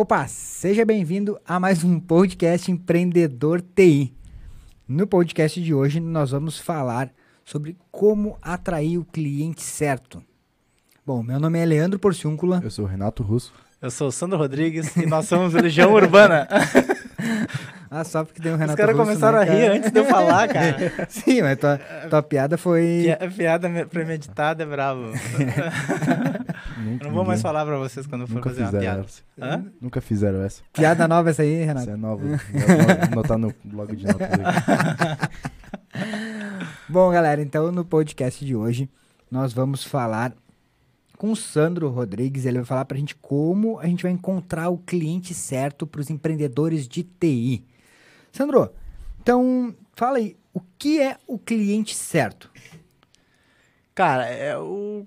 Opa, 0.00 0.28
seja 0.28 0.84
bem-vindo 0.84 1.40
a 1.44 1.58
mais 1.58 1.82
um 1.82 1.98
podcast 1.98 2.70
Empreendedor 2.70 3.60
TI. 3.60 4.14
No 4.86 5.08
podcast 5.08 5.60
de 5.60 5.74
hoje 5.74 5.98
nós 5.98 6.30
vamos 6.30 6.56
falar 6.56 7.10
sobre 7.44 7.76
como 7.90 8.38
atrair 8.40 8.96
o 8.96 9.04
cliente 9.04 9.60
certo. 9.60 10.22
Bom, 11.04 11.20
meu 11.20 11.40
nome 11.40 11.58
é 11.58 11.66
Leandro 11.66 11.98
Porciúncula. 11.98 12.60
Eu 12.62 12.70
sou 12.70 12.84
o 12.84 12.88
Renato 12.88 13.24
Russo. 13.24 13.52
Eu 13.82 13.90
sou 13.90 14.06
o 14.06 14.12
Sandro 14.12 14.38
Rodrigues 14.38 14.96
e 14.96 15.04
nós 15.04 15.26
somos 15.26 15.52
Legião 15.52 15.92
Urbana. 15.92 16.46
Ah, 17.90 18.04
só 18.04 18.22
porque 18.24 18.40
tem 18.42 18.52
o 18.52 18.56
Renato 18.56 18.72
Os 18.72 18.76
caras 18.76 18.96
começaram 18.96 19.38
né, 19.38 19.44
a 19.44 19.52
rir 19.54 19.60
cara? 19.62 19.74
antes 19.76 19.90
de 19.90 19.98
eu 19.98 20.04
falar, 20.04 20.48
cara. 20.48 20.76
Sim, 21.08 21.42
mas 21.42 21.58
tua, 21.58 21.78
tua 22.10 22.22
piada 22.22 22.58
foi... 22.58 23.04
Pia- 23.18 23.30
Piada 23.30 23.68
me- 23.68 23.86
premeditada 23.86 24.62
é 24.62 24.66
bravo. 24.66 25.00
Nunca, 26.78 27.04
Eu 27.04 27.08
não 27.08 27.12
vou 27.12 27.24
mais 27.24 27.40
falar 27.40 27.64
pra 27.64 27.78
vocês 27.78 28.06
quando 28.06 28.26
for 28.26 28.34
Nunca 28.34 28.50
fazer 28.50 28.60
uma 28.62 28.66
fizeram 28.70 28.82
piada. 28.84 29.00
essa. 29.06 29.22
Hã? 29.40 29.64
Nunca 29.80 30.00
fizeram 30.00 30.42
essa. 30.42 30.62
Piada 30.72 31.08
nova 31.08 31.30
essa 31.30 31.42
aí, 31.42 31.54
Essa 31.62 31.66
Renato? 31.66 31.90
é 31.90 31.96
nova. 31.96 32.22
Vou 32.26 32.36
anotar 33.12 33.38
no 33.38 33.54
blog 33.64 33.96
de 33.96 34.04
notas. 34.06 34.28
Bom, 36.88 37.10
galera, 37.10 37.40
então 37.42 37.70
no 37.70 37.84
podcast 37.84 38.44
de 38.44 38.54
hoje 38.56 38.88
nós 39.30 39.52
vamos 39.52 39.84
falar 39.84 40.32
com 41.16 41.32
o 41.32 41.36
Sandro 41.36 41.88
Rodrigues. 41.88 42.44
Ele 42.46 42.58
vai 42.58 42.64
falar 42.66 42.84
pra 42.84 42.96
gente 42.98 43.14
como 43.14 43.78
a 43.78 43.86
gente 43.86 44.02
vai 44.02 44.12
encontrar 44.12 44.68
o 44.70 44.78
cliente 44.78 45.34
certo 45.34 45.86
para 45.86 46.00
os 46.00 46.10
empreendedores 46.10 46.86
de 46.88 47.02
TI. 47.02 47.64
Sandro, 48.32 48.72
então 49.20 49.74
fala 49.94 50.18
aí, 50.18 50.36
o 50.52 50.60
que 50.78 51.00
é 51.00 51.16
o 51.26 51.38
cliente 51.38 51.94
certo? 51.94 52.50
Cara, 53.94 54.26
é 54.26 54.56
o, 54.56 55.06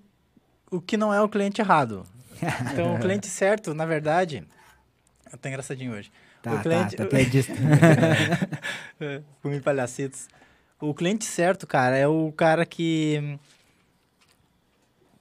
o 0.70 0.82
que 0.82 0.98
não 0.98 1.14
é 1.14 1.22
o 1.22 1.30
cliente 1.30 1.62
errado. 1.62 2.06
Então, 2.72 2.96
o 2.96 3.00
cliente 3.00 3.28
certo, 3.32 3.74
na 3.74 3.86
verdade... 3.86 4.46
Eu 5.32 5.38
tô 5.38 5.48
engraçadinho 5.48 5.94
hoje. 5.94 6.12
Tá, 6.42 6.56
o 6.56 6.62
cliente, 6.62 6.96
tá, 6.98 7.06
tá. 7.06 7.10
Comi 9.42 9.62
palhacitos. 9.62 10.28
O 10.80 10.94
cliente 10.94 11.24
certo, 11.24 11.68
cara, 11.68 11.96
é 11.96 12.08
o 12.08 12.32
cara 12.32 12.66
que 12.66 13.40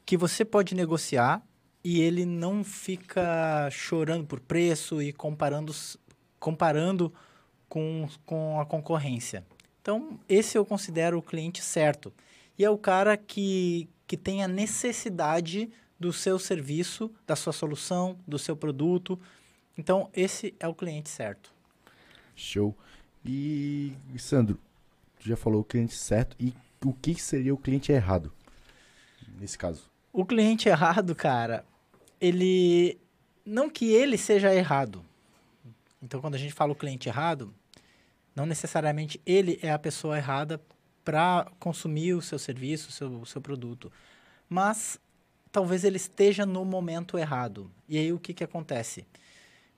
que 0.06 0.16
você 0.16 0.44
pode 0.44 0.74
negociar 0.74 1.40
e 1.84 2.00
ele 2.00 2.26
não 2.26 2.64
fica 2.64 3.68
chorando 3.70 4.26
por 4.26 4.40
preço 4.40 5.00
e 5.00 5.12
comparando 5.12 5.72
comparando 6.40 7.12
com, 7.70 8.06
com 8.26 8.60
a 8.60 8.66
concorrência. 8.66 9.46
Então, 9.80 10.20
esse 10.28 10.58
eu 10.58 10.66
considero 10.66 11.16
o 11.16 11.22
cliente 11.22 11.62
certo. 11.62 12.12
E 12.58 12.64
é 12.64 12.68
o 12.68 12.76
cara 12.76 13.16
que, 13.16 13.88
que 14.06 14.16
tem 14.16 14.44
a 14.44 14.48
necessidade 14.48 15.70
do 15.98 16.12
seu 16.12 16.38
serviço, 16.38 17.10
da 17.26 17.34
sua 17.34 17.52
solução, 17.52 18.18
do 18.26 18.38
seu 18.38 18.56
produto. 18.56 19.18
Então, 19.78 20.10
esse 20.12 20.54
é 20.60 20.68
o 20.68 20.74
cliente 20.74 21.08
certo. 21.08 21.54
Show. 22.34 22.76
E, 23.24 23.94
Sandro, 24.18 24.58
tu 25.18 25.28
já 25.28 25.36
falou 25.36 25.60
o 25.60 25.64
cliente 25.64 25.94
certo. 25.94 26.36
E 26.40 26.52
o 26.84 26.92
que 26.92 27.14
seria 27.14 27.54
o 27.54 27.58
cliente 27.58 27.92
errado? 27.92 28.32
Nesse 29.38 29.56
caso. 29.56 29.88
O 30.12 30.24
cliente 30.24 30.68
errado, 30.68 31.14
cara, 31.14 31.64
ele. 32.20 32.98
Não 33.44 33.70
que 33.70 33.92
ele 33.92 34.18
seja 34.18 34.54
errado. 34.54 35.04
Então, 36.02 36.20
quando 36.20 36.34
a 36.34 36.38
gente 36.38 36.52
fala 36.52 36.72
o 36.72 36.76
cliente 36.76 37.08
errado, 37.08 37.54
não 38.40 38.46
necessariamente 38.46 39.20
ele 39.26 39.58
é 39.62 39.70
a 39.70 39.78
pessoa 39.78 40.16
errada 40.16 40.58
para 41.04 41.46
consumir 41.58 42.14
o 42.14 42.22
seu 42.22 42.38
serviço, 42.38 42.88
o 42.88 42.92
seu, 42.92 43.20
o 43.20 43.26
seu 43.26 43.38
produto. 43.38 43.92
Mas 44.48 44.98
talvez 45.52 45.84
ele 45.84 45.98
esteja 45.98 46.46
no 46.46 46.64
momento 46.64 47.18
errado. 47.18 47.70
E 47.86 47.98
aí 47.98 48.10
o 48.14 48.18
que, 48.18 48.32
que 48.32 48.42
acontece? 48.42 49.06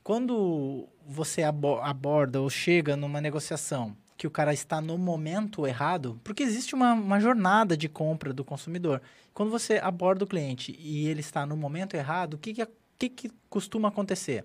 Quando 0.05 0.89
você 1.05 1.43
abo- 1.43 1.81
aborda 1.81 2.41
ou 2.41 2.49
chega 2.49 2.97
numa 2.97 3.21
negociação 3.21 3.97
que 4.17 4.29
o 4.29 4.31
cara 4.31 4.55
está 4.55 4.81
no 4.81 4.97
momento 4.97 5.67
errado, 5.67 6.21
porque 6.23 6.45
existe 6.45 6.73
uma, 6.73 6.93
uma 6.93 7.19
jornada 7.19 7.77
de 7.77 7.89
compra 7.89 8.33
do 8.33 8.45
consumidor. 8.45 9.03
Quando 9.35 9.51
você 9.51 9.79
aborda 9.79 10.23
o 10.23 10.29
cliente 10.29 10.77
e 10.79 11.09
ele 11.09 11.21
está 11.21 11.45
no 11.45 11.57
momento 11.57 11.95
errado, 11.95 12.35
o 12.35 12.39
que, 12.39 12.55
que, 12.55 12.69
que, 12.97 13.09
que 13.09 13.31
costuma 13.51 13.89
acontecer? 13.89 14.45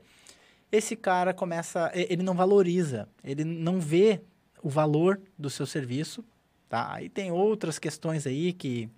Esse 0.71 0.95
cara 0.95 1.33
começa, 1.33 1.91
ele 1.93 2.23
não 2.23 2.35
valoriza, 2.35 3.07
ele 3.23 3.43
não 3.45 3.79
vê 3.79 4.21
o 4.61 4.69
valor 4.69 5.21
do 5.37 5.49
seu 5.49 5.65
serviço, 5.65 6.23
tá? 6.67 6.93
Aí 6.93 7.07
tem 7.07 7.31
outras 7.31 7.79
questões 7.79 8.27
aí 8.27 8.51
que, 8.51 8.89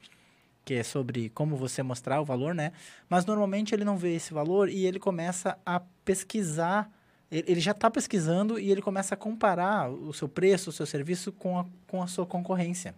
que 0.65 0.73
é 0.73 0.83
sobre 0.83 1.29
como 1.29 1.55
você 1.55 1.83
mostrar 1.83 2.19
o 2.21 2.25
valor, 2.25 2.55
né? 2.55 2.71
Mas 3.07 3.25
normalmente 3.25 3.75
ele 3.75 3.85
não 3.85 3.97
vê 3.97 4.15
esse 4.15 4.33
valor 4.33 4.67
e 4.67 4.85
ele 4.85 4.99
começa 4.99 5.57
a 5.63 5.79
pesquisar, 6.03 6.91
ele 7.31 7.51
ele 7.51 7.59
já 7.59 7.71
está 7.71 7.91
pesquisando 7.91 8.59
e 8.59 8.71
ele 8.71 8.81
começa 8.81 9.13
a 9.13 9.17
comparar 9.17 9.91
o 9.91 10.11
seu 10.11 10.27
preço, 10.27 10.71
o 10.71 10.73
seu 10.73 10.87
serviço 10.87 11.31
com 11.31 11.59
a, 11.59 11.65
com 11.85 12.01
a 12.01 12.07
sua 12.07 12.25
concorrência. 12.25 12.95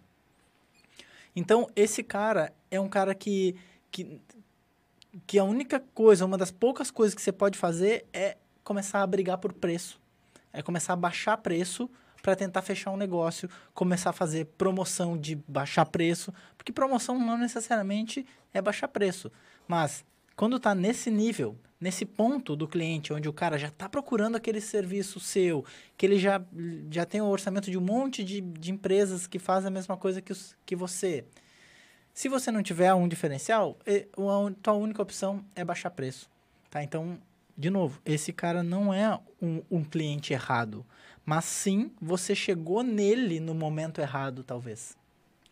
Então, 1.34 1.68
esse 1.74 2.02
cara 2.02 2.52
é 2.70 2.78
um 2.80 2.88
cara 2.88 3.14
que, 3.14 3.56
que, 3.90 4.20
que 5.26 5.38
a 5.38 5.44
única 5.44 5.80
coisa, 5.94 6.24
uma 6.24 6.36
das 6.38 6.50
poucas 6.50 6.90
coisas 6.90 7.14
que 7.14 7.22
você 7.22 7.32
pode 7.32 7.58
fazer 7.58 8.06
é 8.12 8.36
começar 8.64 9.02
a 9.02 9.06
brigar 9.06 9.38
por 9.38 9.52
preço. 9.52 10.00
É 10.52 10.62
começar 10.62 10.92
a 10.92 10.96
baixar 10.96 11.36
preço 11.38 11.90
para 12.22 12.36
tentar 12.36 12.62
fechar 12.62 12.92
um 12.92 12.96
negócio, 12.96 13.50
começar 13.74 14.10
a 14.10 14.12
fazer 14.12 14.46
promoção 14.56 15.18
de 15.18 15.34
baixar 15.48 15.84
preço, 15.86 16.32
porque 16.56 16.72
promoção 16.72 17.18
não 17.18 17.36
necessariamente 17.36 18.24
é 18.54 18.62
baixar 18.62 18.88
preço, 18.88 19.30
mas 19.66 20.04
quando 20.36 20.56
está 20.56 20.74
nesse 20.74 21.10
nível, 21.10 21.58
nesse 21.80 22.06
ponto 22.06 22.54
do 22.54 22.68
cliente, 22.68 23.12
onde 23.12 23.28
o 23.28 23.32
cara 23.32 23.58
já 23.58 23.68
está 23.68 23.88
procurando 23.88 24.36
aquele 24.36 24.60
serviço 24.60 25.18
seu, 25.18 25.64
que 25.96 26.06
ele 26.06 26.18
já, 26.18 26.40
já 26.90 27.04
tem 27.04 27.20
o 27.20 27.26
orçamento 27.26 27.70
de 27.70 27.76
um 27.76 27.80
monte 27.82 28.22
de, 28.22 28.40
de 28.40 28.70
empresas 28.70 29.26
que 29.26 29.38
fazem 29.38 29.68
a 29.68 29.70
mesma 29.70 29.96
coisa 29.96 30.22
que, 30.22 30.32
os, 30.32 30.56
que 30.64 30.76
você. 30.76 31.24
Se 32.14 32.28
você 32.28 32.50
não 32.50 32.62
tiver 32.62 32.94
um 32.94 33.08
diferencial, 33.08 33.78
a 33.84 34.52
tua 34.62 34.74
única 34.74 35.02
opção 35.02 35.44
é 35.56 35.64
baixar 35.64 35.90
preço. 35.90 36.30
Tá? 36.70 36.82
Então, 36.82 37.18
de 37.56 37.70
novo, 37.70 38.00
esse 38.04 38.32
cara 38.32 38.62
não 38.62 38.92
é 38.92 39.18
um, 39.40 39.62
um 39.70 39.84
cliente 39.84 40.32
errado, 40.32 40.84
mas 41.24 41.44
sim 41.44 41.90
você 42.00 42.34
chegou 42.34 42.82
nele 42.82 43.40
no 43.40 43.54
momento 43.54 44.00
errado, 44.00 44.42
talvez. 44.42 44.96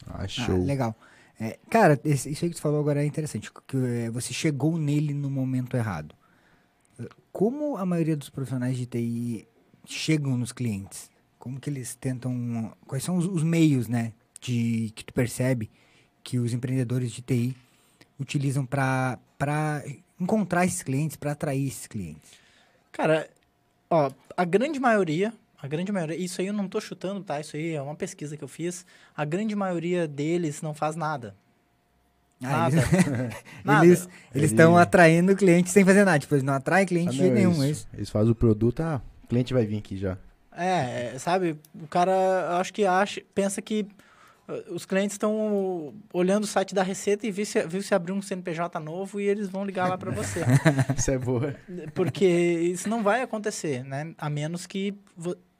Ah, 0.06 0.22
Ah, 0.24 0.28
show. 0.28 0.64
legal. 0.64 0.96
É, 1.38 1.58
cara, 1.70 1.98
esse- 2.04 2.30
isso 2.30 2.44
aí 2.44 2.50
que 2.50 2.56
tu 2.56 2.62
falou 2.62 2.80
agora 2.80 3.02
é 3.02 3.06
interessante. 3.06 3.50
Que 3.66 3.76
é, 3.76 4.10
você 4.10 4.32
chegou 4.32 4.76
nele 4.78 5.14
no 5.14 5.30
momento 5.30 5.76
errado. 5.76 6.14
Como 7.32 7.76
a 7.76 7.86
maioria 7.86 8.16
dos 8.16 8.28
profissionais 8.28 8.76
de 8.76 8.86
TI 8.86 9.48
chegam 9.86 10.36
nos 10.36 10.52
clientes? 10.52 11.10
Como 11.38 11.58
que 11.60 11.70
eles 11.70 11.94
tentam. 11.94 12.72
Quais 12.86 13.04
são 13.04 13.16
os, 13.16 13.26
os 13.26 13.42
meios, 13.42 13.88
né? 13.88 14.12
De, 14.40 14.92
que 14.94 15.04
tu 15.04 15.12
percebe 15.14 15.70
que 16.22 16.38
os 16.38 16.52
empreendedores 16.52 17.12
de 17.12 17.22
TI 17.22 17.56
utilizam 18.18 18.66
para 18.66 19.18
encontrar 20.20 20.64
esses 20.66 20.82
clientes, 20.82 21.16
para 21.16 21.32
atrair 21.32 21.66
esses 21.66 21.86
clientes? 21.86 22.30
Cara, 22.92 23.28
ó, 23.88 24.10
a 24.36 24.44
grande 24.44 24.78
maioria, 24.78 25.32
a 25.62 25.66
grande 25.66 25.90
maioria, 25.92 26.16
isso 26.16 26.40
aí 26.40 26.46
eu 26.48 26.52
não 26.52 26.68
tô 26.68 26.80
chutando, 26.80 27.22
tá? 27.22 27.40
Isso 27.40 27.56
aí 27.56 27.72
é 27.74 27.80
uma 27.82 27.94
pesquisa 27.94 28.36
que 28.36 28.44
eu 28.44 28.48
fiz. 28.48 28.84
A 29.16 29.24
grande 29.24 29.54
maioria 29.56 30.06
deles 30.06 30.60
não 30.62 30.74
faz 30.74 30.96
nada. 30.96 31.34
Ah, 32.42 32.68
Nada. 33.64 33.86
eles-. 33.86 34.00
Eles 34.34 34.34
Ele- 34.34 34.44
estão 34.46 34.76
atraindo 34.76 35.36
clientes 35.36 35.72
sem 35.72 35.84
fazer 35.84 36.04
nada. 36.04 36.18
Tipo, 36.18 36.34
eles 36.34 36.42
não 36.44 36.54
atraem 36.54 36.84
Ah, 36.84 36.88
cliente 36.88 37.16
não, 37.18 37.24
de 37.24 37.30
nenhum. 37.30 37.62
eles, 37.62 37.78
isso. 37.78 37.88
eles 37.92 38.08
fazem 38.10 38.32
o 38.32 38.34
produto, 38.34 38.80
ah, 38.80 39.00
o 39.24 39.26
cliente 39.26 39.52
vai 39.52 39.66
vir 39.66 39.78
aqui 39.78 39.96
já. 39.98 40.16
É, 40.56 41.12
é, 41.14 41.18
sabe? 41.18 41.58
O 41.74 41.86
cara, 41.86 42.58
acho 42.58 42.72
que 42.72 42.84
acha, 42.84 43.22
pensa 43.34 43.60
que 43.62 43.86
os 44.68 44.84
clientes 44.84 45.14
estão 45.14 45.94
olhando 46.12 46.44
o 46.44 46.46
site 46.46 46.74
da 46.74 46.82
Receita 46.82 47.26
e 47.26 47.30
viu 47.30 47.46
se, 47.46 47.66
viu 47.66 47.82
se 47.82 47.94
abrir 47.94 48.12
um 48.12 48.22
CNPJ 48.22 48.78
novo 48.80 49.20
e 49.20 49.24
eles 49.24 49.48
vão 49.48 49.64
ligar 49.64 49.88
lá 49.88 49.96
para 49.96 50.10
você. 50.10 50.40
Isso 50.96 51.10
é 51.10 51.18
boa. 51.18 51.56
Porque 51.94 52.26
isso 52.26 52.88
não 52.88 53.02
vai 53.02 53.22
acontecer, 53.22 53.84
né? 53.84 54.14
A 54.18 54.28
menos 54.28 54.66
que, 54.66 54.94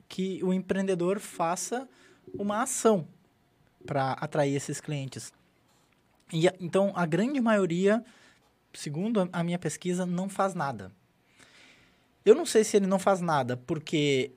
que 0.07 0.43
o 0.43 0.53
empreendedor 0.53 1.19
faça 1.19 1.87
uma 2.33 2.63
ação 2.63 3.07
para 3.85 4.13
atrair 4.13 4.55
esses 4.55 4.79
clientes. 4.79 5.31
E, 6.31 6.47
então, 6.59 6.91
a 6.95 7.05
grande 7.05 7.39
maioria, 7.41 8.03
segundo 8.73 9.21
a, 9.21 9.29
a 9.31 9.43
minha 9.43 9.59
pesquisa, 9.59 10.05
não 10.05 10.29
faz 10.29 10.53
nada. 10.53 10.91
Eu 12.25 12.35
não 12.35 12.45
sei 12.45 12.63
se 12.63 12.77
ele 12.77 12.87
não 12.87 12.99
faz 12.99 13.19
nada 13.19 13.57
porque 13.57 14.31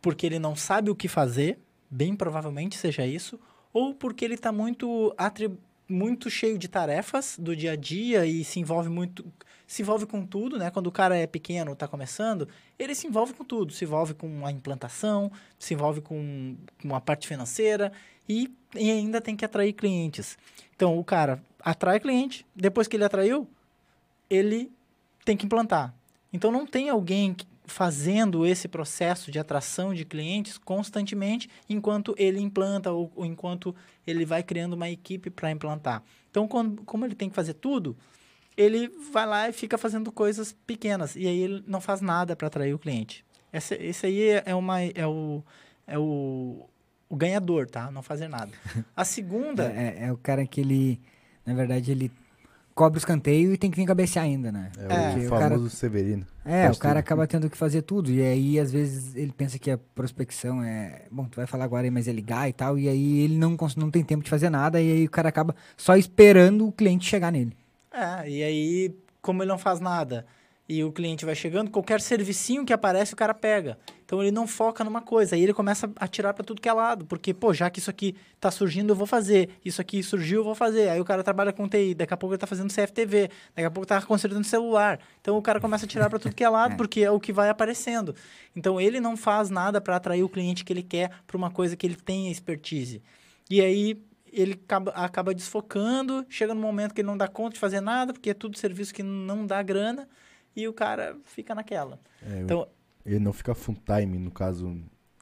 porque 0.00 0.24
ele 0.24 0.38
não 0.38 0.56
sabe 0.56 0.90
o 0.90 0.94
que 0.94 1.08
fazer, 1.08 1.58
bem 1.90 2.14
provavelmente 2.14 2.76
seja 2.76 3.06
isso, 3.06 3.38
ou 3.72 3.94
porque 3.94 4.24
ele 4.24 4.34
está 4.34 4.52
muito 4.52 5.14
muito 5.88 6.30
cheio 6.30 6.56
de 6.56 6.68
tarefas 6.68 7.36
do 7.38 7.54
dia 7.56 7.72
a 7.72 7.76
dia 7.76 8.24
e 8.24 8.44
se 8.44 8.60
envolve 8.60 8.88
muito 8.88 9.24
se 9.66 9.82
envolve 9.82 10.04
com 10.04 10.26
tudo, 10.26 10.58
né? 10.58 10.68
Quando 10.68 10.88
o 10.88 10.92
cara 10.92 11.16
é 11.16 11.28
pequeno, 11.28 11.72
está 11.72 11.86
começando, 11.86 12.48
ele 12.76 12.92
se 12.92 13.06
envolve 13.06 13.32
com 13.34 13.44
tudo, 13.44 13.72
se 13.72 13.84
envolve 13.84 14.14
com 14.14 14.44
a 14.44 14.50
implantação, 14.50 15.30
se 15.58 15.74
envolve 15.74 16.00
com, 16.00 16.56
com 16.82 16.92
a 16.94 17.00
parte 17.00 17.28
financeira 17.28 17.92
e, 18.28 18.52
e 18.74 18.90
ainda 18.90 19.20
tem 19.20 19.36
que 19.36 19.44
atrair 19.44 19.72
clientes. 19.72 20.36
Então, 20.74 20.98
o 20.98 21.04
cara 21.04 21.40
atrai 21.60 22.00
cliente, 22.00 22.44
depois 22.54 22.88
que 22.88 22.96
ele 22.96 23.04
atraiu, 23.04 23.48
ele 24.28 24.72
tem 25.24 25.36
que 25.36 25.46
implantar. 25.46 25.94
Então 26.32 26.50
não 26.50 26.66
tem 26.66 26.88
alguém 26.88 27.34
que- 27.34 27.46
fazendo 27.70 28.44
esse 28.44 28.68
processo 28.68 29.30
de 29.30 29.38
atração 29.38 29.94
de 29.94 30.04
clientes 30.04 30.58
constantemente 30.58 31.48
enquanto 31.68 32.14
ele 32.18 32.40
implanta 32.40 32.90
ou, 32.90 33.10
ou 33.14 33.24
enquanto 33.24 33.74
ele 34.06 34.24
vai 34.24 34.42
criando 34.42 34.74
uma 34.74 34.90
equipe 34.90 35.30
para 35.30 35.50
implantar. 35.50 36.02
Então, 36.30 36.46
quando, 36.46 36.82
como 36.82 37.04
ele 37.06 37.14
tem 37.14 37.28
que 37.28 37.34
fazer 37.34 37.54
tudo, 37.54 37.96
ele 38.56 38.88
vai 39.12 39.26
lá 39.26 39.48
e 39.48 39.52
fica 39.52 39.78
fazendo 39.78 40.10
coisas 40.12 40.52
pequenas 40.66 41.16
e 41.16 41.26
aí 41.26 41.38
ele 41.38 41.64
não 41.66 41.80
faz 41.80 42.00
nada 42.00 42.36
para 42.36 42.48
atrair 42.48 42.74
o 42.74 42.78
cliente. 42.78 43.24
Esse, 43.52 43.74
esse 43.76 44.06
aí 44.06 44.20
é, 44.30 44.42
é 44.46 44.54
uma, 44.54 44.82
é, 44.82 45.06
o, 45.06 45.42
é 45.86 45.98
o, 45.98 46.68
o 47.08 47.16
ganhador, 47.16 47.68
tá? 47.68 47.90
Não 47.90 48.02
fazer 48.02 48.28
nada. 48.28 48.50
A 48.96 49.04
segunda... 49.04 49.70
É, 49.74 50.04
é- 50.04 50.06
é 50.08 50.12
o 50.12 50.16
cara 50.16 50.46
que 50.46 50.60
ele, 50.60 51.00
na 51.46 51.54
verdade, 51.54 51.90
ele 51.90 52.10
cobra 52.80 52.96
o 52.96 52.98
escanteio 52.98 53.52
e 53.52 53.58
tem 53.58 53.70
que 53.70 53.76
vir 53.76 53.84
cabecear 53.86 54.24
ainda, 54.24 54.50
né? 54.50 54.70
É, 54.78 54.84
É, 54.84 55.10
Porque 55.12 55.26
o 55.26 55.28
famoso 55.28 55.68
Severino. 55.70 56.26
É, 56.44 56.64
Faz 56.64 56.76
o 56.76 56.80
cara 56.80 56.94
tudo. 56.94 57.00
acaba 57.00 57.26
tendo 57.26 57.50
que 57.50 57.56
fazer 57.56 57.82
tudo. 57.82 58.10
E 58.10 58.22
aí, 58.22 58.58
às 58.58 58.72
vezes, 58.72 59.14
ele 59.14 59.32
pensa 59.36 59.58
que 59.58 59.70
a 59.70 59.76
prospecção 59.94 60.62
é. 60.62 61.02
Bom, 61.10 61.26
tu 61.26 61.36
vai 61.36 61.46
falar 61.46 61.64
agora 61.64 61.86
aí, 61.86 61.90
mas 61.90 62.08
é 62.08 62.12
ligar 62.12 62.48
e 62.48 62.52
tal. 62.54 62.78
E 62.78 62.88
aí 62.88 63.20
ele 63.20 63.36
não, 63.36 63.54
cons- 63.56 63.76
não 63.76 63.90
tem 63.90 64.02
tempo 64.02 64.24
de 64.24 64.30
fazer 64.30 64.48
nada. 64.48 64.80
E 64.80 64.90
aí 64.92 65.04
o 65.04 65.10
cara 65.10 65.28
acaba 65.28 65.54
só 65.76 65.94
esperando 65.96 66.66
o 66.66 66.72
cliente 66.72 67.06
chegar 67.06 67.30
nele. 67.30 67.54
É, 67.92 68.28
e 68.30 68.42
aí, 68.42 68.96
como 69.20 69.42
ele 69.42 69.50
não 69.50 69.58
faz 69.58 69.78
nada 69.80 70.24
e 70.72 70.84
o 70.84 70.92
cliente 70.92 71.24
vai 71.24 71.34
chegando, 71.34 71.68
qualquer 71.68 72.00
servicinho 72.00 72.64
que 72.64 72.72
aparece, 72.72 73.12
o 73.12 73.16
cara 73.16 73.34
pega. 73.34 73.76
Então 74.04 74.22
ele 74.22 74.30
não 74.30 74.46
foca 74.46 74.84
numa 74.84 75.02
coisa, 75.02 75.34
aí 75.34 75.42
ele 75.42 75.52
começa 75.52 75.90
a 75.96 76.06
tirar 76.06 76.32
para 76.32 76.44
tudo 76.44 76.60
que 76.60 76.68
é 76.68 76.72
lado, 76.72 77.04
porque, 77.06 77.34
pô, 77.34 77.52
já 77.52 77.68
que 77.68 77.80
isso 77.80 77.90
aqui 77.90 78.14
tá 78.38 78.52
surgindo, 78.52 78.92
eu 78.92 78.94
vou 78.96 79.06
fazer. 79.06 79.50
Isso 79.64 79.80
aqui 79.80 80.00
surgiu, 80.00 80.40
eu 80.40 80.44
vou 80.44 80.54
fazer. 80.54 80.88
Aí 80.88 81.00
o 81.00 81.04
cara 81.04 81.24
trabalha 81.24 81.52
com 81.52 81.68
TI, 81.68 81.92
daqui 81.94 82.14
a 82.14 82.16
pouco 82.16 82.34
ele 82.34 82.38
tá 82.38 82.46
fazendo 82.46 82.72
CFTV, 82.72 83.28
daqui 83.56 83.66
a 83.66 83.70
pouco 83.70 83.84
tá 83.84 84.00
consertando 84.00 84.44
celular. 84.44 85.00
Então 85.20 85.36
o 85.36 85.42
cara 85.42 85.58
começa 85.60 85.86
a 85.86 85.88
tirar 85.88 86.08
para 86.08 86.20
tudo 86.20 86.34
que 86.36 86.44
é 86.44 86.48
lado, 86.48 86.74
É. 86.74 86.76
porque 86.76 87.00
é 87.00 87.10
o 87.10 87.18
que 87.18 87.32
vai 87.32 87.48
aparecendo. 87.48 88.14
Então 88.54 88.80
ele 88.80 89.00
não 89.00 89.16
faz 89.16 89.50
nada 89.50 89.80
para 89.80 89.96
atrair 89.96 90.22
o 90.22 90.28
cliente 90.28 90.64
que 90.64 90.72
ele 90.72 90.84
quer 90.84 91.10
para 91.26 91.36
uma 91.36 91.50
coisa 91.50 91.74
que 91.76 91.84
ele 91.84 91.96
tem 91.96 92.30
expertise. 92.30 93.02
E 93.50 93.60
aí 93.60 94.00
ele 94.32 94.52
acaba, 94.52 94.92
acaba 94.92 95.34
desfocando, 95.34 96.24
chega 96.28 96.54
no 96.54 96.60
momento 96.60 96.94
que 96.94 97.00
ele 97.00 97.08
não 97.08 97.16
dá 97.16 97.26
conta 97.26 97.54
de 97.54 97.58
fazer 97.60 97.80
nada, 97.80 98.12
porque 98.12 98.30
é 98.30 98.34
tudo 98.34 98.56
serviço 98.56 98.94
que 98.94 99.02
não 99.02 99.44
dá 99.44 99.60
grana, 99.60 100.08
e 100.54 100.66
o 100.68 100.72
cara 100.72 101.16
fica 101.24 101.54
naquela. 101.54 101.98
É, 102.22 102.40
Então, 102.40 102.66
Ele 103.04 103.18
não 103.18 103.32
fica 103.32 103.54
full 103.54 103.76
time, 103.84 104.18
no 104.18 104.30
caso, 104.30 104.76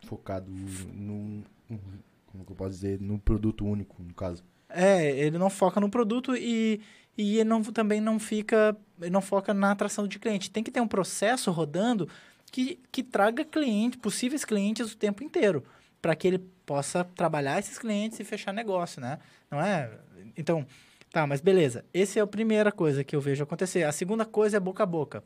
focado 0.05 0.51
num. 0.51 1.43
num- 1.69 1.79
Como 2.27 2.45
eu 2.49 2.55
posso 2.57 2.71
dizer? 2.71 3.01
Num 3.01 3.19
produto 3.19 3.65
único, 3.65 4.03
no 4.03 4.15
caso. 4.15 4.45
é, 4.69 5.11
ele 5.19 5.39
não 5.39 5.49
foca 5.49 5.81
no 5.81 5.89
produto 5.89 6.37
e, 6.37 6.81
e 7.17 7.39
ele 7.39 7.49
não, 7.49 7.63
também 7.63 8.01
não 8.01 8.19
fica, 8.19 8.77
ele 9.01 9.11
não 9.11 9.23
foca 9.23 9.55
na 9.55 9.71
atração 9.73 10.07
de 10.07 10.19
cliente. 10.19 10.51
Tem 10.51 10.63
que 10.63 10.71
ter 10.71 10.81
um 10.81 10.89
processo 10.89 11.51
rodando 11.51 12.09
que, 12.53 12.79
que 12.93 13.03
traga 13.03 13.45
clientes, 13.45 13.99
possíveis 14.01 14.45
clientes 14.45 14.93
o 14.93 14.97
tempo 14.97 15.23
inteiro, 15.25 15.65
para 16.03 16.15
que 16.15 16.27
ele 16.29 16.39
possa 16.67 17.03
trabalhar 17.05 17.59
esses 17.59 17.79
clientes 17.79 18.21
e 18.21 18.25
fechar 18.25 18.53
negócio, 18.53 19.01
né? 19.01 19.19
Não 19.51 19.61
é? 19.61 19.91
Então, 20.37 20.67
tá, 21.11 21.27
mas 21.27 21.41
beleza. 21.41 21.85
Essa 21.93 22.19
é 22.19 22.23
a 22.23 22.27
primeira 22.27 22.73
coisa 22.73 23.05
que 23.05 23.15
eu 23.15 23.21
vejo 23.21 23.43
acontecer. 23.43 23.85
A 23.85 23.93
segunda 23.93 24.25
coisa 24.25 24.57
é 24.57 24.61
boca 24.61 24.83
a 24.83 24.87
boca. 24.87 25.23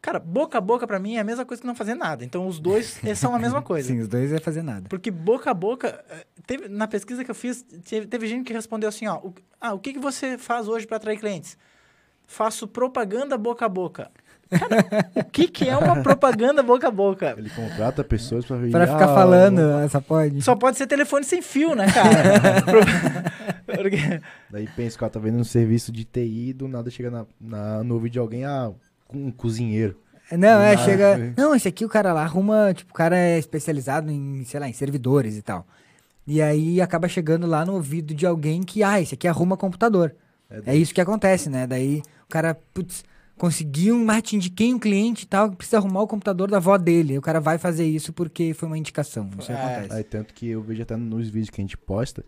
Cara, 0.00 0.18
boca 0.20 0.58
a 0.58 0.60
boca 0.60 0.86
para 0.86 0.98
mim 0.98 1.16
é 1.16 1.20
a 1.20 1.24
mesma 1.24 1.44
coisa 1.44 1.60
que 1.60 1.66
não 1.66 1.74
fazer 1.74 1.94
nada. 1.94 2.24
Então, 2.24 2.46
os 2.46 2.60
dois 2.60 3.00
são 3.16 3.34
a 3.34 3.38
mesma 3.38 3.60
coisa. 3.60 3.88
Sim, 3.88 3.98
os 3.98 4.08
dois 4.08 4.32
é 4.32 4.38
fazer 4.38 4.62
nada. 4.62 4.88
Porque 4.88 5.10
boca 5.10 5.50
a 5.50 5.54
boca, 5.54 6.04
eh, 6.08 6.26
teve, 6.46 6.68
na 6.68 6.86
pesquisa 6.86 7.24
que 7.24 7.30
eu 7.30 7.34
fiz, 7.34 7.62
teve, 7.84 8.06
teve 8.06 8.26
gente 8.26 8.46
que 8.46 8.52
respondeu 8.52 8.88
assim, 8.88 9.06
ó, 9.06 9.16
o, 9.16 9.34
ah, 9.60 9.74
o 9.74 9.78
que, 9.80 9.94
que 9.94 9.98
você 9.98 10.38
faz 10.38 10.68
hoje 10.68 10.86
para 10.86 10.98
atrair 10.98 11.18
clientes? 11.18 11.58
Faço 12.26 12.68
propaganda 12.68 13.36
boca 13.36 13.64
a 13.64 13.68
boca. 13.68 14.10
Cara, 14.50 15.10
o 15.16 15.24
que, 15.24 15.48
que 15.48 15.68
é 15.68 15.76
uma 15.76 16.02
propaganda 16.02 16.62
boca 16.62 16.88
a 16.88 16.90
boca? 16.90 17.34
Ele 17.36 17.50
contrata 17.50 18.04
pessoas 18.04 18.44
pra 18.44 18.56
vir. 18.56 18.70
Pra 18.70 18.86
ficar 18.86 19.04
"Ah, 19.10 19.14
falando, 19.14 19.60
essa 19.80 20.00
pode. 20.00 20.40
Só 20.42 20.54
pode 20.54 20.76
ser 20.76 20.86
telefone 20.86 21.24
sem 21.24 21.42
fio, 21.42 21.74
né, 21.74 21.86
cara? 21.92 22.22
Porque- 23.66 24.20
Daí 24.50 24.68
pensa 24.76 24.96
o 24.96 25.00
cara 25.00 25.10
tá 25.10 25.18
vendo 25.20 25.38
um 25.38 25.44
serviço 25.44 25.90
de 25.90 26.04
TI 26.04 26.50
e 26.50 26.52
do 26.52 26.68
nada 26.68 26.90
chega 26.90 27.10
na, 27.10 27.26
na, 27.40 27.82
no 27.84 27.94
ouvido 27.94 28.12
de 28.12 28.18
alguém, 28.18 28.44
ah, 28.44 28.70
com 29.08 29.18
um 29.26 29.30
cozinheiro. 29.32 29.96
Não, 30.32 30.60
é, 30.60 30.74
Ah, 30.74 30.78
chega. 30.78 31.04
é. 31.18 31.32
Não, 31.36 31.54
esse 31.54 31.68
aqui 31.68 31.84
o 31.84 31.88
cara 31.88 32.12
lá 32.12 32.22
arruma. 32.22 32.72
Tipo, 32.74 32.90
o 32.90 32.94
cara 32.94 33.16
é 33.16 33.38
especializado 33.38 34.10
em, 34.10 34.44
sei 34.44 34.58
lá, 34.58 34.68
em 34.68 34.72
servidores 34.72 35.36
e 35.36 35.42
tal. 35.42 35.66
E 36.26 36.42
aí 36.42 36.80
acaba 36.80 37.06
chegando 37.08 37.46
lá 37.46 37.64
no 37.64 37.74
ouvido 37.74 38.12
de 38.12 38.26
alguém 38.26 38.62
que, 38.62 38.82
ah, 38.82 39.00
esse 39.00 39.14
aqui 39.14 39.28
arruma 39.28 39.56
computador. 39.56 40.14
É 40.64 40.74
isso 40.74 40.94
que 40.94 41.00
acontece, 41.00 41.48
né? 41.48 41.66
Daí 41.66 42.02
o 42.24 42.28
cara, 42.28 42.56
putz, 42.74 43.04
conseguiu 43.38 43.94
um 43.96 44.04
marketing 44.04 44.38
de 44.38 44.50
quem 44.50 44.74
um 44.74 44.78
cliente 44.78 45.24
e 45.24 45.26
tal, 45.26 45.50
que 45.50 45.56
precisa 45.56 45.78
arrumar 45.78 46.02
o 46.02 46.06
computador 46.06 46.50
da 46.50 46.56
avó 46.56 46.76
dele. 46.78 47.14
E 47.14 47.18
o 47.18 47.22
cara 47.22 47.40
vai 47.40 47.58
fazer 47.58 47.84
isso 47.86 48.12
porque 48.12 48.54
foi 48.54 48.66
uma 48.68 48.78
indicação. 48.78 49.28
Isso 49.38 49.52
É. 49.52 49.54
acontece. 49.54 49.92
Aí, 49.94 50.04
tanto 50.04 50.32
que 50.34 50.48
eu 50.48 50.62
vejo 50.62 50.82
até 50.82 50.96
nos 50.96 51.28
vídeos 51.28 51.50
que 51.50 51.60
a 51.60 51.64
gente 51.64 51.76
posta, 51.76 52.24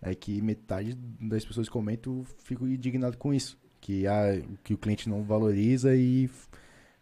é 0.00 0.14
que 0.14 0.40
metade 0.42 0.94
das 1.20 1.44
pessoas 1.44 1.68
que 1.68 1.72
comentam 1.72 2.24
fico 2.44 2.66
indignado 2.66 3.16
com 3.16 3.32
isso. 3.34 3.58
Que, 3.80 4.06
ah, 4.06 4.40
que 4.64 4.74
o 4.74 4.78
cliente 4.78 5.08
não 5.08 5.22
valoriza 5.22 5.94
e, 5.94 6.28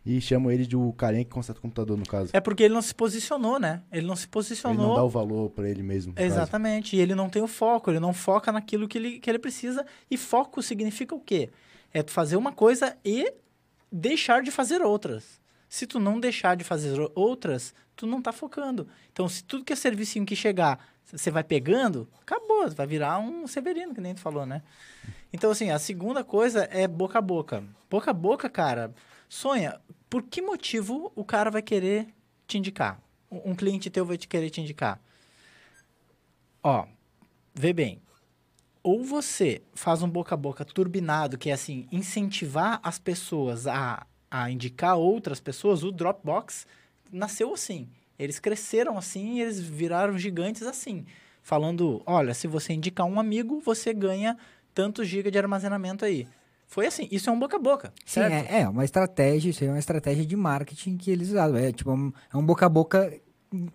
e 0.05 0.21
chama 0.21 0.53
ele 0.53 0.67
de 0.67 0.77
o 0.77 0.93
carinha 0.93 1.25
que 1.25 1.31
conserta 1.31 1.59
o 1.59 1.63
computador, 1.63 1.97
no 1.97 2.05
caso. 2.05 2.31
É 2.33 2.41
porque 2.41 2.63
ele 2.65 2.75
não 2.75 2.83
se 2.83 2.95
posicionou, 2.95 3.59
né? 3.59 3.83
Ele 3.91 4.07
não 4.07 4.15
se 4.17 4.25
Ele 4.25 4.31
posicionou. 4.33 4.89
não 4.89 4.95
dá 4.97 5.03
o 5.05 5.09
valor 5.09 5.49
pra 5.51 5.69
ele 5.71 5.83
mesmo. 5.83 6.11
no 6.11 6.17
caso. 6.17 6.27
Exatamente. 6.27 6.97
E 6.97 7.01
ele 7.01 7.15
não 7.15 7.31
tem 7.31 7.41
o 7.41 7.47
foco, 7.47 7.91
ele 7.91 8.01
não 8.01 8.13
foca 8.13 8.53
naquilo 8.53 8.87
que 8.87 8.99
ele, 8.99 9.19
que 9.21 9.31
ele 9.31 9.39
precisa. 9.39 9.87
E 10.11 10.17
foco 10.19 10.61
significa 10.63 11.15
o 11.15 11.21
quê? 11.21 11.49
É 11.93 12.03
tu 12.03 12.11
fazer 12.11 12.37
uma 12.37 12.53
coisa 12.53 12.97
e 13.05 13.33
deixar 13.95 14.43
de 14.43 14.51
fazer 14.51 14.83
outras. 14.83 15.41
Se 15.69 15.87
tu 15.87 16.01
não 16.01 16.19
deixar 16.19 16.57
de 16.57 16.65
fazer 16.65 16.99
outras, 17.15 17.73
tu 17.95 18.07
não 18.07 18.21
tá 18.21 18.33
focando. 18.33 18.89
Então, 19.13 19.29
se 19.29 19.45
tudo 19.45 19.65
que 19.65 19.73
é 19.73 19.77
servicinho 19.77 20.27
que 20.27 20.35
chegar, 20.35 20.85
você 21.05 21.31
vai 21.31 21.45
pegando, 21.45 22.09
acabou, 22.21 22.69
vai 22.71 22.87
virar 22.87 23.19
um 23.19 23.47
Severino, 23.47 23.95
que 23.95 24.01
nem 24.01 24.15
tu 24.15 24.21
falou, 24.21 24.45
né? 24.45 24.63
Então, 25.33 25.51
assim, 25.51 25.71
a 25.71 25.79
segunda 25.79 26.25
coisa 26.25 26.69
é 26.73 26.89
boca 26.89 27.19
a 27.19 27.23
boca. 27.23 27.63
Boca 27.89 28.11
a 28.11 28.15
boca, 28.15 28.51
cara, 28.51 28.93
sonha, 29.29 29.81
por 30.11 30.23
que 30.25 30.43
motivo 30.43 31.13
o 31.15 31.25
cara 31.25 31.51
vai 31.51 31.63
querer 31.63 32.09
te 32.47 32.59
indicar? 32.59 33.01
Um 33.31 33.55
cliente 33.55 33.91
teu 33.91 34.05
vai 34.05 34.17
te 34.17 34.27
querer 34.27 34.51
te 34.51 34.61
indicar? 34.61 35.01
Ó, 36.63 36.87
vê 37.55 37.73
bem. 37.73 38.04
Ou 38.85 39.03
você 39.03 39.63
faz 39.75 40.03
um 40.03 40.09
boca 40.09 40.35
a 40.35 40.37
boca 40.37 40.63
turbinado, 40.63 41.39
que 41.39 41.49
é 41.49 41.55
assim, 41.55 41.87
incentivar 41.91 42.79
as 42.83 42.99
pessoas 42.99 43.67
a, 43.67 44.07
a 44.31 44.51
indicar 44.51 44.99
outras 44.99 45.41
pessoas, 45.41 45.83
o 45.83 45.91
Dropbox 45.91 46.67
nasceu 47.11 47.55
assim. 47.55 47.89
Eles 48.19 48.39
cresceram 48.39 48.99
assim 48.99 49.37
e 49.37 49.41
eles 49.41 49.59
viraram 49.59 50.19
gigantes 50.19 50.63
assim. 50.65 51.07
Falando, 51.43 52.03
olha, 52.05 52.35
se 52.35 52.47
você 52.47 52.75
indicar 52.75 53.07
um 53.07 53.19
amigo, 53.19 53.59
você 53.59 53.95
ganha 53.95 54.37
tantos 54.75 55.09
gigas 55.09 55.33
de 55.33 55.39
armazenamento 55.39 56.05
aí. 56.05 56.29
Foi 56.67 56.87
assim, 56.87 57.09
isso 57.11 57.31
é 57.31 57.33
um 57.33 57.39
boca 57.39 57.57
a 57.57 57.61
boca, 57.61 57.93
Sim, 58.05 58.21
é, 58.21 58.61
é 58.61 58.69
uma 58.69 58.85
estratégia, 58.85 59.49
isso 59.49 59.65
é 59.65 59.69
uma 59.69 59.79
estratégia 59.79 60.27
de 60.27 60.37
marketing 60.37 60.99
que 60.99 61.11
eles 61.11 61.29
usaram. 61.29 61.57
É 61.57 61.73
tipo, 61.73 61.91
é 61.91 62.37
um 62.37 62.45
boca 62.45 62.67
a 62.67 62.69
boca 62.69 63.19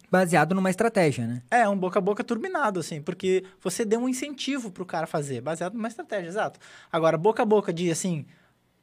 baseado 0.10 0.54
numa 0.56 0.70
estratégia, 0.70 1.26
né? 1.28 1.42
É, 1.50 1.68
um 1.68 1.78
boca 1.78 2.00
a 2.00 2.02
boca 2.02 2.24
turbinado, 2.24 2.80
assim, 2.80 3.02
porque 3.02 3.44
você 3.62 3.84
deu 3.86 4.00
um 4.00 4.10
incentivo 4.10 4.72
pro 4.72 4.86
cara 4.86 5.08
fazer, 5.08 5.42
baseado 5.42 5.74
numa 5.74 5.88
estratégia, 5.88 6.28
exato. 6.28 6.60
Agora, 6.92 7.18
boca 7.18 7.44
a 7.44 7.46
boca 7.46 7.72
de, 7.74 7.90
assim, 7.92 8.26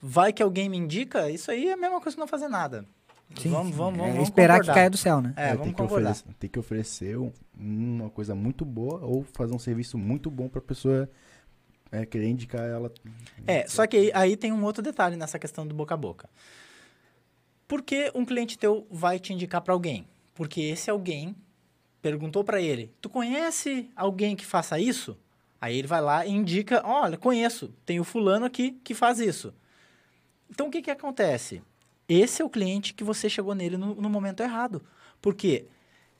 vai 0.00 0.33
que 0.33 0.43
alguém 0.43 0.69
me 0.69 0.76
indica, 0.76 1.31
isso 1.31 1.50
aí 1.50 1.69
é 1.69 1.73
a 1.73 1.76
mesma 1.76 2.00
coisa 2.00 2.17
que 2.17 2.21
não 2.21 2.26
fazer 2.26 2.49
nada. 2.49 2.85
Sim, 3.37 3.50
vamos, 3.50 3.67
sim. 3.69 3.73
vamos, 3.73 3.95
É 3.95 3.99
vamos, 3.99 4.12
vamos 4.15 4.29
esperar 4.29 4.55
concordar. 4.55 4.73
que 4.73 4.79
caia 4.79 4.91
do 4.91 4.97
céu, 4.97 5.21
né? 5.21 5.35
É, 5.37 5.47
É, 5.47 5.49
vamos 5.49 5.65
tem, 5.65 5.75
que 5.75 5.83
oferecer, 5.83 6.25
tem 6.38 6.50
que 6.50 6.59
oferecer 6.59 7.19
um- 7.19 7.33
uma 7.59 8.09
coisa 8.11 8.35
muito 8.35 8.65
boa 8.65 9.00
ou 9.05 9.25
fazer 9.33 9.53
um 9.55 9.59
serviço 9.59 9.99
muito 9.99 10.31
bom 10.31 10.49
pra 10.49 10.61
pessoa 10.61 11.11
é, 11.91 12.05
querer 12.07 12.29
indicar 12.29 12.62
ela. 12.62 12.91
É, 13.47 13.67
só 13.69 13.87
que 13.87 13.97
aí, 13.97 14.11
aí 14.15 14.37
tem 14.37 14.53
um 14.53 14.62
outro 14.65 14.83
detalhe 14.83 15.17
nessa 15.17 15.38
questão 15.38 15.67
do 15.67 15.75
boca 15.75 15.95
a 15.95 15.97
boca. 15.97 16.29
Por 17.69 17.83
que 17.83 18.11
um 18.15 18.25
cliente 18.25 18.57
teu 18.59 18.87
vai 18.91 19.19
te 19.19 19.33
indicar 19.33 19.61
para 19.61 19.73
alguém? 19.73 20.07
Porque 20.37 20.61
esse 20.61 20.88
alguém 20.88 21.35
perguntou 22.00 22.45
para 22.45 22.61
ele: 22.61 22.95
"Tu 23.00 23.09
conhece 23.09 23.90
alguém 23.97 24.37
que 24.37 24.47
faça 24.47 24.78
isso?" 24.78 25.19
Aí 25.61 25.78
ele 25.78 25.88
vai 25.88 26.00
lá 26.00 26.25
e 26.25 26.31
indica: 26.31 26.83
"Olha, 26.87 27.19
conheço, 27.19 27.75
tem 27.85 27.99
o 27.99 28.05
fulano 28.05 28.47
aqui 28.47 28.78
que 28.85 28.95
faz 28.95 29.19
isso." 29.19 29.52
Então 30.49 30.69
o 30.69 30.71
que 30.71 30.83
que 30.83 30.90
acontece? 30.90 31.62
Esse 32.09 32.40
é 32.43 32.45
o 32.45 32.50
cliente 32.50 32.95
que 32.95 33.02
você 33.02 33.28
chegou 33.28 33.55
nele 33.55 33.76
no, 33.76 33.95
no 33.97 34.09
momento 34.09 34.43
errado. 34.43 34.85
Porque 35.21 35.66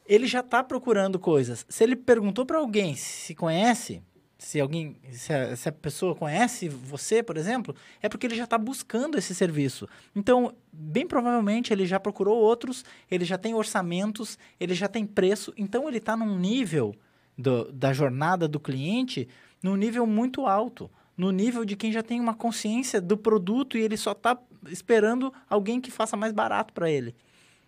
ele 0.07 0.27
já 0.27 0.41
está 0.41 0.65
procurando 0.65 1.19
coisas. 1.19 1.65
Se 1.69 1.85
ele 1.85 1.95
perguntou 1.95 2.45
para 2.45 2.59
alguém 2.59 2.97
se 2.97 3.35
conhece, 3.35 4.03
se 4.39 4.61
alguém, 4.61 4.97
se 5.11 5.33
a, 5.33 5.57
se 5.57 5.69
a 5.69 5.73
pessoa 5.73 6.15
conhece 6.15 6.69
você, 6.69 7.23
por 7.23 7.37
exemplo, 7.37 7.75
é 8.03 8.09
porque 8.09 8.27
ele 8.27 8.35
já 8.37 8.45
está 8.45 8.59
buscando 8.59 9.17
esse 9.17 9.35
serviço. 9.35 9.89
Então, 10.15 10.55
bem 10.73 11.07
provavelmente 11.07 11.73
ele 11.73 11.87
já 11.87 11.99
procurou 11.99 12.37
outros, 12.39 12.85
ele 13.11 13.25
já 13.25 13.39
tem 13.39 13.55
orçamentos, 13.55 14.39
ele 14.61 14.75
já 14.75 14.89
tem 14.89 15.07
preço. 15.07 15.55
Então, 15.57 15.89
ele 15.89 15.99
está 15.99 16.17
num 16.17 16.39
nível 16.39 16.95
do- 17.37 17.73
da 17.73 17.93
jornada 17.93 18.47
do 18.47 18.61
cliente, 18.61 19.27
num 19.63 19.77
nível 19.77 20.07
muito 20.07 20.47
alto. 20.47 20.91
no 21.19 21.31
nível 21.31 21.65
de 21.65 21.75
quem 21.77 21.91
já 21.91 22.03
tem 22.03 22.21
uma 22.21 22.35
consciência 22.35 23.01
do 23.01 23.17
produto 23.17 23.79
e 23.79 23.81
ele 23.81 23.97
só 23.97 24.13
está 24.13 24.39
esperando 24.69 25.33
alguém 25.49 25.81
que 25.81 25.91
faça 25.91 26.15
mais 26.15 26.31
barato 26.31 26.75
para 26.75 26.91
ele. 26.91 27.15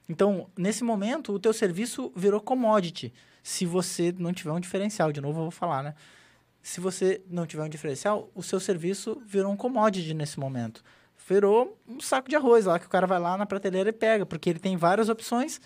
Então, 0.07 0.49
nesse 0.55 0.85
momento, 0.85 1.33
o 1.33 1.39
teu 1.39 1.55
serviço 1.55 2.13
virou 2.15 2.43
commodity. 2.43 3.11
Se 3.43 3.65
você 3.65 4.15
não 4.19 4.35
tiver 4.35 4.53
um 4.53 4.61
diferencial, 4.61 5.11
de 5.13 5.23
novo 5.23 5.39
eu 5.39 5.43
vou 5.45 5.51
falar, 5.51 5.83
né? 5.83 5.95
Se 6.69 6.83
você 6.83 7.23
não 7.31 7.47
tiver 7.47 7.63
um 7.63 7.69
diferencial, 7.69 8.31
o 8.35 8.43
seu 8.43 8.61
serviço 8.61 9.23
virou 9.25 9.51
um 9.51 9.57
commodity 9.57 10.13
nesse 10.13 10.39
momento. 10.39 10.85
Virou 11.27 11.79
um 11.89 11.99
saco 11.99 12.29
de 12.29 12.37
arroz 12.37 12.67
lá 12.67 12.79
que 12.79 12.85
o 12.85 12.91
cara 12.91 13.07
vai 13.07 13.19
lá 13.19 13.39
na 13.39 13.47
prateleira 13.47 13.89
e 13.89 13.93
pega, 13.93 14.27
porque 14.27 14.51
ele 14.51 14.59
tem 14.59 14.77
várias 14.77 15.09
opções. 15.09 15.63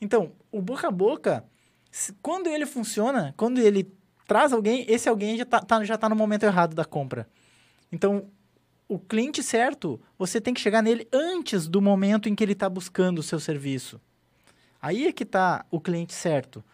Então, 0.00 0.32
o 0.50 0.60
boca 0.60 0.88
a 0.88 0.90
boca, 0.90 1.44
quando 2.20 2.48
ele 2.48 2.66
funciona, 2.66 3.32
quando 3.36 3.60
ele 3.60 3.94
traz 4.26 4.52
alguém, 4.52 4.84
esse 4.88 5.08
alguém 5.08 5.36
já 5.36 5.44
está 5.44 5.60
tá, 5.60 5.84
já 5.84 5.96
tá 5.96 6.08
no 6.08 6.16
momento 6.16 6.42
errado 6.42 6.74
da 6.74 6.84
compra. 6.84 7.28
Então, 7.92 8.26
o 8.88 8.98
cliente 8.98 9.44
certo, 9.44 10.00
você 10.18 10.40
tem 10.40 10.52
que 10.52 10.60
chegar 10.60 10.82
nele 10.82 11.06
antes 11.12 11.68
do 11.68 11.80
momento 11.80 12.28
em 12.28 12.34
que 12.34 12.42
ele 12.42 12.54
está 12.54 12.68
buscando 12.68 13.20
o 13.20 13.22
seu 13.22 13.38
serviço. 13.38 14.00
Aí 14.82 15.06
é 15.06 15.12
que 15.12 15.22
está 15.22 15.64
o 15.70 15.80
cliente 15.80 16.12
certo. 16.12 16.64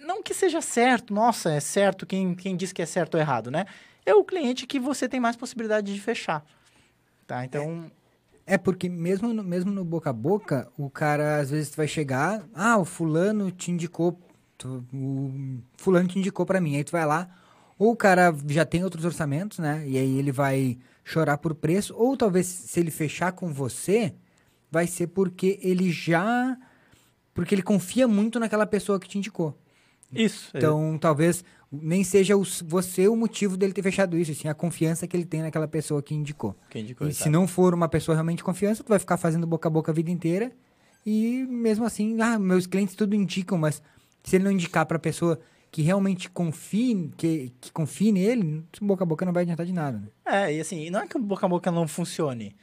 Não 0.00 0.22
que 0.22 0.34
seja 0.34 0.60
certo, 0.60 1.12
nossa, 1.12 1.50
é 1.52 1.60
certo, 1.60 2.06
quem, 2.06 2.34
quem 2.34 2.56
diz 2.56 2.72
que 2.72 2.82
é 2.82 2.86
certo 2.86 3.14
ou 3.14 3.20
errado, 3.20 3.50
né? 3.50 3.66
É 4.04 4.14
o 4.14 4.24
cliente 4.24 4.66
que 4.66 4.78
você 4.78 5.08
tem 5.08 5.18
mais 5.18 5.36
possibilidade 5.36 5.92
de 5.92 6.00
fechar. 6.00 6.44
Tá? 7.26 7.44
Então. 7.44 7.90
É, 8.46 8.54
é 8.54 8.58
porque 8.58 8.88
mesmo 8.88 9.32
no, 9.32 9.42
mesmo 9.42 9.70
no 9.70 9.84
boca 9.84 10.10
a 10.10 10.12
boca, 10.12 10.68
o 10.78 10.88
cara 10.88 11.38
às 11.38 11.50
vezes 11.50 11.74
vai 11.74 11.88
chegar, 11.88 12.44
ah, 12.54 12.78
o 12.78 12.84
fulano 12.84 13.50
te 13.50 13.70
indicou 13.70 14.18
tu, 14.56 14.84
o 14.92 15.58
fulano 15.76 16.08
te 16.08 16.18
indicou 16.18 16.46
para 16.46 16.60
mim. 16.60 16.76
Aí 16.76 16.84
tu 16.84 16.92
vai 16.92 17.04
lá, 17.04 17.28
ou 17.78 17.92
o 17.92 17.96
cara 17.96 18.34
já 18.48 18.64
tem 18.64 18.84
outros 18.84 19.04
orçamentos, 19.04 19.58
né? 19.58 19.84
E 19.86 19.98
aí 19.98 20.18
ele 20.18 20.32
vai 20.32 20.78
chorar 21.04 21.38
por 21.38 21.54
preço, 21.54 21.94
ou 21.96 22.16
talvez 22.16 22.46
se 22.46 22.80
ele 22.80 22.90
fechar 22.90 23.32
com 23.32 23.52
você, 23.52 24.14
vai 24.70 24.86
ser 24.86 25.08
porque 25.08 25.58
ele 25.62 25.90
já 25.90 26.56
porque 27.34 27.54
ele 27.54 27.62
confia 27.62 28.08
muito 28.08 28.40
naquela 28.40 28.66
pessoa 28.66 28.98
que 28.98 29.06
te 29.06 29.18
indicou. 29.18 29.56
Isso. 30.12 30.50
É. 30.54 30.58
Então, 30.58 30.94
é. 30.94 30.98
talvez 30.98 31.44
nem 31.70 32.04
seja 32.04 32.36
o, 32.36 32.44
você 32.64 33.08
o 33.08 33.16
motivo 33.16 33.56
dele 33.56 33.72
ter 33.72 33.82
fechado 33.82 34.16
isso, 34.16 34.34
sim 34.34 34.48
a 34.48 34.54
confiança 34.54 35.06
que 35.06 35.16
ele 35.16 35.24
tem 35.24 35.42
naquela 35.42 35.66
pessoa 35.66 36.02
que 36.02 36.14
indicou. 36.14 36.56
Que 36.70 36.78
indicou 36.78 37.08
e 37.08 37.12
se 37.12 37.28
não 37.28 37.46
for 37.46 37.74
uma 37.74 37.88
pessoa 37.88 38.14
realmente 38.14 38.38
de 38.38 38.44
confiança, 38.44 38.84
tu 38.84 38.88
vai 38.88 38.98
ficar 38.98 39.16
fazendo 39.16 39.46
boca 39.46 39.68
a 39.68 39.70
boca 39.70 39.90
a 39.90 39.94
vida 39.94 40.10
inteira 40.10 40.52
e 41.04 41.44
mesmo 41.48 41.84
assim, 41.84 42.20
ah, 42.20 42.38
meus 42.38 42.66
clientes 42.66 42.94
tudo 42.94 43.14
indicam, 43.14 43.58
mas 43.58 43.82
se 44.22 44.36
ele 44.36 44.44
não 44.44 44.50
indicar 44.50 44.86
para 44.86 44.96
a 44.96 45.00
pessoa 45.00 45.38
que 45.70 45.82
realmente 45.82 46.30
confie, 46.30 47.10
que, 47.16 47.52
que 47.60 47.72
confie 47.72 48.12
nele, 48.12 48.64
boca 48.80 49.04
a 49.04 49.06
boca 49.06 49.24
não 49.24 49.32
vai 49.32 49.42
adiantar 49.42 49.66
de 49.66 49.72
nada. 49.72 49.98
Né? 49.98 50.08
É, 50.24 50.54
e 50.54 50.60
assim, 50.60 50.88
não 50.90 51.00
é 51.00 51.06
que 51.06 51.16
o 51.16 51.20
boca 51.20 51.46
a 51.46 51.48
boca 51.48 51.70
não 51.70 51.86
funcione. 51.86 52.56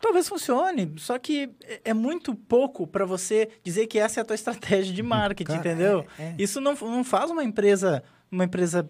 Talvez 0.00 0.28
funcione, 0.28 0.94
só 0.96 1.18
que 1.18 1.50
é, 1.64 1.80
é 1.86 1.94
muito 1.94 2.34
pouco 2.34 2.86
para 2.86 3.04
você 3.04 3.48
dizer 3.64 3.86
que 3.86 3.98
essa 3.98 4.20
é 4.20 4.22
a 4.22 4.24
tua 4.24 4.34
estratégia 4.36 4.94
de 4.94 5.02
marketing, 5.02 5.56
Cara, 5.56 5.60
entendeu? 5.60 6.06
É, 6.18 6.22
é. 6.22 6.34
Isso 6.38 6.60
não, 6.60 6.74
não 6.74 7.02
faz 7.02 7.30
uma 7.30 7.42
empresa, 7.42 8.02
uma 8.30 8.44
empresa 8.44 8.88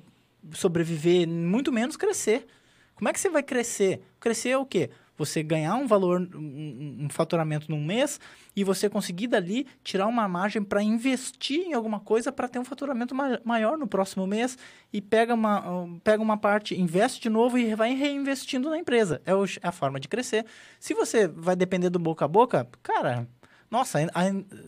sobreviver, 0.52 1.26
muito 1.26 1.72
menos 1.72 1.96
crescer. 1.96 2.46
Como 2.94 3.08
é 3.08 3.12
que 3.12 3.20
você 3.20 3.30
vai 3.30 3.42
crescer? 3.42 4.02
Crescer 4.18 4.50
é 4.50 4.58
o 4.58 4.66
quê? 4.66 4.90
Você 5.18 5.42
ganhar 5.42 5.74
um 5.74 5.86
valor, 5.86 6.20
um, 6.34 6.96
um 7.00 7.08
faturamento 7.10 7.68
num 7.68 7.84
mês 7.84 8.20
e 8.54 8.62
você 8.62 8.88
conseguir 8.88 9.26
dali 9.26 9.66
tirar 9.82 10.06
uma 10.06 10.28
margem 10.28 10.62
para 10.62 10.82
investir 10.82 11.66
em 11.66 11.74
alguma 11.74 11.98
coisa 11.98 12.30
para 12.30 12.48
ter 12.48 12.60
um 12.60 12.64
faturamento 12.64 13.14
ma 13.14 13.40
maior 13.44 13.76
no 13.76 13.88
próximo 13.88 14.26
mês 14.26 14.56
e 14.92 15.00
pega 15.00 15.34
uma, 15.34 15.86
pega 16.04 16.22
uma 16.22 16.36
parte, 16.36 16.80
investe 16.80 17.20
de 17.20 17.28
novo 17.28 17.58
e 17.58 17.74
vai 17.74 17.94
reinvestindo 17.94 18.70
na 18.70 18.78
empresa. 18.78 19.20
É, 19.26 19.34
o, 19.34 19.44
é 19.44 19.48
a 19.62 19.72
forma 19.72 19.98
de 19.98 20.06
crescer. 20.06 20.46
Se 20.78 20.94
você 20.94 21.26
vai 21.26 21.56
depender 21.56 21.90
do 21.90 21.98
boca 21.98 22.24
a 22.24 22.28
boca, 22.28 22.68
cara, 22.82 23.28
nossa, 23.68 23.98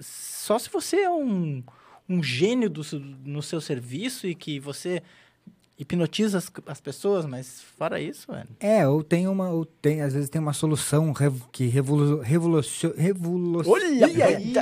só 0.00 0.58
se 0.58 0.68
você 0.68 1.02
é 1.02 1.10
um, 1.10 1.62
um 2.08 2.22
gênio 2.22 2.68
do, 2.68 2.82
no 3.24 3.40
seu 3.40 3.60
serviço 3.60 4.26
e 4.26 4.34
que 4.34 4.58
você 4.58 5.02
hipnotiza 5.80 6.36
as, 6.36 6.52
as 6.66 6.80
pessoas, 6.80 7.24
mas 7.24 7.62
fora 7.78 7.98
isso, 7.98 8.30
velho. 8.30 8.48
É, 8.60 8.86
ou 8.86 9.02
tem 9.02 9.26
uma, 9.26 9.48
ou 9.48 9.64
tem, 9.64 10.02
às 10.02 10.12
vezes 10.12 10.28
tem 10.28 10.40
uma 10.40 10.52
solução 10.52 11.10
rev, 11.12 11.40
que 11.50 11.66
revoluciona, 11.68 12.22
revoluciona, 12.22 12.94
revoluciona, 12.98 13.78
Olha 13.78 14.06
aí! 14.06 14.52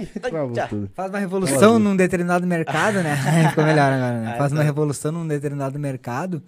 Faz 0.95 1.11
uma 1.11 1.19
revolução 1.19 1.79
num 1.79 1.97
determinado 1.97 2.47
mercado, 2.47 3.03
né? 3.03 3.17
Ficou 3.51 3.65
melhor 3.65 3.93
agora, 3.93 4.21
né? 4.21 4.37
Faz 4.39 4.53
uma 4.53 4.63
revolução 4.63 5.11
num 5.11 5.27
determinado 5.27 5.77
mercado 5.77 6.41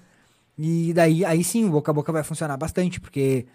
e 0.56 0.92
daí, 0.92 1.24
aí 1.24 1.42
sim, 1.42 1.64
o 1.64 1.70
boca 1.70 1.90
a 1.90 1.94
boca 1.94 2.12
vai 2.12 2.22
funcionar 2.22 2.56
bastante, 2.56 3.00
porque 3.00 3.46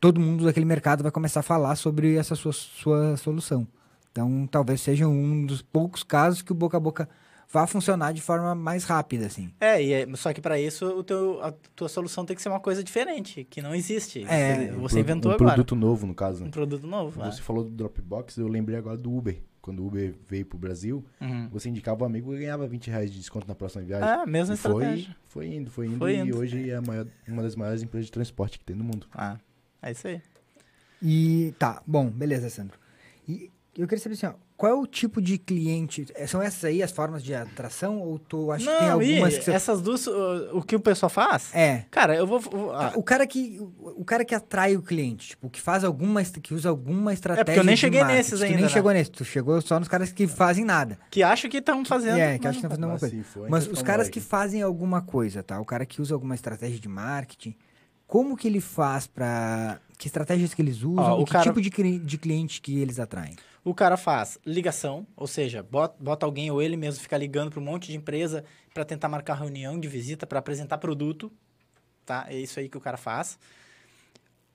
todo 0.00 0.18
mundo 0.18 0.44
daquele 0.44 0.66
mercado 0.66 1.02
vai 1.02 1.12
começar 1.12 1.40
a 1.40 1.42
falar 1.42 1.76
sobre 1.76 2.16
essa 2.16 2.34
sua, 2.34 2.52
sua 2.52 3.16
solução. 3.16 3.66
Então, 4.10 4.48
talvez 4.50 4.80
seja 4.80 5.06
um 5.06 5.46
dos 5.46 5.62
poucos 5.62 6.02
casos 6.02 6.42
que 6.42 6.52
o 6.52 6.54
boca 6.54 6.76
a 6.76 6.80
boca 6.80 7.08
vá 7.54 7.68
funcionar 7.68 8.12
de 8.12 8.20
forma 8.20 8.52
mais 8.52 8.82
rápida, 8.82 9.26
assim. 9.26 9.48
É, 9.60 9.80
e 9.80 9.92
é, 9.92 10.16
só 10.16 10.32
que 10.32 10.40
para 10.40 10.60
isso 10.60 10.84
o 10.86 11.04
teu, 11.04 11.40
a 11.40 11.52
tua 11.76 11.88
solução 11.88 12.26
tem 12.26 12.34
que 12.34 12.42
ser 12.42 12.48
uma 12.48 12.58
coisa 12.58 12.82
diferente, 12.82 13.44
que 13.44 13.62
não 13.62 13.72
existe. 13.72 14.24
É, 14.24 14.72
você, 14.72 14.98
inventou 14.98 15.30
um 15.30 15.34
agora. 15.36 15.52
Um 15.52 15.54
produto 15.54 15.76
novo, 15.76 16.04
no 16.04 16.14
caso. 16.16 16.44
Um 16.44 16.50
produto 16.50 16.84
novo. 16.84 17.22
Você 17.22 17.38
é. 17.38 17.42
falou 17.42 17.62
do 17.62 17.70
Dropbox, 17.70 18.38
eu 18.38 18.48
lembrei 18.48 18.76
agora 18.76 18.98
do 18.98 19.14
Uber. 19.14 19.40
Quando 19.62 19.84
o 19.84 19.86
Uber 19.86 20.14
veio 20.28 20.44
pro 20.44 20.58
Brasil, 20.58 21.04
uhum. 21.20 21.48
você 21.48 21.68
indicava 21.68 22.02
um 22.02 22.06
amigo 22.08 22.34
e 22.34 22.40
ganhava 22.40 22.66
20 22.66 22.90
reais 22.90 23.12
de 23.12 23.18
desconto 23.18 23.46
na 23.46 23.54
próxima 23.54 23.84
viagem. 23.84 24.08
Ah, 24.08 24.26
mesma 24.26 24.54
e 24.54 24.56
estratégia. 24.56 25.16
Foi, 25.28 25.46
foi 25.46 25.54
indo, 25.54 25.70
foi 25.70 25.86
indo. 25.86 25.98
Foi 25.98 26.12
e 26.12 26.18
indo. 26.18 26.36
hoje 26.36 26.70
é 26.70 26.80
maior, 26.80 27.06
uma 27.28 27.42
das 27.42 27.54
maiores 27.54 27.82
empresas 27.84 28.06
de 28.06 28.12
transporte 28.12 28.58
que 28.58 28.64
tem 28.64 28.74
no 28.74 28.84
mundo. 28.84 29.06
Ah, 29.14 29.38
é 29.80 29.92
isso 29.92 30.08
aí. 30.08 30.20
E 31.00 31.54
tá, 31.56 31.80
bom, 31.86 32.10
beleza, 32.10 32.50
Sandro. 32.50 32.78
E 33.28 33.48
eu 33.78 33.86
queria 33.86 34.02
saber 34.02 34.14
assim, 34.14 34.26
ó, 34.26 34.34
qual 34.56 34.70
é 34.70 34.74
o 34.74 34.86
tipo 34.86 35.20
de 35.20 35.36
cliente? 35.36 36.06
É, 36.14 36.28
são 36.28 36.40
essas 36.40 36.64
aí 36.64 36.80
as 36.80 36.92
formas 36.92 37.24
de 37.24 37.34
atração? 37.34 38.00
Ou 38.00 38.20
tu 38.20 38.52
acha 38.52 38.64
não, 38.64 38.72
que 38.72 38.78
tem 38.78 38.88
algumas 38.88 39.38
que 39.38 39.44
você... 39.44 39.50
essas 39.50 39.82
duas, 39.82 40.06
o, 40.06 40.58
o, 40.58 40.62
que 40.62 40.76
o 40.76 40.80
pessoal 40.80 41.10
faz? 41.10 41.52
É. 41.52 41.86
Cara, 41.90 42.14
eu 42.14 42.26
vou. 42.26 42.38
vou 42.38 42.72
ah. 42.72 42.92
O 42.94 43.02
cara 43.02 43.26
que 43.26 43.60
o 43.80 44.04
cara 44.04 44.24
que 44.24 44.34
atrai 44.34 44.76
o 44.76 44.82
cliente, 44.82 45.30
tipo, 45.30 45.50
que 45.50 45.60
faz 45.60 45.82
alguma 45.82 46.22
que 46.22 46.54
usa 46.54 46.68
alguma 46.68 47.12
estratégia. 47.12 47.42
É 47.42 47.44
porque 47.44 47.60
eu 47.60 47.64
nem 47.64 47.76
cheguei 47.76 48.00
marketing. 48.00 48.18
nesses 48.18 48.42
ainda. 48.42 48.54
Tu 48.54 48.56
nem 48.56 48.64
né? 48.64 48.70
chegou 48.70 48.92
nesse, 48.92 49.10
tu 49.10 49.24
chegou 49.24 49.60
só 49.60 49.78
nos 49.80 49.88
caras 49.88 50.12
que 50.12 50.26
fazem 50.28 50.64
nada. 50.64 50.98
Que 51.10 51.22
acham 51.22 51.50
que 51.50 51.56
estão 51.56 51.84
fazendo. 51.84 52.18
É, 52.18 52.38
que 52.38 52.46
acham 52.46 52.60
que 52.60 52.66
estão 52.66 52.70
fazendo 52.70 52.84
alguma 52.84 53.00
coisa. 53.00 53.50
Mas 53.50 53.66
os 53.66 53.82
caras 53.82 54.08
que 54.08 54.20
fazem 54.20 54.62
alguma 54.62 55.02
coisa, 55.02 55.42
tá? 55.42 55.60
O 55.60 55.64
cara 55.64 55.84
que 55.84 56.00
usa 56.00 56.14
alguma 56.14 56.34
estratégia 56.34 56.78
de 56.78 56.88
marketing, 56.88 57.56
como 58.06 58.36
que 58.36 58.46
ele 58.46 58.60
faz 58.60 59.08
para 59.08 59.80
que 59.98 60.06
estratégias 60.06 60.54
que 60.54 60.62
eles 60.62 60.82
usam, 60.82 61.04
Ó, 61.04 61.20
o 61.22 61.24
que 61.24 61.32
cara... 61.32 61.44
tipo 61.44 61.60
de, 61.60 61.98
de 61.98 62.18
cliente 62.18 62.60
que 62.60 62.78
eles 62.78 63.00
atraem? 63.00 63.34
O 63.64 63.74
cara 63.74 63.96
faz 63.96 64.38
ligação, 64.44 65.06
ou 65.16 65.26
seja, 65.26 65.62
bota, 65.62 65.96
bota 65.98 66.26
alguém 66.26 66.50
ou 66.50 66.60
ele 66.60 66.76
mesmo 66.76 67.02
fica 67.02 67.16
ligando 67.16 67.50
para 67.50 67.60
um 67.60 67.64
monte 67.64 67.86
de 67.86 67.96
empresa 67.96 68.44
para 68.74 68.84
tentar 68.84 69.08
marcar 69.08 69.34
reunião 69.34 69.80
de 69.80 69.88
visita 69.88 70.26
para 70.26 70.38
apresentar 70.38 70.76
produto, 70.76 71.32
tá? 72.04 72.26
É 72.28 72.38
isso 72.38 72.60
aí 72.60 72.68
que 72.68 72.76
o 72.76 72.80
cara 72.80 72.98
faz. 72.98 73.38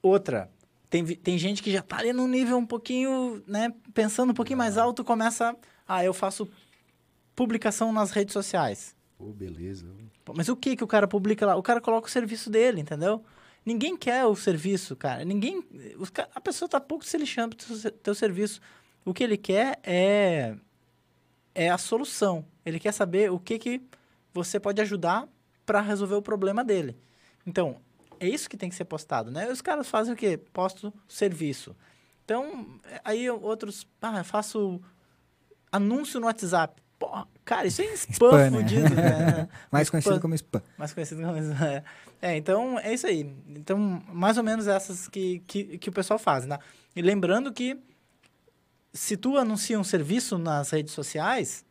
Outra, 0.02 0.50
tem, 0.90 1.04
tem 1.04 1.38
gente 1.40 1.64
que 1.64 1.72
já 1.72 1.82
tá 1.82 1.98
ali 1.98 2.14
num 2.14 2.28
nível 2.28 2.58
um 2.58 2.66
pouquinho, 2.66 3.44
né, 3.48 3.74
pensando 3.96 4.30
um 4.30 4.36
pouquinho 4.36 4.58
mais 4.58 4.78
alto, 4.78 5.04
começa, 5.04 5.56
ah, 5.88 6.06
eu 6.06 6.14
faço 6.14 6.48
publicação 7.36 7.92
nas 7.92 8.12
redes 8.12 8.34
sociais. 8.34 8.96
Pô, 9.18 9.34
beleza. 9.34 9.88
Mas 10.36 10.50
o 10.50 10.56
que 10.56 10.76
que 10.76 10.84
o 10.84 10.88
cara 10.88 11.08
publica 11.08 11.46
lá? 11.46 11.56
O 11.56 11.64
cara 11.64 11.82
coloca 11.82 12.08
o 12.08 12.12
serviço 12.12 12.50
dele, 12.50 12.80
entendeu? 12.82 13.24
Ninguém 13.66 13.98
quer 13.98 14.26
o 14.26 14.36
serviço, 14.36 14.96
cara. 14.96 15.26
Ninguém. 15.26 15.64
Os, 15.98 16.12
a 16.34 16.40
pessoa 16.40 16.70
tá 16.70 16.80
pouco 16.80 17.06
se 17.06 17.18
lixando 17.18 17.56
pro 17.56 17.68
teu, 17.68 17.92
teu 17.92 18.16
serviço. 18.16 18.62
O 19.06 19.14
que 19.14 19.24
ele 19.24 19.38
quer 19.38 19.80
é, 19.84 20.56
é 21.56 21.70
a 21.70 21.78
solução. 21.78 22.46
Ele 22.66 22.80
quer 22.80 22.92
saber 22.92 23.32
o 23.32 23.40
que, 23.40 23.58
que 23.58 23.82
você 24.34 24.60
pode 24.60 24.82
ajudar 24.82 25.28
para 25.66 25.82
resolver 25.82 26.16
o 26.16 26.22
problema 26.22 26.64
dele. 26.64 26.98
Então, 27.46 27.78
é 28.20 28.28
isso 28.28 28.50
que 28.50 28.58
tem 28.58 28.70
que 28.70 28.76
ser 28.76 28.86
postado, 28.86 29.32
né? 29.32 29.50
Os 29.50 29.62
caras 29.62 29.88
fazem 29.88 30.14
o 30.14 30.18
quê? 30.18 30.38
Posto 30.38 30.94
serviço. 31.08 31.76
Então, 32.26 32.80
aí 33.04 33.30
outros, 33.30 33.88
ah, 34.02 34.24
faço 34.24 34.80
anúncio 35.72 36.20
no 36.20 36.28
WhatsApp. 36.28 36.82
Pô, 37.00 37.26
cara, 37.46 37.66
isso 37.66 37.82
é 37.82 37.86
spam, 37.94 38.28
spam 38.28 38.52
fudido, 38.52 38.94
né? 38.94 39.02
né? 39.02 39.50
Mais 39.72 39.90
conhecido 39.90 40.20
como 40.20 40.36
spam. 40.36 40.62
Mais 40.78 40.94
conhecido 40.94 41.22
como 41.24 41.38
spam. 41.38 41.66
É. 41.66 41.84
é, 42.22 42.38
então 42.38 42.78
é 42.78 42.94
isso 42.94 43.08
aí. 43.08 43.22
Então, 43.48 44.04
mais 44.12 44.38
ou 44.38 44.44
menos 44.44 44.68
essas 44.68 45.08
que, 45.08 45.40
que, 45.48 45.78
que 45.78 45.90
o 45.90 45.94
pessoal 45.94 46.20
faz, 46.20 46.46
né? 46.46 46.60
E 46.96 47.02
lembrando 47.02 47.54
que 47.54 47.80
se 48.94 49.16
tu 49.16 49.38
anuncia 49.38 49.80
um 49.80 49.84
serviço 49.84 50.38
nas 50.38 50.72
redes 50.72 50.94
sociais, 50.94 51.66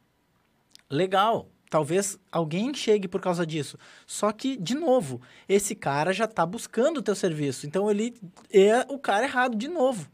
legal. 0.91 1.49
Talvez 1.71 2.19
alguém 2.33 2.73
chegue 2.73 3.07
por 3.07 3.21
causa 3.21 3.47
disso. 3.47 3.79
Só 4.07 4.33
que, 4.33 4.57
de 4.57 4.75
novo, 4.75 5.21
esse 5.47 5.75
cara 5.75 6.13
já 6.13 6.25
está 6.25 6.47
buscando 6.47 6.99
o 6.99 7.03
teu 7.03 7.15
serviço. 7.15 7.67
Então, 7.67 7.91
ele 7.91 8.15
é 8.51 8.87
o 8.89 8.99
cara 8.99 9.25
errado 9.27 9.55
de 9.55 9.69
novo. 9.69 10.09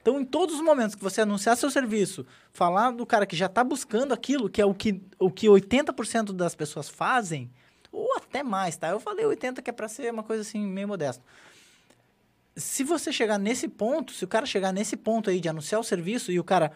Então, 0.00 0.20
em 0.20 0.24
todos 0.24 0.54
os 0.54 0.62
momentos 0.62 0.94
que 0.94 1.02
você 1.02 1.20
anunciar 1.22 1.56
seu 1.56 1.70
serviço, 1.70 2.24
falar 2.52 2.92
do 2.92 3.04
cara 3.04 3.26
que 3.26 3.36
já 3.36 3.46
está 3.46 3.62
buscando 3.62 4.14
aquilo, 4.14 4.48
que 4.48 4.62
é 4.62 4.64
o 4.64 4.72
que, 4.72 5.02
o 5.18 5.30
que 5.30 5.46
80% 5.46 6.32
das 6.32 6.54
pessoas 6.54 6.88
fazem, 6.88 7.50
Ou 7.92 8.16
até 8.16 8.42
mais, 8.42 8.76
tá? 8.76 8.88
Eu 8.88 9.00
falei 9.00 9.26
80 9.26 9.60
que 9.60 9.68
é 9.68 9.72
para 9.72 9.88
ser 9.88 10.12
uma 10.12 10.22
coisa 10.22 10.42
assim 10.42 10.64
meio 10.64 10.86
modesto. 10.86 11.24
Se 12.56 12.84
você 12.84 13.12
chegar 13.12 13.38
nesse 13.38 13.68
ponto, 13.68 14.12
se 14.12 14.24
o 14.24 14.28
cara 14.28 14.44
chegar 14.44 14.72
nesse 14.72 14.96
ponto 14.96 15.30
aí 15.30 15.40
de 15.40 15.48
anunciar 15.48 15.80
o 15.80 15.84
serviço 15.84 16.32
e 16.32 16.38
o 16.38 16.44
cara 16.44 16.72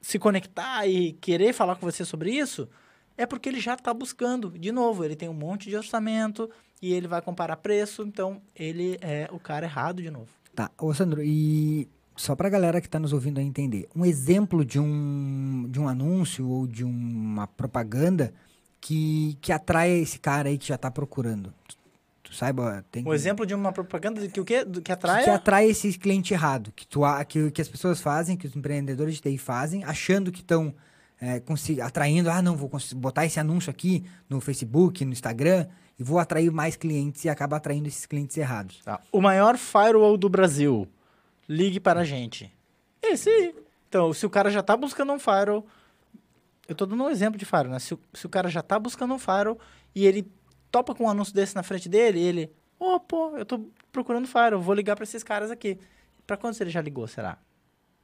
se 0.00 0.18
conectar 0.18 0.86
e 0.86 1.12
querer 1.14 1.52
falar 1.52 1.76
com 1.76 1.90
você 1.90 2.04
sobre 2.04 2.30
isso, 2.30 2.68
é 3.16 3.26
porque 3.26 3.48
ele 3.48 3.60
já 3.60 3.74
está 3.74 3.92
buscando. 3.92 4.50
De 4.50 4.70
novo, 4.70 5.04
ele 5.04 5.16
tem 5.16 5.28
um 5.28 5.34
monte 5.34 5.68
de 5.68 5.76
orçamento 5.76 6.50
e 6.80 6.92
ele 6.92 7.08
vai 7.08 7.22
comparar 7.22 7.56
preço, 7.56 8.02
então 8.02 8.42
ele 8.54 8.98
é 9.00 9.28
o 9.32 9.38
cara 9.38 9.66
errado 9.66 10.02
de 10.02 10.10
novo. 10.10 10.28
Tá, 10.54 10.70
ô 10.78 10.92
Sandro, 10.92 11.22
e 11.22 11.88
só 12.16 12.36
para 12.36 12.48
a 12.48 12.50
galera 12.50 12.80
que 12.80 12.86
está 12.86 12.98
nos 12.98 13.12
ouvindo 13.12 13.40
entender, 13.40 13.88
um 13.94 14.04
exemplo 14.04 14.64
de 14.64 14.78
um, 14.78 15.66
de 15.68 15.80
um 15.80 15.88
anúncio 15.88 16.46
ou 16.48 16.66
de 16.66 16.84
uma 16.84 17.46
propaganda 17.46 18.32
que, 18.80 19.36
que 19.40 19.50
atrai 19.50 19.90
esse 19.90 20.18
cara 20.18 20.48
aí 20.48 20.58
que 20.58 20.66
já 20.66 20.74
está 20.74 20.90
procurando. 20.90 21.52
Tu 22.24 22.34
saiba, 22.34 22.84
tem 22.90 23.06
Um 23.06 23.14
exemplo 23.14 23.46
de 23.46 23.54
uma 23.54 23.72
propaganda 23.72 24.26
que 24.28 24.40
o 24.40 24.44
quê? 24.44 24.64
Do- 24.64 24.82
Que 24.82 24.90
atrai? 24.92 25.22
que 25.24 25.30
atrai 25.30 25.66
esse 25.66 25.96
cliente 25.98 26.32
errado, 26.34 26.72
que, 26.74 26.86
tu, 26.86 27.00
que, 27.28 27.50
que 27.52 27.60
as 27.62 27.68
pessoas 27.68 28.00
fazem, 28.00 28.36
que 28.36 28.46
os 28.46 28.56
empreendedores 28.56 29.14
de 29.16 29.20
TI 29.22 29.38
fazem, 29.38 29.84
achando 29.84 30.32
que 30.32 30.40
estão 30.40 30.74
atraindo, 31.82 32.28
ah, 32.30 32.42
não, 32.42 32.56
vou 32.56 32.70
botar 32.96 33.24
esse 33.24 33.38
anúncio 33.40 33.70
aqui 33.70 34.04
no 34.28 34.40
Facebook, 34.40 35.04
no 35.04 35.12
Instagram, 35.12 35.66
e 35.98 36.02
vou 36.02 36.18
atrair 36.18 36.50
mais 36.50 36.76
clientes 36.76 37.24
e 37.24 37.28
acaba 37.28 37.56
atraindo 37.56 37.86
esses 37.88 38.04
clientes 38.04 38.36
errados. 38.36 38.80
Tá. 38.84 39.00
O 39.12 39.20
maior 39.20 39.56
firewall 39.56 40.16
do 40.16 40.28
Brasil. 40.28 40.88
Ligue 41.48 41.78
para 41.78 42.00
a 42.00 42.04
gente. 42.04 42.52
Esse 43.02 43.28
aí. 43.30 43.54
Então, 43.88 44.12
se 44.12 44.26
o 44.26 44.30
cara 44.30 44.50
já 44.50 44.60
está 44.60 44.76
buscando 44.76 45.12
um 45.12 45.18
firewall... 45.18 45.64
Eu 46.66 46.74
tô 46.74 46.84
dando 46.86 47.04
um 47.04 47.10
exemplo 47.10 47.38
de 47.38 47.44
firewall, 47.44 47.72
né? 47.74 47.78
Se, 47.78 47.94
o- 47.94 48.00
se 48.12 48.26
o 48.26 48.28
cara 48.28 48.48
já 48.48 48.60
está 48.60 48.78
buscando 48.78 49.14
um 49.14 49.18
firewall 49.18 49.58
e 49.94 50.04
ele 50.06 50.26
topa 50.74 50.92
com 50.92 51.04
um 51.04 51.08
anúncio 51.08 51.32
desse 51.32 51.54
na 51.54 51.62
frente 51.62 51.88
dele, 51.88 52.18
ele... 52.18 52.52
Ô, 52.80 52.98
pô, 52.98 53.36
eu 53.36 53.46
tô 53.46 53.70
procurando 53.92 54.26
firewall, 54.26 54.60
vou 54.60 54.74
ligar 54.74 54.96
para 54.96 55.04
esses 55.04 55.22
caras 55.22 55.48
aqui. 55.48 55.78
Para 56.26 56.36
quantos 56.36 56.60
ele 56.60 56.70
já 56.70 56.80
ligou, 56.80 57.06
será? 57.06 57.38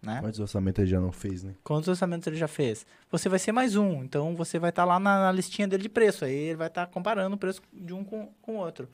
Né? 0.01 0.21
Quantos 0.21 0.39
orçamentos 0.39 0.79
ele 0.79 0.89
já 0.89 1.01
não 1.01 1.11
fez, 1.11 1.43
né? 1.43 1.57
Quantos 1.65 1.89
orçamentos 1.89 2.29
ele 2.29 2.37
já 2.37 2.47
fez? 2.47 2.87
Você 3.11 3.29
vai 3.29 3.41
ser 3.41 3.51
mais 3.51 3.75
um, 3.75 4.05
então 4.05 4.37
você 4.37 4.57
vai 4.57 4.71
estar 4.71 4.85
lá 4.85 5.01
na, 5.01 5.19
na 5.19 5.33
listinha 5.33 5.67
dele 5.67 5.83
de 5.83 5.89
preço. 5.89 6.25
Aí 6.25 6.33
ele 6.33 6.57
vai 6.57 6.69
estar 6.69 6.87
comparando 6.87 7.35
o 7.35 7.39
preço 7.39 7.61
de 7.73 7.93
um 7.93 8.05
com 8.05 8.33
com 8.41 8.53
o 8.53 8.59
outro. 8.59 8.89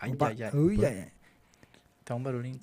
Ai, 0.00 0.12
Opa, 0.12 0.28
ai, 0.28 0.42
ai. 0.42 0.50
ui, 0.54 0.84
ai, 0.86 1.00
ai. 1.00 1.12
Então 2.02 2.16
um 2.16 2.22
barulhinho. 2.22 2.58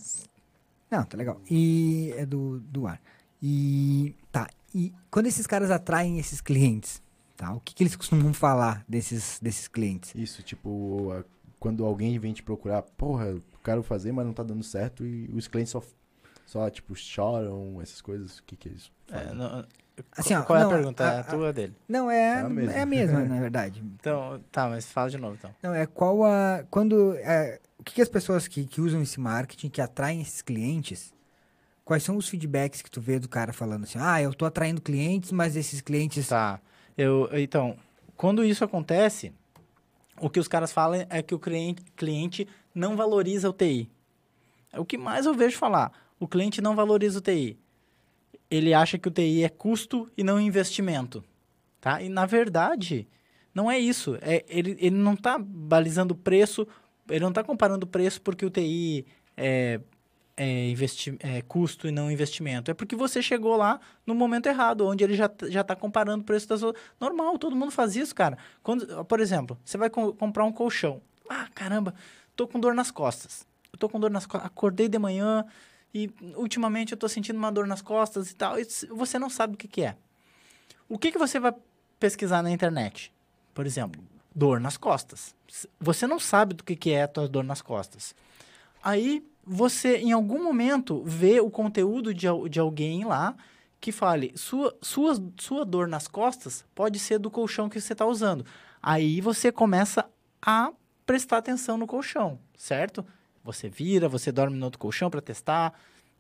Não, 0.90 1.06
tá 1.06 1.16
legal. 1.16 1.40
E 1.50 2.12
é 2.18 2.26
do, 2.26 2.60
do 2.60 2.88
ar. 2.88 3.00
E 3.42 4.16
tá. 4.32 4.50
E 4.74 4.92
quando 5.12 5.28
esses 5.28 5.46
caras 5.46 5.70
atraem 5.70 6.18
esses 6.18 6.42
clientes, 6.42 7.02
tá? 7.38 7.54
O 7.54 7.62
que, 7.62 7.74
que 7.74 7.84
eles 7.84 7.96
costumam 7.96 8.34
falar 8.34 8.84
desses, 8.90 9.40
desses 9.40 9.68
clientes? 9.68 10.14
Isso, 10.16 10.42
tipo, 10.44 11.12
a- 11.14 11.24
quando 11.60 11.86
alguém 11.86 12.18
vem 12.20 12.34
te 12.34 12.44
procurar, 12.44 12.82
porra, 12.82 13.26
eu 13.28 13.42
quero 13.64 13.82
fazer, 13.84 14.12
mas 14.12 14.26
não 14.26 14.34
tá 14.34 14.44
dando 14.44 14.64
certo, 14.64 15.06
e 15.06 15.30
os 15.34 15.48
clientes 15.48 15.72
só, 15.72 15.82
só 16.46 16.70
tipo, 16.70 16.96
choram, 16.96 17.80
essas 17.82 18.02
coisas, 18.02 18.40
o 18.40 18.44
que 18.44 18.56
que 18.56 18.68
eles 18.70 18.92
É, 19.12 19.34
não- 19.34 19.66
Assim, 20.16 20.36
ó, 20.36 20.44
qual 20.44 20.60
é 20.60 20.62
não, 20.62 20.70
a 20.70 20.74
pergunta? 20.76 21.04
a- 21.04 21.14
é 21.14 21.18
a 21.18 21.20
a- 21.22 21.24
tua 21.24 21.40
ou 21.40 21.46
a 21.48 21.52
dele? 21.52 21.76
Não, 21.88 22.12
é, 22.12 22.16
É 22.18 22.40
a 22.42 22.50
mesma. 22.50 22.74
é 22.74 22.82
a 22.82 22.86
mesma, 22.86 23.24
na 23.24 23.40
verdade. 23.42 23.82
Então, 24.00 24.44
tá, 24.52 24.70
mas 24.70 24.86
fala 24.92 25.10
de 25.10 25.18
novo 25.18 25.36
então. 25.40 25.56
Não, 25.64 25.74
é 25.74 25.88
qual 25.88 26.24
a. 26.24 26.64
Quando. 26.70 27.16
é, 27.16 27.60
o 27.80 27.84
que, 27.84 27.96
que 27.96 28.02
as 28.04 28.08
pessoas 28.10 28.48
que, 28.48 28.66
que 28.68 28.80
usam 28.80 29.02
esse 29.02 29.20
marketing, 29.20 29.70
que 29.70 29.82
atraem 29.82 30.22
esses 30.22 30.44
clientes, 30.44 31.12
quais 31.84 32.04
são 32.04 32.16
os 32.16 32.30
feedbacks 32.30 32.84
que 32.84 32.92
tu 32.92 33.02
vê 33.02 33.18
do 33.18 33.28
cara 33.28 33.52
falando 33.52 33.86
assim, 33.86 33.98
ah, 34.00 34.22
eu 34.22 34.34
tô 34.36 34.46
atraindo 34.46 34.82
clientes, 34.82 35.32
mas 35.32 35.56
esses 35.56 35.82
clientes. 35.82 36.28
Tá. 36.28 36.60
Eu, 36.98 37.30
então, 37.34 37.78
quando 38.16 38.44
isso 38.44 38.64
acontece, 38.64 39.32
o 40.20 40.30
que 40.30 40.40
os 40.40 40.48
caras 40.48 40.72
falam 40.72 41.06
é 41.10 41.22
que 41.22 41.36
o 41.36 41.40
cliente, 41.40 42.48
não 42.74 42.96
valoriza 42.96 43.50
o 43.50 43.54
TI. 43.54 43.90
É 44.72 44.80
o 44.80 44.86
que 44.86 44.98
mais 44.98 45.26
eu 45.26 45.34
vejo 45.34 45.58
falar. 45.58 45.92
O 46.20 46.28
cliente 46.28 46.62
não 46.62 46.76
valoriza 46.76 47.20
o 47.20 47.22
TI. 47.22 47.58
Ele 48.50 48.74
acha 48.74 48.98
que 48.98 49.08
o 49.08 49.12
TI 49.12 49.44
é 49.44 49.50
custo 49.50 50.10
e 50.18 50.24
não 50.24 50.40
investimento. 50.40 51.24
Tá? 51.80 52.02
E, 52.02 52.10
na 52.10 52.26
verdade, 52.26 53.08
não 53.54 53.70
é 53.70 53.78
isso. 53.78 54.18
É, 54.22 54.44
ele, 54.48 54.76
ele 54.80 54.96
não 54.96 55.14
está 55.14 55.38
balizando 55.38 56.14
o 56.14 56.18
preço, 56.18 56.68
ele 57.10 57.20
não 57.20 57.30
está 57.30 57.44
comparando 57.44 57.84
o 57.84 57.90
preço 57.90 58.22
porque 58.22 58.46
o 58.46 58.50
TI 58.50 59.06
é, 59.36 59.80
é, 60.38 60.70
investi 60.70 61.18
é 61.20 61.42
custo 61.42 61.88
e 61.88 61.92
não 61.92 62.12
investimento. 62.12 62.70
É 62.70 62.74
porque 62.76 62.96
você 62.96 63.22
chegou 63.22 63.58
lá 63.58 63.80
no 64.06 64.14
momento 64.14 64.46
errado, 64.46 64.86
onde 64.86 65.04
ele 65.04 65.16
já, 65.16 65.30
já 65.50 65.62
está 65.62 65.76
comparando 65.76 66.22
o 66.22 66.26
preço 66.26 66.48
das 66.48 66.62
outras. 66.62 66.84
Normal, 67.00 67.38
todo 67.40 67.56
mundo 67.56 67.72
faz 67.72 67.96
isso, 67.96 68.14
cara. 68.14 68.38
Quando, 68.62 69.04
por 69.06 69.20
exemplo, 69.20 69.58
você 69.66 69.78
vai 69.78 69.90
co- 69.90 70.14
comprar 70.14 70.46
um 70.46 70.52
colchão. 70.52 71.02
Ah, 71.28 71.48
caramba, 71.54 71.94
tô 72.36 72.48
com 72.48 72.60
dor 72.60 72.76
nas 72.76 72.92
costas. 72.92 73.46
Eu 73.74 73.80
tô 73.80 73.90
com 73.90 74.00
dor 74.00 74.12
nas 74.12 74.28
costas. 74.28 74.48
Acordei 74.48 74.88
de 74.88 75.00
manhã 75.00 75.44
e 75.94 76.10
ultimamente 76.36 76.92
eu 76.92 76.98
tô 76.98 77.10
sentindo 77.10 77.38
uma 77.38 77.52
dor 77.52 77.66
nas 77.66 77.82
costas 77.82 78.30
e 78.30 78.36
tal. 78.36 78.60
E 78.60 78.66
você 78.92 79.18
não 79.18 79.30
sabe 79.32 79.56
o 79.56 79.58
que, 79.58 79.68
que 79.68 79.82
é. 79.82 79.98
O 80.88 80.98
que, 81.00 81.12
que 81.12 81.18
você 81.18 81.40
vai 81.40 81.54
pesquisar 82.00 82.44
na 82.44 82.52
internet? 82.52 83.12
Por 83.56 83.66
exemplo, 83.66 84.02
dor 84.34 84.60
nas 84.60 84.78
costas. 84.78 85.36
Você 85.80 86.06
não 86.06 86.20
sabe 86.20 86.54
do 86.54 86.64
que, 86.64 86.76
que 86.76 86.92
é 86.92 87.04
a 87.04 87.08
tua 87.08 87.28
dor 87.28 87.44
nas 87.44 87.62
costas. 87.62 88.16
Aí 88.84 89.26
você, 89.48 89.98
em 89.98 90.12
algum 90.12 90.44
momento, 90.44 91.02
vê 91.06 91.40
o 91.40 91.50
conteúdo 91.50 92.14
de, 92.14 92.28
de 92.50 92.60
alguém 92.60 93.06
lá 93.06 93.36
que 93.80 93.92
fale, 93.92 94.34
sua, 94.36 94.76
sua, 94.82 95.24
sua 95.40 95.64
dor 95.64 95.88
nas 95.88 96.08
costas 96.08 96.66
pode 96.76 97.00
ser 97.00 97.20
do 97.20 97.30
colchão 97.32 97.70
que 97.70 97.80
você 97.80 97.94
está 97.94 98.06
usando. 98.06 98.46
Aí 98.82 99.22
você 99.22 99.52
começa 99.52 100.06
a 100.42 100.72
prestar 101.06 101.38
atenção 101.38 101.78
no 101.78 101.88
colchão, 101.88 102.40
certo? 102.58 103.06
Você 103.44 103.70
vira, 103.70 104.10
você 104.10 104.32
dorme 104.32 104.58
no 104.58 104.66
outro 104.66 104.80
colchão 104.80 105.10
para 105.10 105.22
testar. 105.22 105.74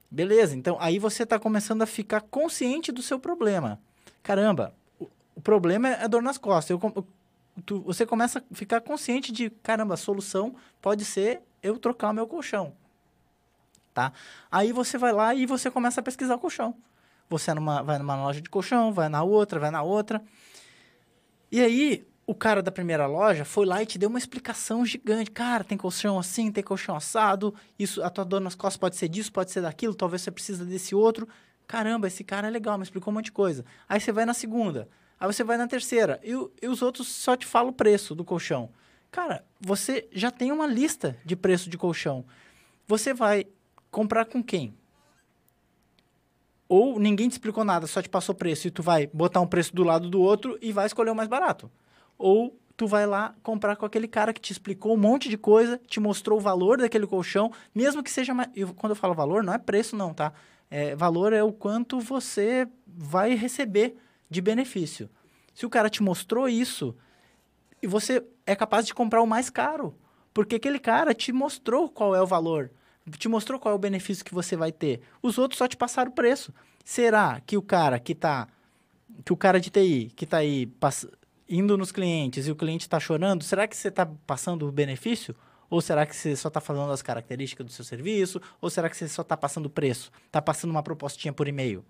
Beleza, 0.10 0.56
então 0.56 0.78
aí 0.80 0.98
você 1.00 1.24
está 1.24 1.38
começando 1.38 1.82
a 1.82 1.86
ficar 1.86 2.22
consciente 2.22 2.92
do 2.92 3.02
seu 3.02 3.20
problema. 3.20 3.80
Caramba, 4.24 4.74
o, 5.00 5.10
o 5.36 5.42
problema 5.42 5.90
é 5.90 6.08
dor 6.08 6.22
nas 6.22 6.38
costas. 6.38 6.70
Eu- 6.70 7.06
tu- 7.66 7.82
você 7.82 8.06
começa 8.06 8.40
a 8.40 8.56
ficar 8.56 8.80
consciente 8.82 9.32
de, 9.32 9.50
caramba, 9.50 9.96
a 9.96 9.98
solução 9.98 10.56
pode 10.82 11.04
ser 11.04 11.42
eu 11.62 11.78
trocar 11.78 12.12
o 12.12 12.14
meu 12.14 12.28
colchão. 12.28 12.74
Tá? 13.98 14.14
Aí 14.52 14.72
você 14.72 14.96
vai 14.96 15.12
lá 15.12 15.34
e 15.34 15.48
você 15.48 15.72
começa 15.72 16.02
a 16.02 16.04
pesquisar 16.04 16.36
o 16.36 16.38
colchão. 16.38 16.76
Você 17.28 17.52
numa, 17.52 17.82
vai 17.82 17.98
numa 17.98 18.16
loja 18.16 18.40
de 18.40 18.48
colchão, 18.48 18.94
vai 18.94 19.10
na 19.10 19.24
outra, 19.24 19.60
vai 19.60 19.72
na 19.72 19.82
outra. 19.82 20.22
E 21.52 21.60
aí, 21.60 22.08
o 22.28 22.36
cara 22.36 22.62
da 22.62 22.72
primeira 22.72 23.08
loja 23.08 23.44
foi 23.44 23.66
lá 23.66 23.82
e 23.82 23.88
te 23.88 23.98
deu 23.98 24.08
uma 24.08 24.20
explicação 24.20 24.86
gigante. 24.86 25.32
Cara, 25.32 25.64
tem 25.64 25.76
colchão 25.76 26.20
assim, 26.20 26.52
tem 26.52 26.64
colchão 26.64 26.96
assado, 26.96 27.56
isso, 27.80 28.04
a 28.04 28.10
tua 28.12 28.24
dor 28.24 28.40
nas 28.40 28.54
costas 28.54 28.78
pode 28.78 28.96
ser 28.98 29.10
disso, 29.10 29.32
pode 29.32 29.50
ser 29.50 29.62
daquilo, 29.62 29.96
talvez 29.96 30.22
você 30.22 30.30
precisa 30.30 30.64
desse 30.64 30.94
outro. 30.94 31.28
Caramba, 31.66 32.06
esse 32.06 32.24
cara 32.24 32.50
é 32.50 32.52
legal, 32.52 32.78
me 32.78 32.84
explicou 32.84 33.12
um 33.12 33.16
monte 33.16 33.26
de 33.26 33.32
coisa. 33.32 33.66
Aí 33.90 34.00
você 34.00 34.12
vai 34.12 34.28
na 34.28 34.36
segunda, 34.36 34.88
aí 35.20 35.26
você 35.26 35.44
vai 35.44 35.58
na 35.58 35.66
terceira, 35.66 36.20
e, 36.24 36.34
e 36.62 36.68
os 36.68 36.84
outros 36.84 37.08
só 37.08 37.36
te 37.36 37.48
falam 37.48 37.72
o 37.72 37.74
preço 37.74 38.14
do 38.14 38.24
colchão. 38.24 38.70
Cara, 39.10 39.44
você 39.60 40.08
já 40.12 40.30
tem 40.30 40.52
uma 40.52 40.68
lista 40.68 41.18
de 41.26 41.36
preço 41.36 41.68
de 41.68 41.80
colchão. 41.80 42.24
Você 42.88 43.12
vai 43.12 43.48
comprar 43.92 44.26
com 44.26 44.44
quem? 44.44 44.74
Ou 46.70 47.00
ninguém 47.00 47.30
te 47.30 47.34
explicou 47.34 47.64
nada, 47.64 47.88
só 47.88 48.02
te 48.02 48.10
passou 48.10 48.36
preço 48.36 48.68
e 48.68 48.72
tu 48.72 48.84
vai 48.84 49.08
botar 49.08 49.40
um 49.40 49.48
preço 49.48 49.74
do 49.74 49.84
lado 49.84 50.10
do 50.10 50.22
outro 50.22 50.58
e 50.62 50.72
vai 50.72 50.86
escolher 50.86 51.12
o 51.12 51.16
mais 51.16 51.30
barato. 51.30 51.72
Ou 52.18 52.60
tu 52.76 52.86
vai 52.86 53.06
lá 53.06 53.34
comprar 53.42 53.76
com 53.76 53.86
aquele 53.86 54.08
cara 54.08 54.34
que 54.34 54.42
te 54.42 54.52
explicou 54.52 54.94
um 54.94 54.98
monte 54.98 55.30
de 55.30 55.38
coisa, 55.38 55.80
te 55.88 56.00
mostrou 56.00 56.38
o 56.38 56.42
valor 56.42 56.78
daquele 56.78 57.08
colchão, 57.08 57.52
mesmo 57.74 58.04
que 58.04 58.12
seja 58.12 58.34
mais... 58.34 58.50
eu- 58.56 58.74
quando 58.74 58.92
eu 58.92 58.96
falo 58.96 59.14
valor, 59.14 59.44
não 59.44 59.54
é 59.54 59.58
preço 59.58 59.96
não, 59.96 60.14
tá? 60.14 60.34
É, 60.70 60.96
valor 60.96 61.32
é 61.32 61.42
o 61.42 61.54
quanto 61.54 62.00
você 62.00 62.68
vai 62.86 63.34
receber 63.34 63.96
de 64.30 64.42
benefício. 64.42 65.10
Se 65.56 65.66
o 65.66 65.70
cara 65.70 65.90
te 65.90 66.04
mostrou 66.04 66.50
isso, 66.50 66.94
e 67.82 67.88
você 67.88 68.24
é 68.46 68.56
capaz 68.56 68.86
de 68.86 68.94
comprar 68.94 69.22
o 69.22 69.28
mais 69.28 69.50
caro, 69.50 69.96
porque 70.34 70.56
aquele 70.56 70.80
cara 70.80 71.14
te 71.14 71.32
mostrou 71.32 71.90
qual 71.90 72.16
é 72.16 72.22
o 72.22 72.28
valor, 72.28 72.70
te 73.12 73.28
mostrou 73.28 73.60
qual 73.60 73.74
é 73.74 73.76
o 73.76 73.80
benefício 73.80 74.26
que 74.26 74.34
você 74.34 74.56
vai 74.56 74.72
ter. 74.72 75.02
Os 75.22 75.38
outros 75.38 75.58
só 75.58 75.68
te 75.68 75.78
passaram 75.78 76.12
o 76.12 76.14
preço. 76.14 76.54
Será 76.84 77.42
que 77.46 77.58
o 77.58 77.62
cara 77.62 78.00
que 78.00 78.14
tá 78.16 78.48
que 79.24 79.34
o 79.34 79.38
cara 79.38 79.60
de 79.60 79.70
TI 79.70 80.12
que 80.16 80.26
tá 80.26 80.38
aí 80.38 80.66
pass- 80.66 81.08
indo 81.50 81.78
nos 81.78 81.92
clientes 81.92 82.48
e 82.48 82.52
o 82.52 82.56
cliente 82.56 82.86
está 82.86 83.00
chorando, 83.00 83.44
será 83.44 83.68
que 83.68 83.76
você 83.76 83.88
está 83.88 84.06
passando 84.06 84.68
o 84.68 84.72
benefício? 84.72 85.36
Ou 85.70 85.82
será 85.82 86.06
que 86.06 86.16
você 86.16 86.36
só 86.36 86.48
está 86.48 86.62
falando 86.62 86.92
as 86.92 87.02
características 87.02 87.66
do 87.66 87.72
seu 87.72 87.84
serviço? 87.84 88.42
Ou 88.62 88.70
será 88.70 88.90
que 88.90 88.96
você 88.96 89.08
só 89.08 89.22
está 89.22 89.36
passando 89.36 89.66
o 89.66 89.70
preço? 89.70 90.12
Está 90.26 90.42
passando 90.42 90.72
uma 90.72 90.84
propostinha 90.84 91.34
por 91.34 91.48
e-mail? 91.48 91.84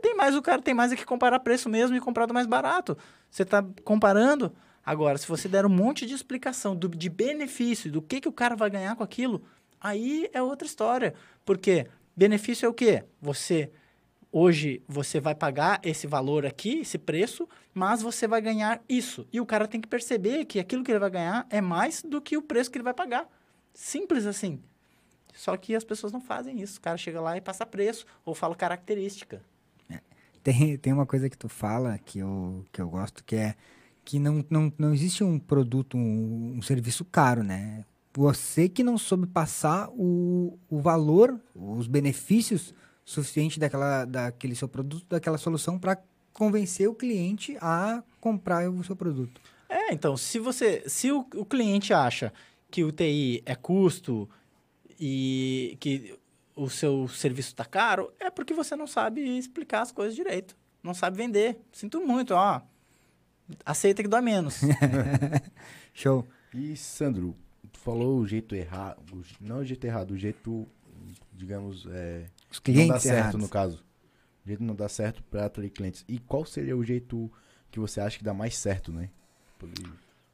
Tem 0.00 0.14
mais, 0.14 0.36
o 0.36 0.42
cara 0.42 0.62
tem 0.62 0.72
mais 0.72 0.92
é 0.92 0.96
que 0.96 1.04
comparar 1.04 1.40
preço 1.40 1.68
mesmo 1.68 1.96
e 1.96 2.00
comprar 2.00 2.26
do 2.26 2.34
mais 2.34 2.46
barato. 2.46 2.96
Você 3.28 3.42
está 3.42 3.64
comparando. 3.84 4.52
Agora, 4.86 5.18
se 5.18 5.26
você 5.26 5.48
der 5.48 5.66
um 5.66 5.68
monte 5.68 6.06
de 6.06 6.14
explicação 6.14 6.76
do, 6.76 6.88
de 6.88 7.08
benefício, 7.08 7.90
do 7.90 8.00
que, 8.00 8.20
que 8.20 8.28
o 8.28 8.32
cara 8.32 8.54
vai 8.54 8.70
ganhar 8.70 8.94
com 8.94 9.02
aquilo, 9.02 9.42
aí 9.80 10.28
é 10.32 10.42
outra 10.42 10.66
história. 10.66 11.14
Porque 11.44 11.86
benefício 12.16 12.66
é 12.66 12.68
o 12.68 12.74
quê? 12.74 13.04
Você 13.20 13.70
hoje 14.30 14.82
você 14.86 15.20
vai 15.20 15.34
pagar 15.34 15.80
esse 15.82 16.06
valor 16.06 16.44
aqui, 16.44 16.80
esse 16.80 16.98
preço, 16.98 17.48
mas 17.72 18.02
você 18.02 18.28
vai 18.28 18.40
ganhar 18.40 18.82
isso. 18.88 19.26
E 19.32 19.40
o 19.40 19.46
cara 19.46 19.66
tem 19.66 19.80
que 19.80 19.88
perceber 19.88 20.44
que 20.44 20.58
aquilo 20.58 20.84
que 20.84 20.90
ele 20.90 20.98
vai 20.98 21.10
ganhar 21.10 21.46
é 21.50 21.60
mais 21.60 22.02
do 22.02 22.20
que 22.20 22.36
o 22.36 22.42
preço 22.42 22.70
que 22.70 22.78
ele 22.78 22.84
vai 22.84 22.94
pagar. 22.94 23.26
Simples 23.72 24.26
assim. 24.26 24.60
Só 25.34 25.56
que 25.56 25.74
as 25.74 25.84
pessoas 25.84 26.12
não 26.12 26.20
fazem 26.20 26.60
isso. 26.60 26.78
O 26.78 26.80
cara 26.80 26.96
chega 26.96 27.20
lá 27.20 27.36
e 27.36 27.40
passa 27.40 27.64
preço 27.64 28.04
ou 28.24 28.34
fala 28.34 28.54
característica. 28.54 29.42
Tem, 30.42 30.78
tem 30.78 30.92
uma 30.92 31.04
coisa 31.04 31.28
que 31.28 31.36
tu 31.36 31.48
fala 31.48 31.98
que 31.98 32.20
eu, 32.20 32.64
que 32.72 32.80
eu 32.80 32.88
gosto, 32.88 33.22
que 33.22 33.36
é 33.36 33.54
que 34.02 34.18
não, 34.18 34.42
não, 34.48 34.72
não 34.78 34.94
existe 34.94 35.22
um 35.22 35.38
produto, 35.38 35.98
um, 35.98 36.54
um 36.56 36.62
serviço 36.62 37.04
caro, 37.04 37.42
né? 37.42 37.84
Você 38.18 38.68
que 38.68 38.82
não 38.82 38.98
soube 38.98 39.28
passar 39.28 39.88
o, 39.90 40.58
o 40.68 40.80
valor, 40.80 41.40
os 41.54 41.86
benefícios 41.86 42.74
suficiente 43.04 43.60
daquela, 43.60 44.04
daquele 44.04 44.56
seu 44.56 44.66
produto, 44.66 45.06
daquela 45.08 45.38
solução 45.38 45.78
para 45.78 46.02
convencer 46.32 46.88
o 46.88 46.94
cliente 46.96 47.56
a 47.60 48.02
comprar 48.20 48.68
o 48.68 48.82
seu 48.82 48.96
produto. 48.96 49.40
É, 49.68 49.94
então, 49.94 50.16
se 50.16 50.40
você, 50.40 50.82
se 50.88 51.12
o, 51.12 51.24
o 51.36 51.44
cliente 51.44 51.94
acha 51.94 52.32
que 52.68 52.82
o 52.82 52.90
TI 52.90 53.40
é 53.46 53.54
custo 53.54 54.28
e 54.98 55.76
que 55.78 56.18
o 56.56 56.68
seu 56.68 57.06
serviço 57.06 57.50
está 57.50 57.64
caro, 57.64 58.12
é 58.18 58.30
porque 58.30 58.52
você 58.52 58.74
não 58.74 58.88
sabe 58.88 59.38
explicar 59.38 59.82
as 59.82 59.92
coisas 59.92 60.16
direito. 60.16 60.56
Não 60.82 60.92
sabe 60.92 61.16
vender. 61.16 61.60
Sinto 61.70 62.04
muito, 62.04 62.34
ó. 62.34 62.62
Aceita 63.64 64.02
que 64.02 64.08
dá 64.08 64.20
menos. 64.20 64.62
Show. 65.94 66.26
E, 66.52 66.74
Sandro, 66.76 67.36
falou 67.90 68.18
o 68.18 68.26
jeito 68.26 68.54
errado. 68.54 69.00
Não 69.40 69.58
o 69.60 69.64
jeito 69.64 69.84
errado, 69.86 70.10
o 70.10 70.16
jeito, 70.18 70.66
digamos, 71.32 71.86
é, 71.90 72.26
Os 72.50 72.58
que 72.58 72.70
não 72.70 72.76
clientes 72.76 72.94
dá 72.94 73.00
certo, 73.00 73.18
errados. 73.18 73.40
no 73.40 73.48
caso. 73.48 73.84
O 74.44 74.48
jeito 74.48 74.62
não 74.62 74.74
dá 74.74 74.88
certo 74.88 75.22
para 75.30 75.46
atrair 75.46 75.70
clientes. 75.70 76.04
E 76.08 76.18
qual 76.18 76.44
seria 76.44 76.76
o 76.76 76.84
jeito 76.84 77.30
que 77.70 77.80
você 77.80 78.00
acha 78.00 78.18
que 78.18 78.24
dá 78.24 78.34
mais 78.34 78.56
certo, 78.56 78.92
né? 78.92 79.08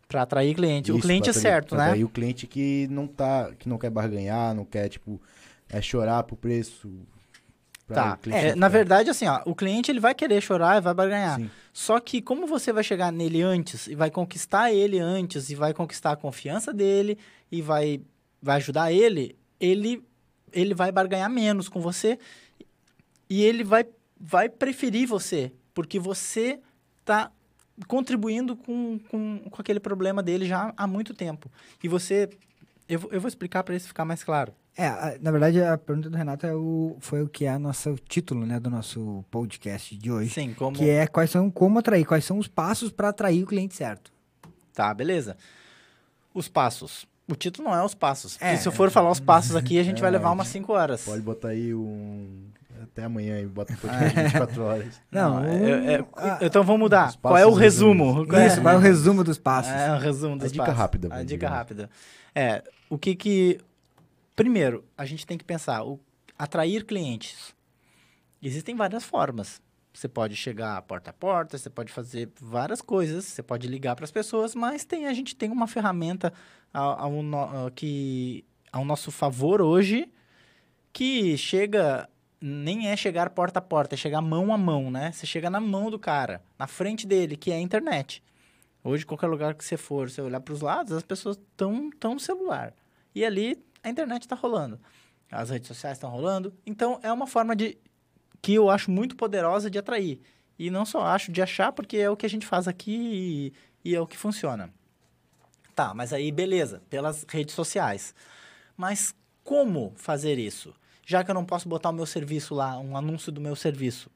para 0.08 0.22
atrair 0.22 0.54
cliente. 0.54 0.92
o 0.92 0.96
Isso, 0.98 1.02
cliente 1.06 1.22
pra 1.24 1.30
é 1.30 1.30
atrair- 1.30 1.42
certo, 1.54 1.68
pra 1.70 1.78
né? 1.78 1.84
atrair 1.86 2.04
o 2.04 2.08
cliente 2.08 2.46
que 2.46 2.86
não 2.88 3.06
tá, 3.06 3.52
que 3.58 3.68
não 3.68 3.78
quer 3.78 3.90
barganhar, 3.90 4.54
não 4.54 4.64
quer, 4.64 4.88
tipo, 4.88 5.20
é 5.68 5.80
chorar 5.80 6.22
pro 6.24 6.36
preço. 6.36 6.90
Tá. 7.86 8.18
É, 8.30 8.54
na 8.54 8.68
verdade, 8.68 9.10
assim, 9.10 9.26
ó, 9.26 9.42
o 9.44 9.54
cliente 9.54 9.90
ele 9.90 10.00
vai 10.00 10.14
querer 10.14 10.40
chorar 10.40 10.78
e 10.78 10.80
vai 10.80 10.94
barganhar. 10.94 11.38
Sim. 11.38 11.50
Só 11.72 12.00
que 12.00 12.22
como 12.22 12.46
você 12.46 12.72
vai 12.72 12.82
chegar 12.82 13.12
nele 13.12 13.42
antes 13.42 13.86
e 13.88 13.94
vai 13.94 14.10
conquistar 14.10 14.72
ele 14.72 14.98
antes 14.98 15.50
e 15.50 15.54
vai 15.54 15.74
conquistar 15.74 16.12
a 16.12 16.16
confiança 16.16 16.72
dele 16.72 17.18
e 17.52 17.60
vai, 17.60 18.00
vai 18.40 18.56
ajudar 18.56 18.90
ele, 18.92 19.36
ele 19.60 20.02
ele 20.52 20.72
vai 20.72 20.92
barganhar 20.92 21.28
menos 21.28 21.68
com 21.68 21.80
você 21.80 22.16
e 23.28 23.42
ele 23.42 23.64
vai, 23.64 23.84
vai 24.20 24.48
preferir 24.48 25.06
você, 25.08 25.52
porque 25.74 25.98
você 25.98 26.60
tá 27.04 27.30
contribuindo 27.88 28.54
com, 28.56 28.98
com, 29.10 29.38
com 29.50 29.60
aquele 29.60 29.80
problema 29.80 30.22
dele 30.22 30.46
já 30.46 30.72
há 30.76 30.86
muito 30.86 31.12
tempo. 31.12 31.50
E 31.82 31.88
você... 31.88 32.30
Eu, 32.88 33.00
vou- 33.00 33.12
eu 33.12 33.20
vou 33.20 33.28
explicar 33.28 33.64
para 33.64 33.74
isso 33.74 33.88
ficar 33.88 34.04
mais 34.04 34.22
claro. 34.22 34.54
É, 34.76 34.86
a- 34.86 35.16
na 35.20 35.30
verdade, 35.30 35.62
a 35.62 35.78
pergunta 35.78 36.10
do 36.10 36.16
Renato 36.16 36.46
é 36.46 36.54
o, 36.54 36.96
foi 36.98 37.22
o 37.22 37.28
que 37.28 37.44
é 37.44 37.50
a 37.50 37.58
nossa, 37.58 37.90
o 37.90 37.96
título 37.96 38.44
né, 38.44 38.58
do 38.58 38.68
nosso 38.68 39.24
podcast 39.30 39.96
de 39.96 40.10
hoje. 40.10 40.30
Sim, 40.30 40.52
como... 40.54 40.76
Que 40.76 40.88
é 40.90 41.06
quais 41.06 41.30
são, 41.30 41.48
como 41.50 41.78
atrair, 41.78 42.04
quais 42.04 42.24
são 42.24 42.38
os 42.38 42.48
passos 42.48 42.90
para 42.90 43.08
atrair 43.10 43.44
o 43.44 43.46
cliente 43.46 43.74
certo. 43.74 44.12
Tá, 44.72 44.92
beleza. 44.92 45.36
Os 46.34 46.48
passos. 46.48 47.06
O 47.28 47.36
título 47.36 47.68
não 47.68 47.76
é 47.76 47.84
os 47.84 47.94
passos. 47.94 48.36
É. 48.40 48.56
se 48.56 48.66
eu 48.66 48.72
for 48.72 48.90
falar 48.90 49.10
os 49.10 49.20
passos 49.20 49.54
aqui, 49.56 49.78
a 49.78 49.82
gente 49.84 50.00
vai 50.00 50.08
É, 50.08 50.12
levar 50.12 50.28
a 50.28 50.32
umas 50.32 50.46
gente 50.48 50.54
5 50.64 50.72
horas. 50.72 51.04
Pode 51.04 51.22
botar 51.22 51.48
aí 51.48 51.72
um. 51.72 52.48
Até 52.82 53.04
amanhã 53.04 53.40
e 53.40 53.46
bota 53.46 53.72
um 53.72 53.76
podcast 53.76 54.14
de 54.14 54.22
24 54.24 54.62
horas. 54.62 55.00
Não, 55.10 55.42
é- 55.44 55.94
é- 55.94 56.02
o- 56.02 56.06
a- 56.16 56.38
então 56.42 56.62
vamos 56.64 56.80
mudar. 56.80 57.14
Qual 57.22 57.36
é 57.38 57.46
o 57.46 57.52
resumo? 57.54 58.26
Qual 58.26 58.40
é- 58.40 58.46
Isso, 58.48 58.60
qual 58.60 58.74
é 58.74 58.76
o 58.76 58.80
resumo 58.80 59.22
dos 59.24 59.38
passos? 59.38 59.72
É, 59.72 59.94
o 59.94 59.98
resumo 59.98 60.36
dos 60.36 60.46
A 60.46 60.52
dica 60.52 60.64
passos. 60.64 60.78
rápida, 60.80 61.08
A 61.14 61.22
dica 61.22 61.48
rápida. 61.48 61.88
É, 62.34 62.62
o 62.90 62.98
que 62.98 63.14
que... 63.14 63.60
Primeiro, 64.34 64.84
a 64.96 65.04
gente 65.04 65.26
tem 65.26 65.38
que 65.38 65.44
pensar, 65.44 65.84
o, 65.84 66.00
atrair 66.38 66.84
clientes. 66.84 67.54
Existem 68.42 68.74
várias 68.74 69.04
formas. 69.04 69.62
Você 69.92 70.08
pode 70.08 70.34
chegar 70.34 70.82
porta 70.82 71.10
a 71.10 71.12
porta, 71.12 71.56
você 71.56 71.70
pode 71.70 71.92
fazer 71.92 72.28
várias 72.40 72.82
coisas, 72.82 73.24
você 73.24 73.42
pode 73.44 73.68
ligar 73.68 73.94
para 73.94 74.04
as 74.04 74.10
pessoas, 74.10 74.54
mas 74.54 74.84
tem, 74.84 75.06
a 75.06 75.12
gente 75.12 75.36
tem 75.36 75.52
uma 75.52 75.68
ferramenta 75.68 76.32
ao, 76.72 76.98
ao 76.98 77.34
ao 77.34 77.70
que, 77.70 78.44
ao 78.72 78.84
nosso 78.84 79.12
favor 79.12 79.62
hoje 79.62 80.10
que 80.92 81.36
chega, 81.36 82.08
nem 82.40 82.88
é 82.88 82.96
chegar 82.96 83.30
porta 83.30 83.60
a 83.60 83.62
porta, 83.62 83.94
é 83.94 83.98
chegar 83.98 84.20
mão 84.20 84.52
a 84.52 84.58
mão, 84.58 84.90
né? 84.90 85.12
Você 85.12 85.26
chega 85.26 85.48
na 85.48 85.60
mão 85.60 85.90
do 85.90 85.98
cara, 85.98 86.42
na 86.58 86.66
frente 86.66 87.06
dele, 87.06 87.36
que 87.36 87.52
é 87.52 87.54
a 87.54 87.60
internet. 87.60 88.22
Hoje, 88.82 89.06
qualquer 89.06 89.28
lugar 89.28 89.54
que 89.54 89.64
você 89.64 89.76
for, 89.76 90.10
você 90.10 90.20
olhar 90.20 90.40
para 90.40 90.54
os 90.54 90.60
lados, 90.60 90.92
as 90.92 91.02
pessoas 91.02 91.36
estão 91.36 91.90
tão 91.98 92.14
no 92.14 92.20
celular. 92.20 92.74
E 93.14 93.24
ali 93.24 93.64
a 93.84 93.90
internet 93.90 94.22
está 94.22 94.34
rolando. 94.34 94.80
As 95.30 95.50
redes 95.50 95.68
sociais 95.68 95.98
estão 95.98 96.10
rolando. 96.10 96.52
Então, 96.66 96.98
é 97.02 97.12
uma 97.12 97.26
forma 97.26 97.54
de 97.54 97.76
que 98.40 98.54
eu 98.54 98.70
acho 98.70 98.90
muito 98.90 99.14
poderosa 99.14 99.70
de 99.70 99.78
atrair. 99.78 100.20
E 100.58 100.70
não 100.70 100.84
só 100.84 101.02
acho 101.02 101.30
de 101.30 101.42
achar, 101.42 101.70
porque 101.72 101.98
é 101.98 102.10
o 102.10 102.16
que 102.16 102.26
a 102.26 102.30
gente 102.30 102.46
faz 102.46 102.66
aqui 102.66 103.52
e, 103.84 103.90
e 103.90 103.94
é 103.94 104.00
o 104.00 104.06
que 104.06 104.16
funciona. 104.16 104.72
Tá, 105.74 105.92
mas 105.92 106.12
aí 106.12 106.32
beleza, 106.32 106.82
pelas 106.88 107.26
redes 107.28 107.54
sociais. 107.54 108.14
Mas 108.76 109.14
como 109.42 109.92
fazer 109.96 110.38
isso? 110.38 110.74
Já 111.04 111.22
que 111.22 111.30
eu 111.30 111.34
não 111.34 111.44
posso 111.44 111.68
botar 111.68 111.90
o 111.90 111.92
meu 111.92 112.06
serviço 112.06 112.54
lá, 112.54 112.78
um 112.78 112.96
anúncio 112.96 113.30
do 113.30 113.40
meu 113.40 113.54
serviço. 113.54 114.10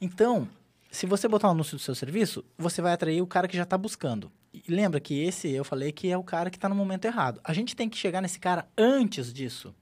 Então, 0.00 0.48
se 0.90 1.06
você 1.06 1.28
botar 1.28 1.48
um 1.48 1.52
anúncio 1.52 1.76
do 1.76 1.82
seu 1.82 1.94
serviço, 1.94 2.44
você 2.58 2.82
vai 2.82 2.92
atrair 2.92 3.22
o 3.22 3.26
cara 3.26 3.48
que 3.48 3.56
já 3.56 3.62
está 3.62 3.78
buscando. 3.78 4.30
E 4.52 4.62
lembra 4.68 5.00
que 5.00 5.22
esse 5.22 5.50
eu 5.50 5.64
falei 5.64 5.92
que 5.92 6.10
é 6.10 6.16
o 6.16 6.22
cara 6.22 6.50
que 6.50 6.56
está 6.56 6.68
no 6.68 6.74
momento 6.74 7.04
errado. 7.06 7.40
A 7.42 7.52
gente 7.52 7.74
tem 7.74 7.88
que 7.88 7.96
chegar 7.96 8.20
nesse 8.20 8.38
cara 8.38 8.68
antes 8.76 9.32
disso. 9.32 9.74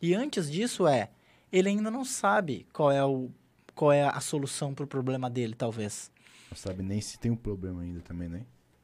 E 0.00 0.14
antes 0.14 0.50
disso 0.50 0.86
é, 0.86 1.10
ele 1.52 1.68
ainda 1.68 1.90
não 1.90 2.04
sabe 2.04 2.66
qual 2.72 2.92
é, 2.92 3.04
o, 3.04 3.30
qual 3.74 3.92
é 3.92 4.04
a 4.04 4.20
solução 4.20 4.74
para 4.74 4.84
o 4.84 4.88
problema 4.88 5.30
dele, 5.30 5.54
talvez. 5.54 6.10
Não 6.50 6.56
sabe 6.56 6.82
nem 6.82 7.00
se 7.00 7.18
tem 7.18 7.30
um 7.30 7.36
problema 7.36 7.82
ainda 7.82 8.00
também, 8.00 8.28
né? 8.28 8.42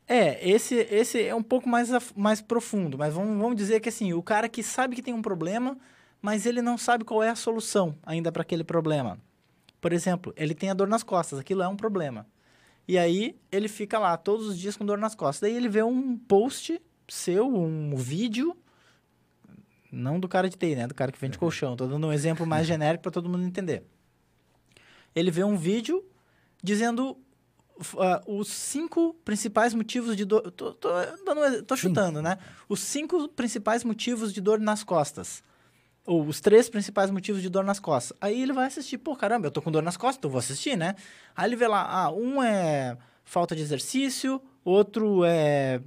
É, 0.09 0.49
esse, 0.49 0.75
esse 0.75 1.21
é 1.21 1.35
um 1.35 1.43
pouco 1.43 1.69
mais, 1.69 1.91
mais 2.15 2.41
profundo, 2.41 2.97
mas 2.97 3.13
vamos, 3.13 3.37
vamos 3.41 3.57
dizer 3.57 3.81
que 3.81 3.89
assim, 3.89 4.13
o 4.13 4.23
cara 4.23 4.49
que 4.49 4.63
sabe 4.63 4.95
que 4.95 5.03
tem 5.03 5.13
um 5.13 5.23
problema, 5.23 5.77
mas 6.23 6.47
ele 6.47 6.63
não 6.63 6.79
sabe 6.79 7.05
qual 7.05 7.23
é 7.23 7.29
a 7.29 7.35
solução 7.35 7.97
ainda 8.05 8.31
para 8.31 8.43
aquele 8.43 8.63
problema. 8.63 9.19
Por 9.81 9.93
exemplo, 9.93 10.33
ele 10.37 10.55
tem 10.55 10.71
a 10.71 10.75
dor 10.75 10.87
nas 10.87 11.03
costas, 11.03 11.39
aquilo 11.39 11.63
é 11.63 11.69
um 11.69 11.77
problema. 11.77 12.27
E 12.89 12.97
aí 12.97 13.37
ele 13.51 13.69
fica 13.69 13.99
lá 13.99 14.17
todos 14.17 14.47
os 14.47 14.59
dias 14.59 14.77
com 14.77 14.85
dor 14.87 14.99
nas 14.99 15.15
costas. 15.15 15.49
Daí 15.49 15.57
ele 15.57 15.69
vê 15.69 15.83
um 15.83 16.17
post 16.17 16.81
seu, 17.09 17.47
um 17.53 17.95
vídeo, 17.97 18.57
não 19.91 20.19
do 20.21 20.29
cara 20.29 20.49
de 20.49 20.57
TI, 20.57 20.77
né? 20.77 20.87
Do 20.87 20.95
cara 20.95 21.11
que 21.13 21.19
vende 21.19 21.39
colchão. 21.39 21.77
Tô 21.77 21.87
dando 21.87 22.07
um 22.07 22.13
exemplo 22.13 22.47
mais 22.47 22.67
genérico 22.67 23.03
para 23.03 23.13
todo 23.13 23.29
mundo 23.29 23.45
entender. 23.45 23.85
Ele 25.15 25.31
vê 25.31 25.43
um 25.45 25.57
vídeo 25.57 26.05
dizendo 26.63 27.17
ah, 27.99 28.23
os 28.27 28.49
cinco 28.49 29.15
principais 29.25 29.75
motivos 29.75 30.17
de 30.17 30.25
dor. 30.25 30.51
Tô, 30.53 30.73
tô, 30.73 30.89
ex- 31.01 31.63
tô 31.67 31.77
chutando, 31.77 32.21
né? 32.23 32.39
Os 32.69 32.81
cinco 32.81 33.29
principais 33.29 33.83
motivos 33.85 34.33
de 34.33 34.41
dor 34.41 34.61
nas 34.61 34.85
costas. 34.85 35.43
Os 36.07 36.41
três 36.41 36.69
principais 36.69 37.11
motivos 37.11 37.43
de 37.43 37.49
dor 37.49 37.65
nas 37.65 37.81
costas. 37.81 38.17
Aí 38.21 38.41
ele 38.41 38.53
vai 38.53 38.67
assistir, 38.67 38.97
pô, 38.99 39.17
caramba, 39.17 39.49
eu 39.49 39.51
tô 39.51 39.61
com 39.61 39.73
dor 39.73 39.83
nas 39.83 39.97
costas, 39.97 40.19
então 40.19 40.31
vou 40.31 40.39
assistir, 40.39 40.77
né? 40.77 40.95
Aí 41.35 41.49
ele 41.49 41.57
vê 41.57 41.67
lá, 41.67 41.83
ah, 41.83 42.13
um 42.13 42.43
é 42.43 42.97
falta 43.25 43.57
de 43.57 43.63
exercício, 43.63 44.41
outro 44.65 45.25
é, 45.25 45.81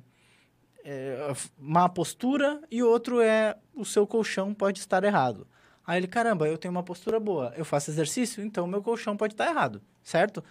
é 0.83 1.33
má 1.57 1.87
postura 1.87 2.61
e 2.69 2.83
outro 2.83 3.21
é 3.21 3.55
o 3.73 3.85
seu 3.85 4.05
colchão 4.05 4.53
pode 4.53 4.79
estar 4.79 5.03
errado. 5.03 5.47
Aí 5.87 5.97
ele, 5.97 6.07
caramba, 6.07 6.47
eu 6.47 6.57
tenho 6.57 6.71
uma 6.71 6.83
postura 6.83 7.19
boa, 7.19 7.53
eu 7.57 7.65
faço 7.65 7.89
exercício, 7.89 8.43
então 8.43 8.67
meu 8.67 8.83
colchão 8.83 9.15
pode 9.15 9.33
estar 9.33 9.49
errado, 9.49 9.81
certo? 10.03 10.43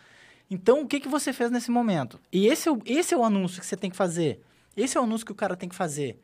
Então, 0.50 0.80
o 0.80 0.86
que, 0.86 0.98
que 0.98 1.08
você 1.08 1.32
fez 1.32 1.50
nesse 1.50 1.70
momento? 1.70 2.18
E 2.32 2.46
esse 2.46 2.68
é, 2.68 2.72
o, 2.72 2.80
esse 2.86 3.12
é 3.12 3.16
o 3.16 3.22
anúncio 3.22 3.60
que 3.60 3.66
você 3.66 3.76
tem 3.76 3.90
que 3.90 3.96
fazer. 3.96 4.40
Esse 4.76 4.96
é 4.96 5.00
o 5.00 5.04
anúncio 5.04 5.26
que 5.26 5.32
o 5.32 5.34
cara 5.34 5.56
tem 5.56 5.68
que 5.68 5.74
fazer. 5.74 6.18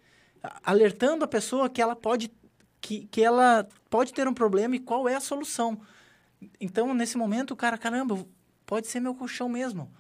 Alertando 0.65 1.25
a 1.25 1.29
pessoa 1.29 1.69
que 1.69 1.83
ela 1.83 1.95
pode 1.95 2.31
que, 2.85 3.07
que 3.07 3.23
ela 3.23 3.67
pode 3.89 4.13
ter 4.13 4.29
um 4.29 4.35
problema 4.35 4.77
e 4.77 4.79
qual 4.79 5.09
é 5.09 5.15
a 5.15 5.21
solução. 5.21 5.81
Então, 6.61 6.93
nesse 6.93 7.17
momento, 7.17 7.53
o 7.53 7.57
cara, 7.57 7.79
caramba, 7.79 8.27
pode 8.67 8.89
ser 8.89 9.01
meu 9.01 9.15
colchão 9.15 9.49
mesmo. 9.49 9.91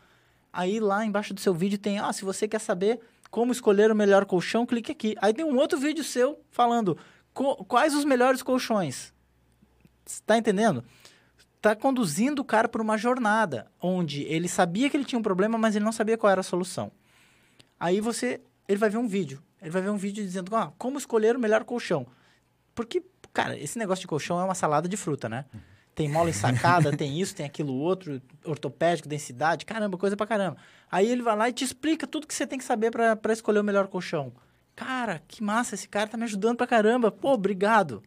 Aí 0.52 0.78
lá 0.78 1.02
embaixo 1.02 1.32
do 1.32 1.40
seu 1.40 1.54
vídeo 1.54 1.78
tem, 1.78 1.98
ah, 1.98 2.12
se 2.12 2.26
você 2.26 2.46
quer 2.46 2.60
saber 2.60 3.00
como 3.30 3.52
escolher 3.52 3.90
o 3.90 3.94
melhor 3.94 4.26
colchão, 4.26 4.66
clique 4.66 4.92
aqui. 4.92 5.16
Aí 5.22 5.32
tem 5.32 5.46
um 5.46 5.56
outro 5.56 5.78
vídeo 5.78 6.04
seu 6.04 6.38
falando 6.50 6.98
quais 7.66 7.94
os 7.94 8.04
melhores 8.04 8.42
colchões. 8.42 9.14
Está 10.06 10.36
entendendo? 10.36 10.84
Está 11.56 11.74
conduzindo 11.74 12.42
o 12.42 12.44
cara 12.44 12.68
por 12.68 12.82
uma 12.82 12.98
jornada 12.98 13.72
onde 13.80 14.24
ele 14.24 14.46
sabia 14.46 14.90
que 14.90 14.96
ele 14.96 15.06
tinha 15.06 15.18
um 15.18 15.22
problema, 15.22 15.56
mas 15.56 15.74
ele 15.74 15.86
não 15.86 15.90
sabia 15.90 16.18
qual 16.18 16.30
era 16.30 16.42
a 16.42 16.44
solução. 16.44 16.92
Aí 17.80 17.98
você, 17.98 18.42
ele 18.68 18.78
vai 18.78 18.90
ver 18.90 18.98
um 18.98 19.08
vídeo. 19.08 19.42
Ele 19.62 19.70
vai 19.70 19.80
ver 19.80 19.90
um 19.90 19.96
vídeo 19.96 20.22
dizendo, 20.22 20.54
ah, 20.54 20.70
como 20.76 20.98
escolher 20.98 21.34
o 21.34 21.40
melhor 21.40 21.64
colchão. 21.64 22.06
Porque, 22.74 23.02
cara, 23.32 23.56
esse 23.58 23.78
negócio 23.78 24.02
de 24.02 24.06
colchão 24.06 24.40
é 24.40 24.44
uma 24.44 24.54
salada 24.54 24.88
de 24.88 24.96
fruta, 24.96 25.28
né? 25.28 25.44
tem 25.94 26.08
mola 26.08 26.28
ensacada, 26.28 26.94
tem 26.96 27.20
isso, 27.20 27.34
tem 27.34 27.46
aquilo 27.46 27.72
outro, 27.72 28.20
ortopédico, 28.44 29.08
densidade, 29.08 29.64
caramba, 29.64 29.96
coisa 29.96 30.16
pra 30.16 30.26
caramba. 30.26 30.56
Aí 30.90 31.08
ele 31.08 31.22
vai 31.22 31.36
lá 31.36 31.48
e 31.48 31.52
te 31.52 31.64
explica 31.64 32.06
tudo 32.06 32.26
que 32.26 32.34
você 32.34 32.46
tem 32.46 32.58
que 32.58 32.64
saber 32.64 32.90
para 32.90 33.32
escolher 33.32 33.60
o 33.60 33.64
melhor 33.64 33.86
colchão. 33.88 34.32
Cara, 34.74 35.22
que 35.28 35.42
massa, 35.42 35.76
esse 35.76 35.88
cara 35.88 36.08
tá 36.08 36.16
me 36.16 36.24
ajudando 36.24 36.56
pra 36.56 36.66
caramba. 36.66 37.10
Pô, 37.12 37.32
obrigado. 37.32 38.02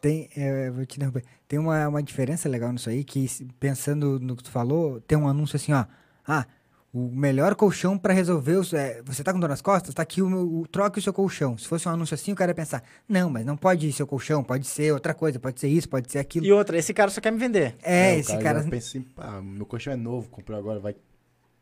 Tem, 0.00 0.28
é, 0.36 0.70
vou 0.70 0.84
te 0.84 0.96
interromper. 0.96 1.24
Tem 1.48 1.58
uma, 1.58 1.88
uma 1.88 2.02
diferença 2.02 2.46
legal 2.46 2.70
nisso 2.70 2.90
aí, 2.90 3.02
que 3.02 3.26
pensando 3.58 4.20
no 4.20 4.36
que 4.36 4.42
tu 4.42 4.50
falou, 4.50 5.00
tem 5.00 5.16
um 5.16 5.26
anúncio 5.26 5.56
assim, 5.56 5.72
ó. 5.72 5.86
Ah, 6.26 6.46
o 6.94 7.10
melhor 7.10 7.56
colchão 7.56 7.98
para 7.98 8.14
resolver 8.14 8.52
os. 8.52 8.72
É, 8.72 9.02
você 9.04 9.24
tá 9.24 9.32
com 9.32 9.40
dor 9.40 9.48
nas 9.48 9.60
costas? 9.60 9.92
Tá 9.92 10.02
aqui 10.02 10.22
o, 10.22 10.60
o, 10.60 10.66
troque 10.68 11.00
o 11.00 11.02
seu 11.02 11.12
colchão. 11.12 11.58
Se 11.58 11.66
fosse 11.66 11.88
um 11.88 11.90
anúncio 11.90 12.14
assim, 12.14 12.32
o 12.32 12.36
cara 12.36 12.52
ia 12.52 12.54
pensar: 12.54 12.84
não, 13.08 13.28
mas 13.28 13.44
não 13.44 13.56
pode 13.56 13.92
ser 13.92 14.04
o 14.04 14.06
colchão, 14.06 14.44
pode 14.44 14.64
ser 14.68 14.92
outra 14.92 15.12
coisa, 15.12 15.40
pode 15.40 15.58
ser 15.58 15.66
isso, 15.66 15.88
pode 15.88 16.10
ser 16.10 16.20
aquilo. 16.20 16.46
E 16.46 16.52
outra, 16.52 16.78
esse 16.78 16.94
cara 16.94 17.10
só 17.10 17.20
quer 17.20 17.32
me 17.32 17.38
vender. 17.38 17.74
É, 17.82 18.12
é 18.12 18.18
esse 18.20 18.30
cara. 18.38 18.60
cara... 18.60 18.62
pensa 18.62 18.86
assim: 18.86 19.00
pá, 19.02 19.42
meu 19.42 19.66
colchão 19.66 19.92
é 19.92 19.96
novo, 19.96 20.28
comprei 20.28 20.56
agora, 20.56 20.78
vai 20.78 20.94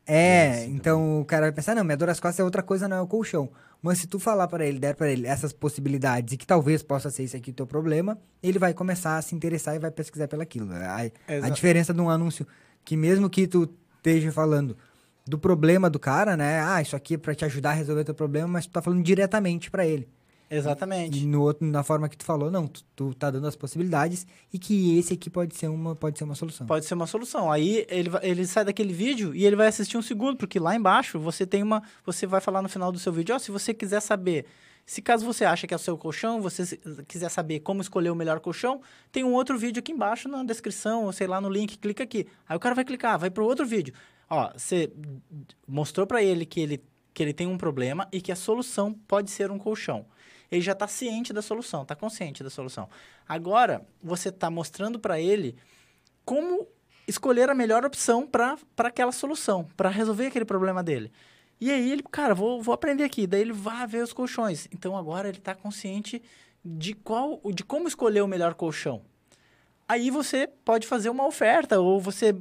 é, 0.05 0.49
assim, 0.49 0.75
então 0.75 0.99
também. 0.99 1.21
o 1.21 1.25
cara 1.25 1.41
vai 1.43 1.51
pensar, 1.53 1.75
não, 1.75 1.83
minha 1.83 1.95
dor 1.95 2.07
nas 2.07 2.19
costas 2.19 2.39
é 2.39 2.43
outra 2.43 2.61
coisa, 2.61 2.87
não 2.87 2.97
é 2.97 3.01
o 3.01 3.07
colchão. 3.07 3.49
Mas 3.81 3.99
se 3.99 4.07
tu 4.07 4.19
falar 4.19 4.47
para 4.47 4.65
ele, 4.65 4.77
der 4.77 4.95
para 4.95 5.09
ele 5.09 5.25
essas 5.25 5.51
possibilidades 5.53 6.33
e 6.33 6.37
que 6.37 6.45
talvez 6.45 6.83
possa 6.83 7.09
ser 7.09 7.23
isso 7.23 7.35
aqui 7.35 7.51
o 7.51 7.53
teu 7.53 7.65
problema, 7.65 8.19
ele 8.41 8.59
vai 8.59 8.73
começar 8.73 9.17
a 9.17 9.21
se 9.21 9.33
interessar 9.33 9.75
e 9.75 9.79
vai 9.79 9.91
pesquisar 9.91 10.27
pelaquilo. 10.27 10.69
A, 10.73 11.45
a 11.45 11.49
diferença 11.49 11.93
de 11.93 12.01
um 12.01 12.09
anúncio 12.09 12.45
que 12.83 12.95
mesmo 12.97 13.29
que 13.29 13.47
tu 13.47 13.69
esteja 13.97 14.31
falando 14.31 14.77
do 15.25 15.37
problema 15.37 15.89
do 15.89 15.99
cara, 15.99 16.35
né? 16.35 16.61
Ah, 16.61 16.81
isso 16.81 16.95
aqui 16.95 17.15
é 17.15 17.17
para 17.17 17.33
te 17.33 17.45
ajudar 17.45 17.71
a 17.71 17.73
resolver 17.73 18.03
teu 18.03 18.13
problema, 18.13 18.47
mas 18.47 18.65
tu 18.65 18.71
tá 18.71 18.81
falando 18.81 19.03
diretamente 19.03 19.71
para 19.71 19.85
ele. 19.85 20.07
Exatamente. 20.49 21.23
E 21.23 21.25
no 21.25 21.41
outro, 21.41 21.65
na 21.65 21.83
forma 21.83 22.07
que 22.07 22.15
tu 22.15 22.25
falou, 22.25 22.51
não, 22.51 22.67
tu, 22.67 22.83
tu 22.95 23.13
tá 23.13 23.31
dando 23.31 23.47
as 23.47 23.55
possibilidades 23.55 24.27
e 24.53 24.59
que 24.59 24.97
esse 24.99 25.13
aqui 25.13 25.29
pode 25.29 25.55
ser 25.55 25.67
uma, 25.67 25.95
pode 25.95 26.17
ser 26.17 26.25
uma 26.25 26.35
solução. 26.35 26.67
Pode 26.67 26.85
ser 26.85 26.93
uma 26.93 27.07
solução. 27.07 27.51
Aí 27.51 27.85
ele, 27.89 28.09
ele 28.21 28.45
sai 28.45 28.65
daquele 28.65 28.93
vídeo 28.93 29.33
e 29.33 29.45
ele 29.45 29.55
vai 29.55 29.67
assistir 29.67 29.97
um 29.97 30.01
segundo, 30.01 30.37
porque 30.37 30.59
lá 30.59 30.75
embaixo 30.75 31.19
você 31.19 31.45
tem 31.45 31.63
uma. 31.63 31.81
Você 32.05 32.27
vai 32.27 32.39
falar 32.39 32.61
no 32.61 32.69
final 32.69 32.91
do 32.91 32.99
seu 32.99 33.11
vídeo, 33.11 33.33
ó, 33.33 33.37
oh, 33.37 33.39
se 33.39 33.51
você 33.51 33.73
quiser 33.73 33.99
saber. 33.99 34.45
Se 34.85 35.01
caso 35.01 35.25
você 35.25 35.45
acha 35.45 35.65
que 35.65 35.73
é 35.73 35.77
o 35.77 35.79
seu 35.79 35.97
colchão, 35.97 36.41
você 36.41 36.77
quiser 37.07 37.29
saber 37.29 37.61
como 37.61 37.81
escolher 37.81 38.09
o 38.09 38.15
melhor 38.15 38.41
colchão, 38.41 38.81
tem 39.13 39.23
um 39.23 39.31
outro 39.31 39.57
vídeo 39.57 39.79
aqui 39.79 39.93
embaixo 39.93 40.27
na 40.27 40.43
descrição, 40.43 41.05
ou 41.05 41.13
sei 41.13 41.25
lá, 41.25 41.39
no 41.39 41.49
link, 41.49 41.77
clica 41.77 42.03
aqui. 42.03 42.27
Aí 42.47 42.57
o 42.57 42.59
cara 42.59 42.75
vai 42.75 42.83
clicar, 42.83 43.17
vai 43.17 43.29
para 43.29 43.43
outro 43.43 43.65
vídeo. 43.65 43.93
Ó, 44.33 44.51
você 44.53 44.91
mostrou 45.67 46.07
para 46.07 46.23
ele 46.23 46.45
que 46.45 46.59
ele 46.59 46.83
que 47.13 47.21
ele 47.21 47.33
tem 47.33 47.45
um 47.45 47.59
problema 47.59 48.07
e 48.11 48.19
que 48.19 48.31
a 48.31 48.35
solução 48.35 48.91
pode 48.91 49.29
ser 49.29 49.51
um 49.51 49.59
colchão 49.59 50.07
ele 50.53 50.61
já 50.61 50.73
está 50.73 50.87
ciente 50.87 51.33
da 51.33 51.41
solução, 51.41 51.81
está 51.81 51.95
consciente 51.95 52.43
da 52.43 52.49
solução. 52.49 52.87
Agora, 53.27 53.85
você 54.01 54.29
está 54.29 54.51
mostrando 54.51 54.99
para 54.99 55.19
ele 55.19 55.55
como 56.23 56.67
escolher 57.07 57.49
a 57.49 57.55
melhor 57.55 57.83
opção 57.83 58.27
para 58.27 58.57
aquela 58.77 59.11
solução, 59.11 59.67
para 59.75 59.89
resolver 59.89 60.27
aquele 60.27 60.45
problema 60.45 60.83
dele. 60.83 61.11
E 61.59 61.71
aí 61.71 61.91
ele, 61.91 62.03
cara, 62.03 62.35
vou, 62.35 62.61
vou 62.61 62.73
aprender 62.73 63.03
aqui. 63.03 63.25
Daí 63.25 63.41
ele 63.41 63.51
vai 63.51 63.87
ver 63.87 64.03
os 64.03 64.13
colchões. 64.13 64.67
Então 64.71 64.95
agora 64.95 65.27
ele 65.27 65.39
está 65.39 65.55
consciente 65.55 66.21
de 66.63 66.93
qual, 66.93 67.41
de 67.53 67.63
como 67.63 67.87
escolher 67.87 68.21
o 68.21 68.27
melhor 68.27 68.53
colchão. 68.53 69.01
Aí 69.87 70.11
você 70.11 70.47
pode 70.47 70.85
fazer 70.85 71.09
uma 71.09 71.25
oferta 71.25 71.79
ou 71.79 71.99
você 71.99 72.33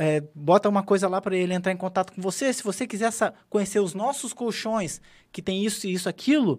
é, 0.00 0.22
bota 0.34 0.66
uma 0.66 0.82
coisa 0.82 1.06
lá 1.06 1.20
para 1.20 1.36
ele 1.36 1.52
entrar 1.52 1.72
em 1.72 1.76
contato 1.76 2.14
com 2.14 2.22
você. 2.22 2.50
Se 2.54 2.64
você 2.64 2.86
quiser 2.86 3.12
conhecer 3.50 3.80
os 3.80 3.92
nossos 3.92 4.32
colchões 4.32 4.98
que 5.30 5.42
tem 5.42 5.62
isso 5.62 5.86
e 5.86 5.92
isso 5.92 6.08
aquilo, 6.08 6.58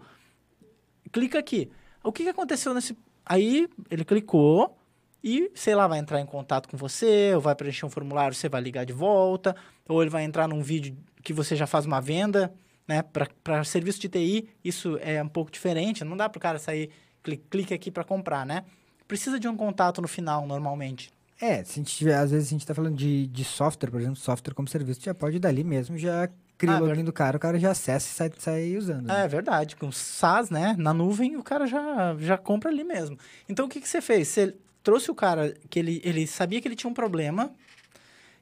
clica 1.11 1.39
aqui. 1.39 1.71
O 2.03 2.11
que, 2.11 2.21
que 2.21 2.29
aconteceu 2.29 2.71
nesse. 2.71 2.95
Aí 3.25 3.67
ele 3.89 4.05
clicou 4.05 4.77
e, 5.23 5.51
sei 5.55 5.73
lá, 5.73 5.87
vai 5.87 5.97
entrar 5.97 6.21
em 6.21 6.25
contato 6.25 6.69
com 6.69 6.77
você, 6.77 7.33
ou 7.33 7.41
vai 7.41 7.55
preencher 7.55 7.83
um 7.83 7.89
formulário, 7.89 8.35
você 8.35 8.47
vai 8.47 8.61
ligar 8.61 8.85
de 8.85 8.93
volta, 8.93 9.55
ou 9.89 10.03
ele 10.03 10.11
vai 10.11 10.23
entrar 10.23 10.47
num 10.47 10.61
vídeo 10.61 10.95
que 11.23 11.33
você 11.33 11.55
já 11.55 11.65
faz 11.65 11.83
uma 11.87 11.99
venda, 11.99 12.53
né? 12.87 13.01
Para 13.01 13.63
serviço 13.63 13.99
de 13.99 14.07
TI, 14.07 14.49
isso 14.63 14.99
é 15.01 15.21
um 15.21 15.27
pouco 15.27 15.49
diferente. 15.49 16.03
Não 16.03 16.15
dá 16.15 16.29
para 16.29 16.37
o 16.37 16.41
cara 16.41 16.59
sair, 16.59 16.91
clique, 17.23 17.43
clique 17.49 17.73
aqui 17.73 17.89
para 17.89 18.03
comprar, 18.03 18.45
né? 18.45 18.65
Precisa 19.07 19.39
de 19.39 19.47
um 19.47 19.57
contato 19.57 19.99
no 19.99 20.07
final, 20.07 20.45
normalmente. 20.45 21.11
É, 21.41 21.63
se 21.63 21.71
a 21.71 21.75
gente 21.83 21.95
tiver, 21.95 22.15
às 22.15 22.29
vezes 22.29 22.47
a 22.47 22.51
gente 22.51 22.61
está 22.61 22.75
falando 22.75 22.95
de, 22.95 23.25
de 23.25 23.43
software, 23.43 23.89
por 23.89 23.99
exemplo, 23.99 24.17
software 24.17 24.53
como 24.53 24.67
serviço, 24.67 25.01
já 25.03 25.13
pode 25.13 25.39
dali 25.39 25.63
mesmo 25.63 25.97
já 25.97 26.29
cria 26.55 26.75
ah, 26.75 26.81
o 26.81 26.85
login 26.85 27.03
do 27.03 27.11
cara, 27.11 27.37
o 27.37 27.39
cara 27.39 27.57
já 27.57 27.71
acessa 27.71 28.07
e 28.07 28.13
sai, 28.13 28.31
sai 28.37 28.77
usando. 28.77 29.07
Né? 29.07 29.25
É 29.25 29.27
verdade. 29.27 29.75
Com 29.75 29.91
SaaS, 29.91 30.51
né? 30.51 30.75
Na 30.77 30.93
nuvem, 30.93 31.35
o 31.35 31.41
cara 31.41 31.65
já, 31.65 32.15
já 32.19 32.37
compra 32.37 32.69
ali 32.69 32.83
mesmo. 32.83 33.17
Então, 33.49 33.65
o 33.65 33.69
que, 33.69 33.81
que 33.81 33.89
você 33.89 33.99
fez? 33.99 34.27
Você 34.27 34.55
trouxe 34.83 35.09
o 35.09 35.15
cara 35.15 35.55
que 35.67 35.79
ele, 35.79 35.99
ele 36.05 36.27
sabia 36.27 36.61
que 36.61 36.67
ele 36.67 36.75
tinha 36.75 36.89
um 36.89 36.93
problema, 36.93 37.51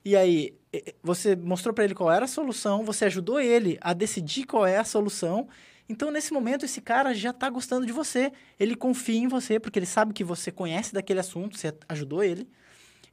e 0.03 0.17
aí 0.17 0.53
você 1.01 1.35
mostrou 1.35 1.73
para 1.73 1.85
ele 1.85 1.95
qual 1.95 2.11
era 2.11 2.25
a 2.25 2.27
solução, 2.27 2.83
você 2.83 3.05
ajudou 3.05 3.39
ele 3.39 3.77
a 3.79 3.93
decidir 3.93 4.45
qual 4.45 4.65
é 4.65 4.77
a 4.77 4.83
solução. 4.83 5.47
Então, 5.87 6.11
nesse 6.11 6.33
momento, 6.33 6.65
esse 6.65 6.81
cara 6.81 7.13
já 7.13 7.31
está 7.31 7.49
gostando 7.49 7.85
de 7.85 7.91
você. 7.91 8.31
Ele 8.59 8.75
confia 8.75 9.17
em 9.17 9.27
você, 9.27 9.59
porque 9.59 9.79
ele 9.79 9.85
sabe 9.85 10.13
que 10.13 10.23
você 10.23 10.51
conhece 10.51 10.93
daquele 10.93 11.21
assunto, 11.21 11.57
você 11.57 11.73
ajudou 11.87 12.21
ele. 12.21 12.47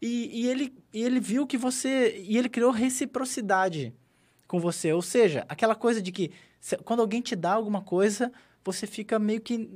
E, 0.01 0.43
e 0.43 0.49
ele, 0.49 0.75
e 0.93 1.03
ele 1.03 1.21
viu 1.21 1.47
que 1.47 1.57
você. 1.57 2.19
E 2.19 2.37
ele 2.37 2.49
criou 2.49 2.71
reciprocidade 2.71 3.95
com 4.47 4.61
você. 4.61 4.93
Ou 4.93 5.03
seja, 5.03 5.45
aquela 5.49 5.75
coisa 5.75 6.01
de 6.01 6.13
que 6.13 6.31
se, 6.61 6.77
quando 6.79 7.01
alguém 7.01 7.21
te 7.21 7.35
dá 7.35 7.53
alguma 7.53 7.83
coisa, 7.83 8.33
você 8.65 8.87
fica 8.87 9.19
meio 9.19 9.41
que, 9.41 9.71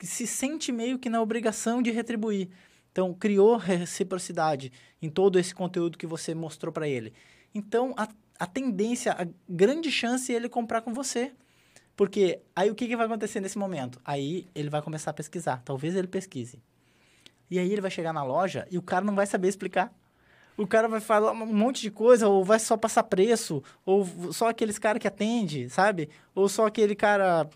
se 0.00 0.26
sente 0.26 0.70
meio 0.70 0.98
que 0.98 1.08
na 1.08 1.20
obrigação 1.20 1.82
de 1.82 1.90
retribuir. 1.90 2.48
Então, 2.92 3.12
criou 3.12 3.56
reciprocidade 3.56 4.72
em 5.02 5.10
todo 5.10 5.38
esse 5.38 5.54
conteúdo 5.54 5.98
que 5.98 6.06
você 6.06 6.34
mostrou 6.34 6.72
para 6.72 6.88
ele. 6.88 7.12
Então, 7.54 7.94
a, 7.96 8.08
a 8.38 8.46
tendência, 8.46 9.12
a 9.12 9.26
grande 9.48 9.90
chance 9.90 10.32
é 10.32 10.36
ele 10.36 10.48
comprar 10.48 10.82
com 10.82 10.94
você. 10.94 11.32
Porque 11.96 12.40
aí 12.54 12.70
o 12.70 12.74
que, 12.74 12.86
que 12.86 12.96
vai 12.96 13.06
acontecer 13.06 13.40
nesse 13.40 13.56
momento? 13.56 13.98
Aí 14.04 14.46
ele 14.54 14.68
vai 14.68 14.82
começar 14.82 15.10
a 15.10 15.14
pesquisar. 15.14 15.62
Talvez 15.64 15.96
ele 15.96 16.06
pesquise. 16.06 16.60
E 17.50 17.58
aí 17.58 17.70
ele 17.70 17.80
vai 17.80 17.90
chegar 17.90 18.12
na 18.12 18.24
loja 18.24 18.66
e 18.70 18.78
o 18.78 18.82
cara 18.82 19.04
não 19.04 19.14
vai 19.14 19.26
saber 19.26 19.48
explicar 19.48 19.92
o 20.56 20.66
cara 20.66 20.88
vai 20.88 21.00
falar 21.00 21.32
um 21.32 21.46
monte 21.46 21.82
de 21.82 21.90
coisa, 21.90 22.28
ou 22.28 22.44
vai 22.44 22.58
só 22.58 22.76
passar 22.76 23.02
preço, 23.02 23.62
ou 23.84 24.06
só 24.32 24.48
aqueles 24.48 24.78
caras 24.78 25.00
que 25.00 25.06
atende, 25.06 25.68
sabe? 25.68 26.08
Ou 26.34 26.48
só 26.48 26.66
aquele 26.66 26.94
cara, 26.94 27.46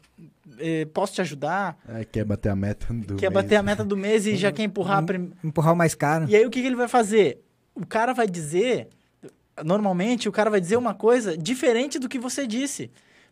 eh, 0.58 0.84
posso 0.92 1.14
te 1.14 1.20
ajudar? 1.22 1.78
É, 1.88 2.04
quer 2.04 2.24
bater 2.24 2.50
a 2.50 2.56
meta 2.56 2.92
do 2.92 3.16
Quer 3.16 3.30
mês. 3.30 3.42
bater 3.42 3.56
a 3.56 3.62
meta 3.62 3.84
do 3.84 3.96
mês 3.96 4.26
e 4.26 4.36
já 4.36 4.52
quer 4.52 4.64
empurrar... 4.64 5.04
Prim... 5.04 5.32
Empurrar 5.42 5.72
o 5.72 5.76
mais 5.76 5.94
caro. 5.94 6.26
E 6.28 6.36
aí 6.36 6.44
o 6.44 6.50
que, 6.50 6.60
que 6.60 6.66
ele 6.66 6.76
vai 6.76 6.88
fazer? 6.88 7.42
O 7.74 7.86
cara 7.86 8.12
vai 8.12 8.26
dizer, 8.26 8.88
normalmente 9.64 10.28
o 10.28 10.32
cara 10.32 10.50
vai 10.50 10.60
dizer 10.60 10.76
uma 10.76 10.92
coisa 10.92 11.38
diferente 11.38 11.98
do 11.98 12.08
que 12.08 12.18
você 12.18 12.46
disse. 12.46 12.90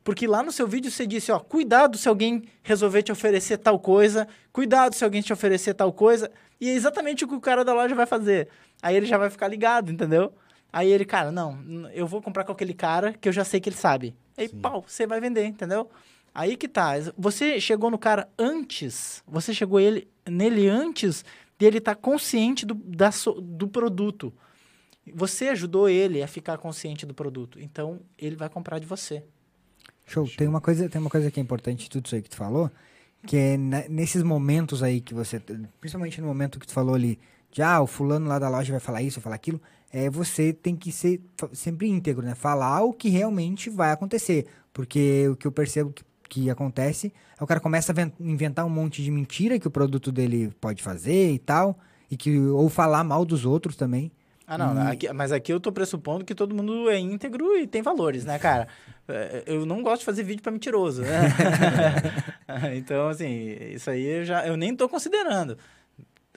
Porque 0.09 0.27
lá 0.27 0.43
no 0.43 0.51
seu 0.51 0.67
vídeo 0.67 0.91
você 0.91 1.07
disse, 1.07 1.31
ó, 1.31 1.39
cuidado 1.39 1.99
se 1.99 2.09
alguém 2.09 2.43
resolver 2.63 3.03
te 3.03 3.13
oferecer 3.13 3.59
tal 3.59 3.79
coisa, 3.79 4.27
cuidado 4.51 4.95
se 4.95 5.05
alguém 5.05 5.21
te 5.21 5.35
oferecer 5.35 5.75
tal 5.75 5.93
coisa. 5.93 6.31
E 6.59 6.71
é 6.71 6.73
exatamente 6.73 7.27
o 7.27 7.29
que 7.29 7.35
o 7.35 7.41
cara 7.43 7.63
da 7.63 7.75
loja 7.75 7.95
vai 7.95 8.07
fazer. 8.07 8.49
Aí 8.81 8.97
ele 8.97 9.05
já 9.05 9.19
vai 9.19 9.29
ficar 9.29 9.49
ligado, 9.49 9.93
entendeu? 9.93 10.33
Aí 10.73 10.91
ele, 10.91 11.05
cara, 11.05 11.31
não, 11.31 11.91
eu 11.93 12.07
vou 12.07 12.23
comprar 12.23 12.45
com 12.45 12.53
aquele 12.53 12.73
cara 12.73 13.13
que 13.13 13.29
eu 13.29 13.33
já 13.35 13.45
sei 13.45 13.61
que 13.61 13.69
ele 13.69 13.77
sabe. 13.77 14.17
Aí, 14.35 14.49
Sim. 14.49 14.59
pau, 14.61 14.83
você 14.89 15.07
vai 15.07 15.21
vender, 15.21 15.45
entendeu? 15.45 15.91
Aí 16.35 16.57
que 16.57 16.69
tá. 16.69 16.93
Você 17.15 17.61
chegou 17.61 17.91
no 17.91 17.99
cara 17.99 18.31
antes, 18.39 19.23
você 19.27 19.53
chegou 19.53 19.79
ele, 19.79 20.09
nele 20.27 20.67
antes 20.69 21.23
de 21.59 21.67
ele 21.67 21.77
estar 21.77 21.95
tá 21.95 22.01
consciente 22.01 22.65
do, 22.65 22.73
da, 22.73 23.11
do 23.43 23.69
produto. 23.69 24.33
Você 25.15 25.51
ajudou 25.51 25.87
ele 25.87 26.23
a 26.23 26.27
ficar 26.27 26.57
consciente 26.57 27.05
do 27.05 27.13
produto. 27.13 27.61
Então, 27.61 28.01
ele 28.17 28.37
vai 28.37 28.49
comprar 28.49 28.79
de 28.79 28.87
você. 28.87 29.23
Show. 30.09 30.27
Show. 30.27 30.37
Tem, 30.37 30.49
uma 30.49 30.61
coisa, 30.61 30.89
tem 30.89 31.01
uma 31.01 31.11
coisa 31.11 31.31
que 31.31 31.39
é 31.39 31.43
importante 31.43 31.89
tudo 31.89 32.07
isso 32.07 32.15
aí 32.15 32.23
que 32.23 32.31
tu 32.31 32.37
falou, 32.37 32.71
que 33.27 33.37
é 33.37 33.57
nesses 33.57 34.23
momentos 34.23 34.83
aí 34.83 35.01
que 35.01 35.15
você, 35.15 35.41
principalmente 35.81 36.21
no 36.21 36.27
momento 36.27 36.59
que 36.59 36.67
tu 36.67 36.73
falou 36.73 36.95
ali, 36.95 37.19
de 37.51 37.63
ah, 37.63 37.81
o 37.81 37.87
fulano 37.87 38.27
lá 38.27 38.39
da 38.39 38.49
loja 38.49 38.73
vai 38.73 38.81
falar 38.81 39.03
isso, 39.03 39.19
vai 39.19 39.25
falar 39.25 39.37
aquilo, 39.37 39.61
é, 39.93 40.11
você 40.11 40.53
tem 40.53 40.77
que 40.77 40.93
ser 40.93 41.21
sempre 41.53 41.89
íntegro, 41.89 42.25
né? 42.25 42.35
Falar 42.35 42.83
o 42.83 42.93
que 42.93 43.09
realmente 43.09 43.71
vai 43.71 43.91
acontecer. 43.91 44.47
Porque 44.73 45.27
o 45.29 45.37
que 45.37 45.47
eu 45.47 45.53
percebo 45.53 45.93
que, 45.93 46.05
que 46.29 46.51
acontece 46.51 47.13
é 47.39 47.43
o 47.43 47.47
cara 47.47 47.59
começa 47.59 47.93
a 47.93 48.23
inventar 48.23 48.65
um 48.67 48.71
monte 48.71 49.03
de 49.03 49.11
mentira 49.11 49.59
que 49.59 49.67
o 49.67 49.71
produto 49.71 50.13
dele 50.13 50.53
pode 50.61 50.83
fazer 50.83 51.33
e 51.33 51.39
tal, 51.39 51.79
e 52.11 52.17
que 52.17 52.39
ou 52.39 52.69
falar 52.69 53.03
mal 53.03 53.25
dos 53.25 53.45
outros 53.45 53.77
também. 53.77 54.13
Ah, 54.47 54.57
não, 54.57 54.85
e... 54.85 54.93
aqui, 54.93 55.13
mas 55.13 55.33
aqui 55.33 55.53
eu 55.53 55.61
tô 55.61 55.71
pressupondo 55.71 56.25
que 56.25 56.35
todo 56.35 56.55
mundo 56.55 56.89
é 56.89 56.99
íntegro 56.99 57.57
e 57.57 57.67
tem 57.67 57.83
valores, 57.83 58.25
né, 58.25 58.39
cara? 58.39 58.69
É, 59.09 59.45
eu 59.47 59.65
não 59.65 59.83
gosto 59.83 60.01
de 60.01 60.05
fazer 60.05 60.23
vídeo 60.23 60.43
para 60.43 60.53
mentiroso, 60.53 61.03
né? 61.03 61.33
então, 62.77 63.09
assim, 63.09 63.57
isso 63.73 63.91
aí 63.91 64.05
eu, 64.05 64.25
já, 64.25 64.47
eu 64.47 64.57
nem 64.57 64.77
tô 64.77 64.89
considerando. 64.89 65.57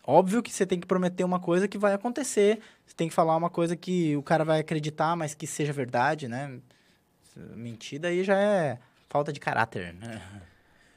Óbvio 0.03 0.41
que 0.41 0.51
você 0.51 0.65
tem 0.65 0.79
que 0.79 0.87
prometer 0.87 1.23
uma 1.23 1.39
coisa 1.39 1.67
que 1.67 1.77
vai 1.77 1.93
acontecer. 1.93 2.59
Você 2.85 2.95
tem 2.95 3.07
que 3.07 3.13
falar 3.13 3.35
uma 3.35 3.49
coisa 3.49 3.75
que 3.75 4.15
o 4.15 4.23
cara 4.23 4.43
vai 4.43 4.59
acreditar, 4.59 5.15
mas 5.15 5.33
que 5.33 5.45
seja 5.45 5.73
verdade, 5.73 6.27
né? 6.27 6.59
Mentira 7.55 8.09
aí 8.09 8.23
já 8.23 8.37
é 8.37 8.79
falta 9.09 9.31
de 9.31 9.39
caráter, 9.39 9.93
né? 9.93 10.21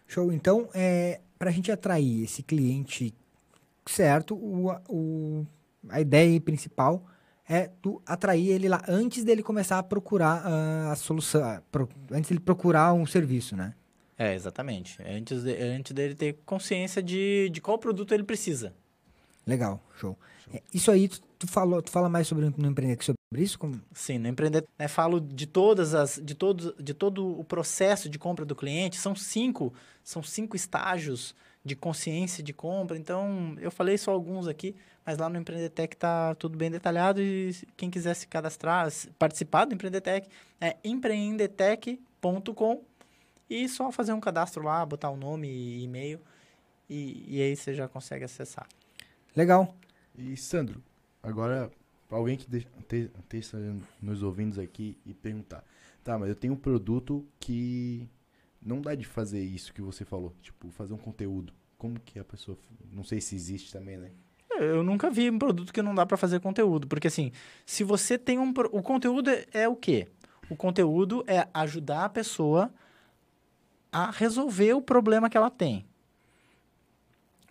Show. 0.06 0.32
Então, 0.32 0.68
é, 0.72 1.20
para 1.38 1.50
a 1.50 1.52
gente 1.52 1.70
atrair 1.70 2.24
esse 2.24 2.42
cliente 2.42 3.12
certo, 3.86 4.34
o, 4.34 4.70
o, 4.88 5.46
a 5.88 6.00
ideia 6.00 6.40
principal 6.40 7.04
é 7.48 7.70
tu 7.82 8.02
atrair 8.06 8.48
ele 8.48 8.68
lá 8.68 8.82
antes 8.88 9.24
dele 9.24 9.42
começar 9.42 9.78
a 9.78 9.82
procurar 9.82 10.44
uh, 10.44 10.90
a 10.90 10.96
solução, 10.96 11.42
uh, 11.42 11.62
pro, 11.70 11.88
antes 12.10 12.30
dele 12.30 12.40
procurar 12.40 12.92
um 12.94 13.06
serviço, 13.06 13.56
né? 13.56 13.74
É, 14.16 14.34
exatamente. 14.34 15.02
Antes, 15.02 15.42
de, 15.42 15.54
antes 15.56 15.92
dele 15.92 16.14
ter 16.14 16.38
consciência 16.46 17.02
de, 17.02 17.50
de 17.50 17.60
qual 17.60 17.78
produto 17.78 18.14
ele 18.14 18.22
precisa. 18.22 18.72
Legal, 19.46 19.82
show. 19.98 20.16
show. 20.44 20.54
É, 20.54 20.62
isso 20.72 20.90
aí, 20.90 21.08
tu, 21.08 21.20
tu, 21.38 21.46
falou, 21.46 21.82
tu 21.82 21.90
fala 21.90 22.08
mais 22.08 22.26
sobre 22.26 22.48
no 22.56 22.68
empreender 22.68 23.02
sobre 23.02 23.18
isso? 23.34 23.58
Como... 23.58 23.80
Sim, 23.92 24.18
no 24.18 24.28
empreender, 24.28 24.64
né, 24.78 24.88
falo 24.88 25.20
de 25.20 25.46
todas 25.46 25.94
as, 25.94 26.20
de 26.22 26.34
todo, 26.34 26.74
de 26.80 26.94
todo 26.94 27.38
o 27.38 27.44
processo 27.44 28.08
de 28.08 28.18
compra 28.18 28.44
do 28.44 28.54
cliente. 28.54 28.96
São 28.96 29.14
cinco, 29.14 29.74
são 30.02 30.22
cinco 30.22 30.56
estágios 30.56 31.34
de 31.64 31.74
consciência 31.74 32.42
de 32.42 32.52
compra. 32.52 32.96
Então, 32.98 33.56
eu 33.58 33.70
falei 33.70 33.96
só 33.96 34.12
alguns 34.12 34.46
aqui, 34.46 34.76
mas 35.04 35.16
lá 35.16 35.28
no 35.28 35.38
Empreendetec 35.38 35.94
está 35.94 36.34
tudo 36.34 36.58
bem 36.58 36.70
detalhado 36.70 37.22
e 37.22 37.54
quem 37.76 37.90
quiser 37.90 38.14
se 38.14 38.26
cadastrar, 38.26 38.92
participar 39.18 39.64
do 39.64 39.74
Empreendetec, 39.74 40.28
é 40.60 40.76
empreendetec.com 40.84 42.82
e 43.48 43.68
só 43.68 43.90
fazer 43.90 44.12
um 44.12 44.20
cadastro 44.20 44.62
lá, 44.62 44.84
botar 44.84 45.10
o 45.10 45.14
um 45.14 45.16
nome 45.16 45.48
e 45.48 45.84
e-mail 45.84 46.20
e, 46.88 47.24
e 47.28 47.42
aí 47.42 47.56
você 47.56 47.72
já 47.74 47.88
consegue 47.88 48.24
acessar. 48.24 48.66
Legal. 49.34 49.74
E 50.16 50.36
Sandro, 50.36 50.82
agora 51.22 51.70
alguém 52.10 52.36
que 52.36 52.46
esteja 53.22 53.58
nos 54.00 54.22
ouvindo 54.22 54.60
aqui 54.60 54.96
e 55.04 55.12
perguntar, 55.12 55.64
tá, 56.02 56.18
mas 56.18 56.28
eu 56.28 56.36
tenho 56.36 56.52
um 56.52 56.58
produto 56.58 57.26
que 57.40 58.08
não 58.64 58.80
dá 58.80 58.94
de 58.94 59.04
fazer 59.04 59.42
isso 59.42 59.72
que 59.72 59.82
você 59.82 60.04
falou, 60.04 60.34
tipo, 60.40 60.70
fazer 60.70 60.94
um 60.94 60.98
conteúdo. 60.98 61.52
Como 61.76 62.00
que 62.00 62.18
a 62.18 62.24
pessoa, 62.24 62.56
não 62.90 63.04
sei 63.04 63.20
se 63.20 63.34
existe 63.34 63.72
também, 63.72 63.98
né? 63.98 64.10
Eu 64.58 64.82
nunca 64.82 65.10
vi 65.10 65.30
um 65.30 65.38
produto 65.38 65.72
que 65.72 65.82
não 65.82 65.94
dá 65.94 66.06
para 66.06 66.16
fazer 66.16 66.40
conteúdo, 66.40 66.86
porque 66.86 67.08
assim, 67.08 67.32
se 67.66 67.82
você 67.82 68.16
tem 68.16 68.38
um 68.38 68.52
o 68.70 68.82
conteúdo 68.82 69.28
é, 69.28 69.46
é 69.52 69.68
o 69.68 69.74
quê? 69.74 70.08
O 70.48 70.56
conteúdo 70.56 71.24
é 71.26 71.48
ajudar 71.52 72.04
a 72.04 72.08
pessoa 72.08 72.72
a 73.90 74.10
resolver 74.10 74.74
o 74.74 74.82
problema 74.82 75.28
que 75.28 75.36
ela 75.36 75.50
tem. 75.50 75.84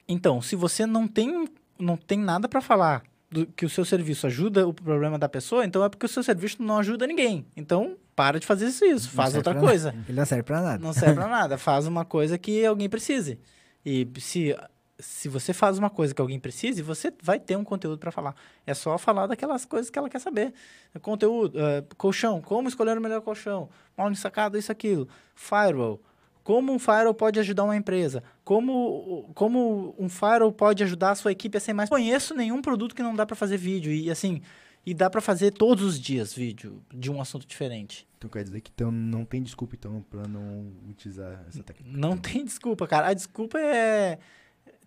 Então, 0.08 0.42
se 0.42 0.56
você 0.56 0.86
não 0.86 1.08
tem 1.08 1.48
não 1.78 1.98
tem 1.98 2.18
nada 2.18 2.48
para 2.48 2.62
falar 2.62 3.04
do, 3.34 3.48
que 3.48 3.66
o 3.66 3.70
seu 3.70 3.84
serviço 3.84 4.28
ajuda 4.28 4.68
o 4.68 4.74
problema 4.74 5.18
da 5.18 5.28
pessoa, 5.28 5.66
então 5.66 5.84
é 5.84 5.90
porque 5.90 6.06
o 6.06 6.10
seu 6.10 6.24
serviço 6.24 6.62
não 6.62 6.78
ajuda 6.78 7.08
ninguém. 7.08 7.46
Então, 7.58 7.98
para 8.16 8.40
de 8.40 8.46
fazer 8.46 8.68
isso, 8.68 8.86
isso. 8.86 9.10
faz 9.10 9.36
outra 9.36 9.56
coisa. 9.56 9.92
Nada. 9.92 10.06
Ele 10.08 10.18
não 10.18 10.26
serve 10.26 10.44
para 10.44 10.62
nada. 10.62 10.84
Não 10.84 10.94
serve 10.94 11.16
para 11.16 11.28
nada. 11.28 11.58
Faz 11.58 11.88
uma 11.88 12.06
coisa 12.06 12.38
que 12.38 12.64
alguém 12.66 12.88
precise. 12.88 13.40
E 13.84 14.08
se, 14.20 14.56
se 15.00 15.28
você 15.28 15.52
faz 15.52 15.78
uma 15.78 15.90
coisa 15.90 16.14
que 16.14 16.22
alguém 16.22 16.40
precise, 16.40 16.82
você 16.82 17.12
vai 17.22 17.40
ter 17.40 17.58
um 17.58 17.64
conteúdo 17.64 17.98
para 17.98 18.12
falar. 18.12 18.36
É 18.66 18.74
só 18.74 18.98
falar 18.98 19.28
daquelas 19.28 19.66
coisas 19.66 19.90
que 19.90 19.98
ela 19.98 20.10
quer 20.10 20.20
saber. 20.20 20.54
Conteúdo, 21.02 21.58
uh, 21.58 21.96
colchão, 21.98 22.40
como 22.40 22.70
escolher 22.70 22.98
o 22.98 23.02
melhor 23.02 23.22
colchão, 23.22 23.70
mal 23.98 24.12
ensacado, 24.12 24.58
isso, 24.58 24.72
aquilo. 24.72 25.08
Firewall, 25.36 26.00
como 26.44 26.74
um 26.74 26.80
firewall 26.80 27.14
pode 27.14 27.40
ajudar 27.40 27.64
uma 27.64 27.76
empresa? 27.76 28.24
Como, 28.44 29.30
como 29.34 29.96
um 29.98 30.10
firewall 30.10 30.52
pode 30.52 30.84
ajudar 30.84 31.12
a 31.12 31.16
sua 31.16 31.32
equipe 31.32 31.58
a 31.58 31.60
ser 31.60 31.74
mais... 31.74 31.90
Conheço 31.90 32.36
nenhum 32.36 32.62
produto 32.62 32.94
que 32.94 33.02
não 33.02 33.16
dá 33.16 33.26
para 33.26 33.36
fazer 33.36 33.58
vídeo. 33.58 33.92
E 33.92 34.12
assim, 34.12 34.42
e 34.86 34.94
dá 34.94 35.10
para 35.10 35.22
fazer 35.22 35.52
todos 35.52 35.84
os 35.84 36.00
dias 36.00 36.34
vídeo 36.34 36.84
de 36.94 37.10
um 37.10 37.22
assunto 37.22 37.48
diferente. 37.48 38.08
Então 38.18 38.30
quer 38.30 38.44
dizer 38.44 38.62
que 38.62 38.72
então, 38.74 38.92
não 38.92 39.24
tem 39.24 39.42
desculpa 39.42 39.76
então 39.76 40.04
para 40.10 40.28
não 40.28 40.72
utilizar 40.90 41.44
essa 41.48 41.64
técnica? 41.64 41.98
Não 41.98 42.18
tem 42.18 42.44
desculpa, 42.44 42.86
cara. 42.88 43.08
A 43.08 43.14
desculpa 43.14 43.60
é 43.60 44.20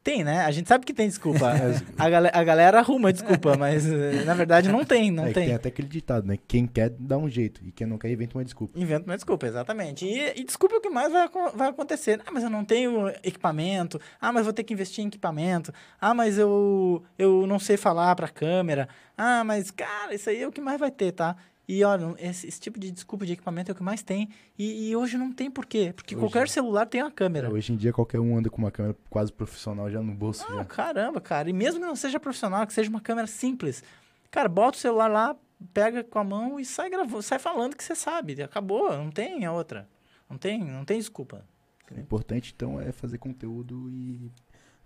tem, 0.07 0.23
né? 0.23 0.43
A 0.43 0.53
gente 0.53 0.69
sabe 0.69 0.87
que 0.87 0.95
tem 0.95 1.09
desculpa. 1.09 1.51
a, 1.99 2.09
gal 2.09 2.23
a 2.33 2.45
galera 2.45 2.79
arruma 2.79 3.13
desculpa, 3.13 3.57
mas 3.57 3.85
eh, 3.91 4.23
na 4.25 4.35
verdade 4.35 4.71
não 4.71 4.85
tem, 4.85 5.11
não 5.11 5.27
é, 5.27 5.33
tem. 5.33 5.47
Tem 5.47 5.55
até 5.57 5.69
aquele 5.69 5.89
ditado, 5.89 6.29
né? 6.29 6.39
Quem 6.47 6.65
quer 6.65 6.91
dá 6.91 7.19
um 7.19 7.29
jeito 7.29 7.61
e 7.65 7.73
quem 7.73 7.89
não 7.89 7.99
quer 7.99 8.13
inventa 8.13 8.39
uma 8.39 8.45
desculpa. 8.45 8.79
Inventa 8.79 9.11
uma 9.11 9.17
desculpa, 9.17 9.49
exatamente. 9.49 10.07
E, 10.07 10.41
e 10.41 10.45
desculpa 10.45 10.77
o 10.77 10.81
que 10.81 10.89
mais 10.89 11.13
vai, 11.13 11.29
vai 11.53 11.69
acontecer. 11.71 12.23
Ah, 12.25 12.31
mas 12.31 12.45
eu 12.45 12.51
não 12.51 12.65
tenho 12.65 13.09
equipamento. 13.25 14.01
Ah, 14.21 14.33
mas 14.33 14.45
vou 14.45 14.53
ter 14.53 14.63
que 14.63 14.73
investir 14.73 15.03
em 15.03 15.09
equipamento. 15.09 15.73
Ah, 16.01 16.15
mas 16.15 16.39
eu, 16.39 17.03
eu 17.19 17.45
não 17.45 17.59
sei 17.59 17.77
falar 17.77 18.15
pra 18.15 18.29
câmera. 18.29 18.89
Ah, 19.19 19.43
mas, 19.43 19.73
cara, 19.73 20.15
isso 20.15 20.31
aí 20.31 20.41
é 20.41 20.47
o 20.47 20.53
que 20.53 20.61
mais 20.61 20.79
vai 20.79 20.93
ter, 20.93 21.11
tá? 21.11 21.35
E 21.69 21.83
olha, 21.83 22.15
esse, 22.19 22.47
esse, 22.47 22.61
tipo 22.61 22.79
de 22.79 22.93
desculpa 22.93 23.27
de 23.27 23.33
equipamento 23.33 23.71
é 23.71 23.73
o 23.73 23.75
que 23.75 23.83
mais 23.83 24.01
tem. 24.01 24.29
E, 24.57 24.89
e 24.89 24.97
hoje 24.97 25.19
não 25.19 25.33
tem 25.33 25.51
por 25.51 25.67
quê? 25.67 25.93
Porque 25.95 26.15
hoje, 26.15 26.25
qualquer 26.25 26.49
celular 26.49 26.87
tem 26.87 27.03
uma 27.03 27.11
câmera. 27.11 27.49
É, 27.49 27.51
hoje 27.51 27.73
em 27.73 27.77
dia 27.77 27.93
qualquer 27.93 28.21
um 28.21 28.37
anda 28.39 28.49
com 28.49 28.59
uma 28.59 28.71
câmera 28.71 28.97
quase 29.11 29.33
profissional 29.33 29.91
já 29.91 30.01
no 30.01 30.15
bolso. 30.15 30.45
Ah, 30.49 30.57
já. 30.57 30.65
caramba, 30.65 31.21
cara. 31.21 31.51
E 31.51 31.53
mesmo 31.53 31.81
que 31.81 31.87
não 31.87 31.97
seja 31.97 32.21
profissional, 32.21 32.65
que 32.67 32.73
seja 32.73 32.89
uma 32.89 33.01
câmera 33.01 33.27
simples. 33.27 33.83
Cara, 34.31 34.49
bota 34.49 34.79
o 34.79 34.81
celular 34.81 35.09
lá, 35.09 35.37
pega 35.75 36.05
com 36.05 36.19
a 36.21 36.25
mão 36.25 36.61
e 36.61 36.65
sai 36.65 36.89
gravando, 36.89 37.23
sai 37.23 37.41
falando 37.41 37.77
que 37.77 37.83
você 37.83 37.97
sabe. 37.97 38.41
Acabou, 38.43 38.97
não 38.97 39.11
tem 39.11 39.45
a 39.45 39.53
outra. 39.53 39.89
Não 40.31 40.39
tem, 40.39 40.65
não 40.65 40.85
tem 40.85 40.99
desculpa. 40.99 41.45
O 41.91 41.99
importante 41.99 42.53
então 42.55 42.81
é 42.81 42.93
fazer 42.93 43.19
conteúdo 43.19 43.89
e 43.91 44.31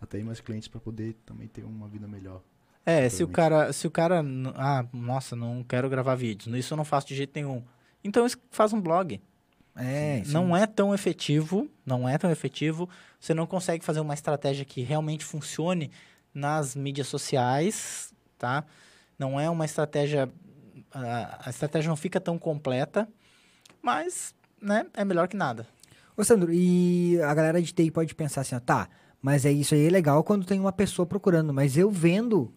atrair 0.01 0.25
mais 0.25 0.40
clientes 0.40 0.69
para 0.69 0.81
poder 0.81 1.14
também 1.27 1.47
ter 1.47 1.62
uma 1.64 1.88
vida 1.88 2.09
melhor. 2.09 2.43
É, 2.85 3.09
se 3.09 3.23
o 3.23 3.29
cara, 3.29 3.73
se 3.73 3.87
o 3.87 3.90
cara, 3.90 4.25
ah, 4.57 4.85
nossa, 4.93 5.37
não 5.37 5.62
quero 5.62 5.88
gravar 5.88 6.14
vídeos, 6.14 6.55
isso 6.57 6.73
eu 6.73 6.77
não 6.77 6.85
faço 6.85 7.09
de 7.09 7.14
jeito 7.14 7.33
nenhum. 7.35 7.62
Então 8.03 8.27
faz 8.51 8.73
um 8.73 8.81
blog. 8.81 9.21
É, 9.77 10.23
sim. 10.25 10.33
não 10.33 10.57
é 10.57 10.66
tão 10.66 10.93
efetivo, 10.93 11.71
não 11.87 12.09
é 12.09 12.19
tão 12.19 12.31
efetivo. 12.31 12.88
Você 13.19 13.33
não 13.35 13.47
consegue 13.47 13.85
fazer 13.85 14.01
uma 14.01 14.14
estratégia 14.14 14.64
que 14.64 14.83
realmente 14.83 15.25
funcione 15.25 15.90
nas 16.35 16.75
mídias 16.75 17.07
sociais, 17.07 18.12
tá? 18.38 18.64
Não 19.19 19.38
é 19.38 19.49
uma 19.51 19.64
estratégia, 19.64 20.29
a, 20.93 21.47
a 21.47 21.51
estratégia 21.51 21.88
não 21.88 21.97
fica 21.97 22.21
tão 22.21 22.38
completa, 22.38 23.09
mas, 23.83 24.35
né, 24.61 24.87
é 24.95 25.05
melhor 25.05 25.29
que 25.29 25.37
nada. 25.37 25.66
Ô 26.16 26.25
Sandro, 26.25 26.53
e 26.53 27.21
a 27.23 27.33
galera 27.35 27.61
de 27.61 27.73
TI 27.73 27.90
pode 27.90 28.14
pensar 28.14 28.43
assim, 28.43 28.55
ó, 28.55 28.61
tá, 28.61 28.88
mas 29.23 29.45
é 29.45 29.53
isso 29.53 29.75
aí 29.75 29.87
é 29.87 29.90
legal 29.90 30.25
quando 30.25 30.47
tem 30.47 30.59
uma 30.59 30.73
pessoa 30.73 31.07
procurando, 31.07 31.53
mas 31.53 31.77
eu 31.77 31.90
vendo 31.90 32.53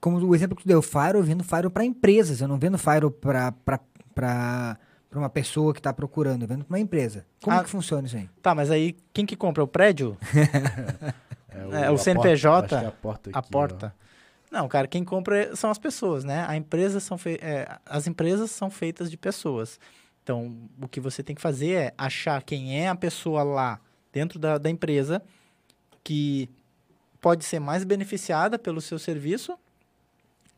como 0.00 0.18
o 0.18 0.34
exemplo 0.34 0.56
que 0.56 0.62
tu 0.62 0.68
deu, 0.68 0.80
Fire, 0.82 1.14
eu 1.14 1.22
vendo 1.22 1.44
Fire 1.44 1.68
para 1.70 1.84
empresas, 1.84 2.40
eu 2.40 2.48
não 2.48 2.58
vendo 2.58 2.78
Fire 2.78 3.10
para 3.10 4.78
uma 5.12 5.28
pessoa 5.28 5.72
que 5.72 5.80
está 5.80 5.92
procurando, 5.92 6.42
eu 6.42 6.48
vendo 6.48 6.64
para 6.64 6.74
uma 6.74 6.80
empresa. 6.80 7.26
Como 7.42 7.56
ah, 7.56 7.64
que 7.64 7.70
funciona 7.70 8.06
isso 8.06 8.16
aí? 8.16 8.28
Tá, 8.42 8.54
mas 8.54 8.70
aí 8.70 8.96
quem 9.12 9.26
que 9.26 9.36
compra? 9.36 9.62
O 9.62 9.68
prédio? 9.68 10.16
é, 11.48 11.66
o, 11.66 11.74
é, 11.74 11.90
o 11.90 11.98
CNPJ? 11.98 12.68
Porta, 12.68 12.88
a 12.88 12.92
porta. 12.92 13.30
Aqui, 13.30 13.38
a 13.38 13.42
porta. 13.42 13.94
Não, 14.50 14.68
cara, 14.68 14.86
quem 14.86 15.04
compra 15.04 15.54
são 15.54 15.70
as 15.70 15.78
pessoas, 15.78 16.24
né? 16.24 16.44
A 16.48 16.56
empresa 16.56 17.00
são. 17.00 17.18
É, 17.40 17.78
as 17.84 18.06
empresas 18.06 18.50
são 18.50 18.70
feitas 18.70 19.10
de 19.10 19.16
pessoas. 19.16 19.78
Então, 20.22 20.54
o 20.80 20.88
que 20.88 21.00
você 21.00 21.22
tem 21.22 21.34
que 21.34 21.42
fazer 21.42 21.70
é 21.70 21.94
achar 21.96 22.42
quem 22.42 22.80
é 22.80 22.88
a 22.88 22.94
pessoa 22.94 23.42
lá 23.42 23.80
dentro 24.12 24.38
da, 24.38 24.58
da 24.58 24.70
empresa 24.70 25.22
que 26.02 26.50
pode 27.20 27.44
ser 27.44 27.58
mais 27.58 27.84
beneficiada 27.84 28.58
pelo 28.58 28.80
seu 28.80 28.98
serviço 28.98 29.58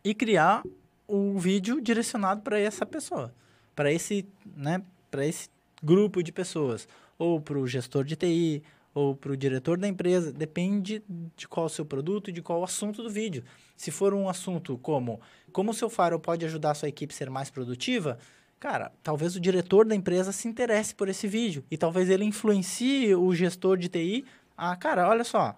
e 0.04 0.14
criar 0.14 0.62
o 1.06 1.38
vídeo 1.38 1.80
direcionado 1.80 2.42
para 2.42 2.58
essa 2.58 2.86
pessoa, 2.86 3.34
para 3.74 3.92
esse, 3.92 4.26
né, 4.56 4.82
para 5.10 5.26
esse 5.26 5.48
grupo 5.82 6.22
de 6.22 6.30
pessoas, 6.30 6.86
ou 7.18 7.40
para 7.40 7.58
o 7.58 7.66
gestor 7.66 8.04
de 8.04 8.16
TI, 8.16 8.62
ou 8.94 9.14
para 9.14 9.32
o 9.32 9.36
diretor 9.36 9.78
da 9.78 9.86
empresa, 9.86 10.32
depende 10.32 11.02
de 11.36 11.46
qual 11.46 11.66
o 11.66 11.68
seu 11.68 11.84
produto 11.84 12.30
e 12.30 12.32
de 12.32 12.42
qual 12.42 12.60
o 12.60 12.64
assunto 12.64 13.02
do 13.02 13.10
vídeo. 13.10 13.44
Se 13.76 13.90
for 13.90 14.12
um 14.12 14.28
assunto 14.28 14.78
como 14.78 15.20
como 15.52 15.70
o 15.70 15.74
seu 15.74 15.90
firewall 15.90 16.20
pode 16.20 16.44
ajudar 16.44 16.72
a 16.72 16.74
sua 16.74 16.88
equipe 16.88 17.12
a 17.12 17.16
ser 17.16 17.28
mais 17.28 17.50
produtiva, 17.50 18.18
cara, 18.58 18.92
talvez 19.02 19.34
o 19.34 19.40
diretor 19.40 19.84
da 19.84 19.96
empresa 19.96 20.32
se 20.32 20.46
interesse 20.46 20.94
por 20.94 21.08
esse 21.08 21.26
vídeo 21.26 21.64
e 21.70 21.76
talvez 21.76 22.08
ele 22.08 22.24
influencie 22.24 23.14
o 23.14 23.34
gestor 23.34 23.76
de 23.76 23.88
TI 23.88 24.24
a, 24.56 24.76
cara, 24.76 25.08
olha 25.08 25.24
só, 25.24 25.56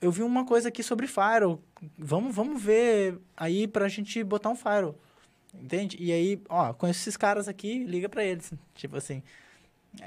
eu 0.00 0.10
vi 0.10 0.22
uma 0.22 0.44
coisa 0.44 0.68
aqui 0.68 0.82
sobre 0.82 1.06
Firewall. 1.06 1.60
Vamos, 1.98 2.34
vamos 2.34 2.62
ver 2.62 3.18
aí 3.36 3.66
pra 3.66 3.88
gente 3.88 4.22
botar 4.22 4.50
um 4.50 4.56
Firewall. 4.56 4.98
Entende? 5.54 5.96
E 5.98 6.12
aí, 6.12 6.40
ó, 6.48 6.72
conheço 6.74 7.00
esses 7.00 7.16
caras 7.16 7.48
aqui, 7.48 7.84
liga 7.84 8.08
para 8.08 8.24
eles. 8.24 8.52
Tipo 8.74 8.96
assim. 8.96 9.22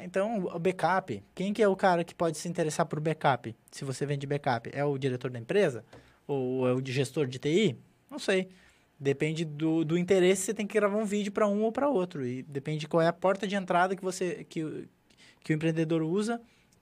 Então, 0.02 0.46
o 0.46 0.60
backup. 0.60 1.24
Quem 1.34 1.52
que 1.52 1.64
é 1.64 1.68
o 1.68 1.76
cara 1.76 2.04
que 2.04 2.14
pode 2.14 2.38
se 2.38 2.48
interessar 2.48 2.86
por 2.86 3.00
backup? 3.00 3.56
Se 3.72 3.84
você 3.84 4.06
vende 4.06 4.28
backup, 4.28 4.70
é 4.72 4.86
o 4.86 4.98
diretor 4.98 5.32
da 5.32 5.40
empresa? 5.40 5.84
Ou 6.28 6.68
é 6.68 6.74
o 6.74 6.86
gestor 6.86 7.26
de 7.26 7.40
TI? 7.40 7.76
Não 8.10 8.20
sei. 8.20 8.50
Depende 9.00 9.46
do, 9.46 9.84
do 9.84 9.98
interesse, 9.98 10.44
você 10.44 10.54
tem 10.54 10.68
que 10.68 10.74
gravar 10.74 10.98
um 10.98 11.06
vídeo 11.06 11.32
para 11.32 11.48
um 11.48 11.64
ou 11.64 11.72
para 11.72 11.90
outro. 11.90 12.26
E 12.28 12.44
depende 12.44 12.82
de 12.82 12.88
qual 12.88 13.02
é 13.02 13.08
a 13.08 13.14
porta 13.14 13.48
de 13.48 13.56
entrada 13.56 13.96
que 13.96 14.04
você 14.04 14.44
que, 14.44 14.88
que 15.42 15.54
o 15.54 15.56
empreendedor 15.56 16.04
usa 16.04 16.40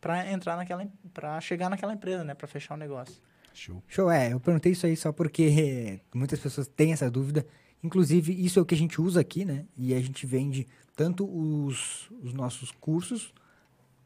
para 0.07 0.31
entrar 0.31 0.55
naquela 0.55 0.87
para 1.13 1.41
chegar 1.41 1.69
naquela 1.69 1.93
empresa, 1.93 2.23
né, 2.23 2.33
para 2.33 2.47
fechar 2.47 2.75
o 2.75 2.77
negócio. 2.77 3.13
Show. 3.53 3.83
Show, 3.89 4.09
é, 4.09 4.31
eu 4.31 4.39
perguntei 4.39 4.71
isso 4.71 4.85
aí 4.85 4.95
só 4.95 5.11
porque 5.11 5.99
muitas 6.15 6.39
pessoas 6.39 6.65
têm 6.65 6.93
essa 6.93 7.11
dúvida. 7.11 7.45
Inclusive, 7.83 8.33
isso 8.33 8.57
é 8.57 8.61
o 8.61 8.65
que 8.65 8.73
a 8.73 8.77
gente 8.77 9.01
usa 9.01 9.19
aqui, 9.19 9.43
né? 9.43 9.65
E 9.75 9.93
a 9.93 9.99
gente 9.99 10.25
vende 10.25 10.65
tanto 10.95 11.25
os, 11.27 12.09
os 12.23 12.33
nossos 12.33 12.71
cursos 12.71 13.33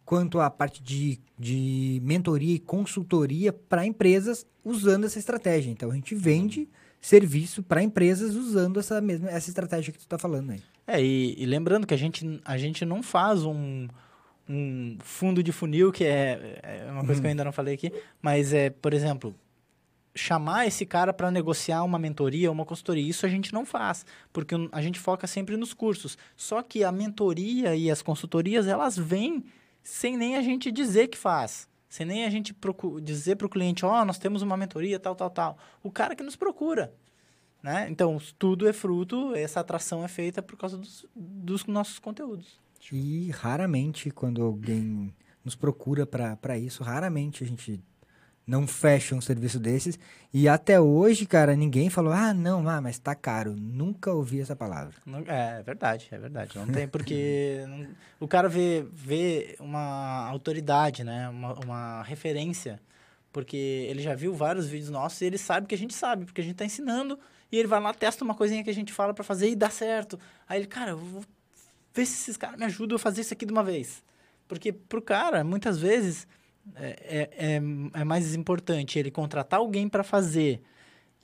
quanto 0.04 0.40
a 0.40 0.50
parte 0.50 0.82
de, 0.82 1.20
de 1.38 2.02
mentoria 2.04 2.56
e 2.56 2.60
consultoria 2.60 3.54
para 3.54 3.86
empresas 3.86 4.48
usando 4.66 5.06
essa 5.06 5.20
estratégia. 5.20 5.70
Então 5.70 5.92
a 5.92 5.96
gente 5.96 6.16
vende 6.16 6.68
serviço 7.00 7.62
para 7.62 7.84
empresas 7.84 8.36
usando 8.36 8.80
essa 8.80 9.00
mesma 9.00 9.30
essa 9.30 9.50
estratégia 9.50 9.92
que 9.94 10.00
tu 10.00 10.06
está 10.06 10.18
falando 10.18 10.50
aí. 10.50 10.62
É, 10.88 11.00
e, 11.00 11.36
e, 11.38 11.46
lembrando 11.46 11.86
que 11.86 11.94
a 11.94 11.98
gente, 11.98 12.42
a 12.44 12.58
gente 12.58 12.84
não 12.86 13.04
faz 13.04 13.46
um, 13.46 13.88
um 14.52 14.98
fundo 15.00 15.42
de 15.42 15.52
funil, 15.52 15.92
que 15.92 16.04
é, 16.04 16.60
é 16.62 16.92
uma 16.92 17.06
coisa 17.06 17.14
uhum. 17.14 17.16
que 17.16 17.20
eu 17.20 17.22
uhum. 17.22 17.28
ainda 17.30 17.44
não 17.46 17.52
falei 17.52 17.76
aqui, 17.76 17.92
mas 18.22 18.54
é, 18.54 18.70
por 18.70 18.94
exemplo, 18.94 19.34
chamar 20.14 20.68
esse 20.68 20.86
cara 20.86 21.14
para 21.14 21.32
negociar 21.32 21.84
uma 21.84 21.98
mentoria, 21.98 22.52
uma 22.52 22.66
consultoria. 22.66 23.08
Isso 23.08 23.26
a 23.26 23.30
gente 23.30 23.54
não 23.54 23.66
faz, 23.66 24.06
porque 24.34 24.56
a 24.72 24.82
gente 24.82 25.00
foca 25.00 25.26
sempre 25.26 25.56
nos 25.56 25.74
cursos. 25.74 26.18
Só 26.36 26.62
que 26.62 26.84
a 26.84 26.92
mentoria 26.92 27.76
e 27.76 27.90
as 27.90 28.02
consultorias, 28.02 28.68
elas 28.68 28.98
vêm 28.98 29.44
sem 29.82 30.18
nem 30.18 30.36
a 30.36 30.42
gente 30.42 30.72
dizer 30.72 31.08
que 31.08 31.18
faz. 31.18 31.70
Sem 31.88 32.06
nem 32.06 32.26
a 32.26 32.30
gente 32.30 32.56
dizer 33.02 33.36
para 33.36 33.48
o 33.48 33.50
cliente, 33.50 33.86
ó, 33.86 34.02
oh, 34.02 34.06
nós 34.06 34.18
temos 34.18 34.42
uma 34.42 34.56
mentoria, 34.56 35.00
tal, 35.00 35.16
tal, 35.16 35.30
tal. 35.30 35.58
O 35.84 35.92
cara 35.92 36.16
que 36.16 36.24
nos 36.24 36.36
procura. 36.36 36.94
Né? 37.62 37.88
Então, 37.90 38.18
tudo 38.40 38.68
é 38.68 38.74
fruto, 38.74 39.36
essa 39.36 39.60
atração 39.60 40.04
é 40.04 40.08
feita 40.08 40.42
por 40.42 40.58
causa 40.58 40.78
dos, 40.78 41.06
dos 41.16 41.66
nossos 41.66 42.00
conteúdos. 42.00 42.60
E 42.92 43.30
raramente, 43.32 44.10
quando 44.10 44.44
alguém 44.44 45.14
nos 45.44 45.56
procura 45.56 46.06
para 46.06 46.58
isso, 46.58 46.84
raramente 46.84 47.44
a 47.44 47.48
gente 47.48 47.84
não 48.46 48.68
fecha 48.68 49.16
um 49.16 49.22
serviço 49.22 49.60
desses. 49.60 49.98
E 50.34 50.48
até 50.48 50.80
hoje, 50.80 51.26
cara, 51.26 51.56
ninguém 51.56 51.90
falou, 51.90 52.12
ah, 52.12 52.34
não, 52.34 52.68
ah, 52.68 52.82
mas 52.82 53.00
tá 53.00 53.16
caro. 53.16 53.56
Nunca 53.56 54.12
ouvi 54.12 54.42
essa 54.42 54.56
palavra. 54.56 54.94
É, 55.28 55.60
é 55.60 55.64
verdade, 55.64 56.08
é 56.12 56.18
verdade. 56.18 56.58
Não 56.58 56.68
tem 56.68 56.88
porque 56.90 57.64
não, 57.68 57.88
o 58.20 58.28
cara 58.28 58.50
vê, 58.50 58.86
vê 58.92 59.56
uma 59.60 60.28
autoridade, 60.28 61.04
né? 61.04 61.30
Uma, 61.30 61.54
uma 61.60 62.04
referência. 62.04 62.80
Porque 63.32 63.88
ele 63.90 64.02
já 64.02 64.14
viu 64.14 64.34
vários 64.34 64.68
vídeos 64.68 64.90
nossos 64.90 65.22
e 65.22 65.26
ele 65.26 65.38
sabe 65.38 65.66
que 65.66 65.76
a 65.76 65.78
gente 65.78 65.94
sabe, 65.94 66.26
porque 66.26 66.42
a 66.42 66.44
gente 66.44 66.56
tá 66.56 66.66
ensinando 66.66 67.18
e 67.50 67.58
ele 67.58 67.68
vai 67.68 67.80
lá, 67.80 67.94
testa 67.94 68.26
uma 68.26 68.36
coisinha 68.36 68.64
que 68.64 68.70
a 68.70 68.74
gente 68.74 68.92
fala 68.92 69.14
para 69.14 69.24
fazer 69.24 69.50
e 69.50 69.56
dá 69.56 69.70
certo. 69.70 70.20
Aí 70.50 70.60
ele, 70.60 70.68
cara, 70.68 70.92
eu 70.92 70.98
vou 70.98 71.24
ver 71.94 72.06
se 72.06 72.14
esses 72.14 72.38
caras 72.38 72.58
me 72.58 72.66
ajudam 72.66 72.96
a 72.96 73.00
fazer 73.00 73.22
isso 73.22 73.34
aqui 73.34 73.46
de 73.46 73.52
uma 73.52 73.64
vez. 73.64 74.04
Porque 74.48 74.72
pro 74.72 75.02
cara, 75.02 75.44
muitas 75.44 75.78
vezes 75.78 76.28
é, 76.76 77.30
é, 77.40 77.56
é, 77.56 78.02
é 78.02 78.04
mais 78.04 78.36
importante 78.36 79.00
ele 79.00 79.10
contratar 79.12 79.60
alguém 79.60 79.88
para 79.88 80.04
fazer 80.04 80.62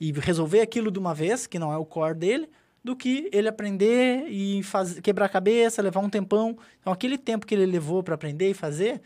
e 0.00 0.12
resolver 0.12 0.60
aquilo 0.60 0.90
de 0.90 0.98
uma 0.98 1.14
vez, 1.14 1.46
que 1.46 1.58
não 1.58 1.72
é 1.72 1.76
o 1.76 1.84
core 1.84 2.14
dele, 2.14 2.48
do 2.82 2.94
que 2.94 3.28
ele 3.32 3.48
aprender 3.48 4.26
e 4.28 4.62
faz, 4.62 5.00
quebrar 5.00 5.26
a 5.26 5.28
cabeça, 5.28 5.82
levar 5.82 6.00
um 6.00 6.08
tempão. 6.08 6.56
Então, 6.80 6.92
aquele 6.92 7.18
tempo 7.18 7.46
que 7.46 7.54
ele 7.54 7.66
levou 7.66 8.02
para 8.02 8.14
aprender 8.14 8.50
e 8.50 8.54
fazer 8.54 9.00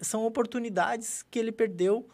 são 0.00 0.26
oportunidades 0.26 1.24
que 1.30 1.38
ele 1.38 1.52
perdeu 1.52 2.08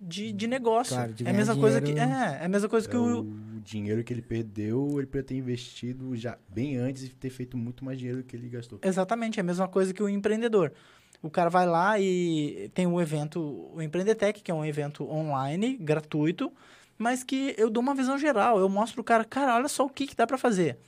de, 0.00 0.32
de 0.32 0.46
negócio. 0.46 0.94
Claro, 0.94 1.12
de 1.12 1.26
é 1.26 1.30
a 1.30 1.32
mesma 1.32 1.54
dinheiro, 1.54 1.60
coisa 1.60 1.80
que 1.80 1.98
é, 1.98 2.42
é 2.42 2.44
a 2.44 2.48
mesma 2.48 2.68
coisa 2.68 2.88
que 2.88 2.94
é 2.94 2.98
o... 2.98 3.20
o 3.20 3.60
dinheiro 3.60 4.04
que 4.04 4.12
ele 4.12 4.22
perdeu, 4.22 4.94
ele 4.96 5.06
poderia 5.06 5.24
ter 5.24 5.34
investido 5.34 6.14
já 6.16 6.38
bem 6.48 6.76
antes 6.76 7.04
e 7.04 7.08
ter 7.10 7.30
feito 7.30 7.56
muito 7.56 7.84
mais 7.84 7.98
dinheiro 7.98 8.22
do 8.22 8.24
que 8.24 8.36
ele 8.36 8.48
gastou. 8.48 8.78
Exatamente, 8.82 9.38
é 9.38 9.42
a 9.42 9.44
mesma 9.44 9.68
coisa 9.68 9.92
que 9.92 10.02
o 10.02 10.08
empreendedor. 10.08 10.72
O 11.20 11.28
cara 11.28 11.50
vai 11.50 11.66
lá 11.66 11.98
e 11.98 12.70
tem 12.74 12.86
o 12.86 13.00
evento, 13.00 13.40
o 13.74 13.82
Empreendetec, 13.82 14.40
que 14.40 14.50
é 14.50 14.54
um 14.54 14.64
evento 14.64 15.08
online, 15.10 15.76
gratuito, 15.76 16.52
mas 16.96 17.24
que 17.24 17.54
eu 17.58 17.68
dou 17.68 17.82
uma 17.82 17.94
visão 17.94 18.16
geral. 18.16 18.60
Eu 18.60 18.68
mostro 18.68 19.00
o 19.00 19.04
cara, 19.04 19.24
cara, 19.24 19.56
olha 19.56 19.68
só 19.68 19.84
o 19.84 19.90
que, 19.90 20.06
que 20.06 20.14
dá 20.14 20.26
para 20.26 20.38
fazer. 20.38 20.78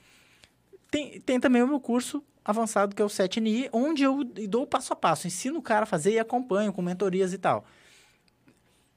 Tem, 0.89 1.19
tem 1.19 1.39
também 1.39 1.61
o 1.61 1.67
meu 1.67 1.81
curso 1.81 2.23
avançado, 2.45 2.95
que 2.95 3.01
é 3.01 3.05
o 3.05 3.09
7NI, 3.09 3.69
onde 3.73 4.03
eu 4.03 4.23
dou 4.23 4.65
passo 4.65 4.93
a 4.93 4.95
passo, 4.95 5.27
ensino 5.27 5.59
o 5.59 5.61
cara 5.61 5.83
a 5.83 5.85
fazer 5.85 6.11
e 6.13 6.19
acompanho 6.19 6.71
com 6.71 6.81
mentorias 6.81 7.33
e 7.33 7.37
tal. 7.37 7.65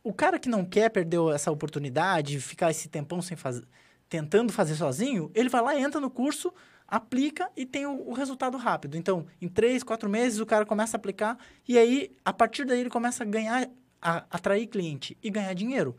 O 0.05 0.13
cara 0.13 0.39
que 0.39 0.49
não 0.49 0.65
quer 0.65 0.91
perder 0.91 1.19
essa 1.35 1.51
oportunidade, 1.51 2.39
ficar 2.39 2.71
esse 2.71 2.89
tempão 2.89 3.23
sem 3.23 3.37
fazer, 3.37 3.65
tentando 4.09 4.53
fazer 4.53 4.77
sozinho, 4.77 5.31
ele 5.35 5.49
vai 5.49 5.63
lá, 5.63 5.81
entra 5.81 6.01
no 6.01 6.11
curso, 6.11 6.53
aplica 6.87 7.51
e 7.57 7.65
tem 7.65 7.87
o, 7.87 8.11
o, 8.11 8.13
resultado 8.13 8.57
rápido. 8.57 8.97
Então, 8.97 9.27
em 9.41 9.49
três, 9.49 9.83
quatro 9.83 10.09
meses, 10.09 10.39
o 10.39 10.47
cara 10.47 10.67
começa 10.67 10.97
a 10.97 10.99
aplicar 10.99 11.39
e 11.67 11.79
aí, 11.79 12.13
a 12.25 12.33
partir 12.33 12.65
daí, 12.67 12.81
ele 12.81 12.91
começa 12.91 13.25
a 13.25 13.27
ganhar, 13.27 13.69
a 14.01 14.25
atrair 14.31 14.67
cliente 14.67 15.17
e 15.23 15.31
ganhar 15.31 15.55
dinheiro. 15.55 15.97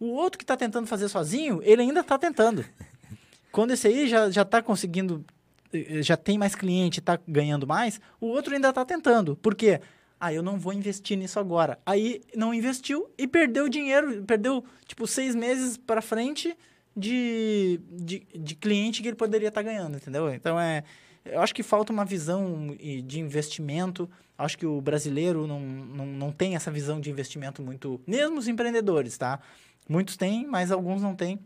O 0.00 0.06
outro 0.06 0.36
que 0.36 0.44
está 0.44 0.56
tentando 0.56 0.86
fazer 0.86 1.08
sozinho, 1.08 1.60
ele 1.62 1.82
ainda 1.82 2.00
está 2.00 2.18
tentando. 2.18 2.64
Quando 3.52 3.70
esse 3.70 3.86
aí 3.86 4.08
já 4.08 4.28
está 4.28 4.60
conseguindo, 4.60 5.24
eh, 5.72 6.02
já 6.02 6.16
tem 6.16 6.36
mais 6.36 6.56
cliente, 6.56 6.98
está 6.98 7.18
ganhando 7.26 7.66
mais, 7.66 8.00
o 8.20 8.26
outro 8.26 8.52
ainda 8.52 8.70
está 8.70 8.84
tentando. 8.84 9.36
Por 9.36 9.54
quê? 9.54 9.80
Ah, 10.18 10.32
eu 10.32 10.42
não 10.42 10.58
vou 10.58 10.72
investir 10.72 11.18
nisso 11.18 11.38
agora. 11.38 11.78
Aí 11.84 12.20
não 12.34 12.54
investiu 12.54 13.10
e 13.18 13.26
perdeu 13.26 13.68
dinheiro, 13.68 14.22
perdeu 14.24 14.64
tipo 14.86 15.06
seis 15.06 15.34
meses 15.34 15.76
para 15.76 16.00
frente 16.00 16.56
de, 16.96 17.80
de, 17.90 18.26
de 18.34 18.54
cliente 18.54 19.02
que 19.02 19.08
ele 19.08 19.16
poderia 19.16 19.48
estar 19.48 19.62
tá 19.62 19.68
ganhando, 19.68 19.96
entendeu? 19.96 20.32
Então, 20.32 20.58
é, 20.58 20.84
eu 21.24 21.40
acho 21.40 21.54
que 21.54 21.62
falta 21.62 21.92
uma 21.92 22.04
visão 22.04 22.76
de 23.04 23.20
investimento. 23.20 24.08
Acho 24.36 24.58
que 24.58 24.66
o 24.66 24.80
brasileiro 24.80 25.46
não, 25.46 25.60
não, 25.60 26.06
não 26.06 26.32
tem 26.32 26.54
essa 26.54 26.70
visão 26.70 27.00
de 27.00 27.10
investimento 27.10 27.62
muito. 27.62 28.00
Mesmo 28.06 28.38
os 28.38 28.48
empreendedores, 28.48 29.16
tá? 29.16 29.40
Muitos 29.88 30.16
têm, 30.16 30.46
mas 30.46 30.70
alguns 30.70 31.02
não 31.02 31.14
têm 31.14 31.38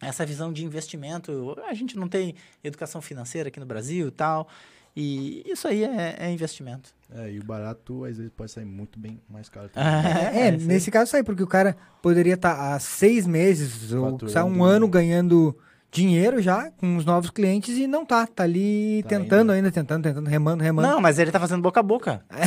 essa 0.00 0.26
visão 0.26 0.52
de 0.52 0.64
investimento. 0.64 1.56
A 1.66 1.74
gente 1.74 1.96
não 1.96 2.08
tem 2.08 2.34
educação 2.62 3.00
financeira 3.00 3.48
aqui 3.48 3.60
no 3.60 3.66
Brasil 3.66 4.08
e 4.08 4.10
tal. 4.10 4.48
E 4.94 5.42
isso 5.46 5.66
aí 5.68 5.84
é, 5.84 6.16
é, 6.18 6.30
investimento. 6.30 6.94
É, 7.14 7.30
e 7.30 7.38
o 7.38 7.44
barato 7.44 8.04
às 8.04 8.16
vezes 8.16 8.32
pode 8.34 8.50
sair 8.50 8.64
muito 8.64 8.98
bem 8.98 9.20
mais 9.28 9.48
caro. 9.48 9.70
é, 9.76 10.48
é 10.48 10.50
nesse 10.50 10.90
caso 10.90 11.10
sai, 11.10 11.22
porque 11.22 11.42
o 11.42 11.46
cara 11.46 11.76
poderia 12.00 12.34
estar 12.34 12.54
tá 12.54 12.74
há 12.74 12.78
seis 12.78 13.26
meses 13.26 13.92
ou 13.92 14.16
tá 14.16 14.44
um 14.44 14.64
ano 14.64 14.88
ganhando 14.88 15.54
dinheiro 15.92 16.40
já 16.40 16.70
com 16.70 16.96
os 16.96 17.04
novos 17.04 17.28
clientes 17.28 17.76
e 17.76 17.86
não 17.86 18.06
tá. 18.06 18.26
Tá 18.26 18.44
ali 18.44 19.02
tá 19.02 19.10
tentando 19.10 19.52
ainda. 19.52 19.68
ainda. 19.68 19.70
tentando, 19.70 20.02
tentando, 20.02 20.26
remando, 20.26 20.64
remando. 20.64 20.88
Não, 20.88 21.00
mas 21.00 21.18
ele 21.18 21.30
tá 21.30 21.38
fazendo 21.38 21.60
boca 21.60 21.80
a 21.80 21.82
boca. 21.82 22.24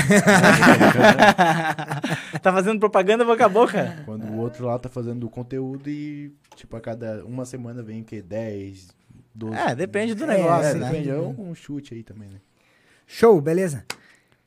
tá 2.41 2.51
fazendo 2.51 2.80
propaganda 2.80 3.24
boca 3.24 3.45
a 3.45 3.49
boca. 3.49 3.97
Quando 4.03 4.26
o 4.26 4.39
outro 4.39 4.66
lá 4.66 4.80
tá 4.80 4.89
fazendo 4.89 5.30
conteúdo 5.30 5.88
e, 5.88 6.34
tipo, 6.55 6.76
a 6.76 6.82
cada 6.82 7.24
uma 7.24 7.45
semana 7.45 7.84
vem 7.84 8.01
o 8.01 8.03
quê? 8.03 8.22
10, 8.22 8.89
12. 9.36 9.55
É, 9.55 9.76
depende 9.76 10.16
do 10.16 10.26
negócio, 10.26 10.72
é, 10.72 10.74
né? 10.74 10.89
Depende, 10.89 11.11
é 11.11 11.16
um, 11.16 11.51
um 11.51 11.55
chute 11.55 11.93
aí 11.93 12.01
também, 12.01 12.30
né? 12.30 12.39
Show, 13.05 13.39
beleza. 13.39 13.86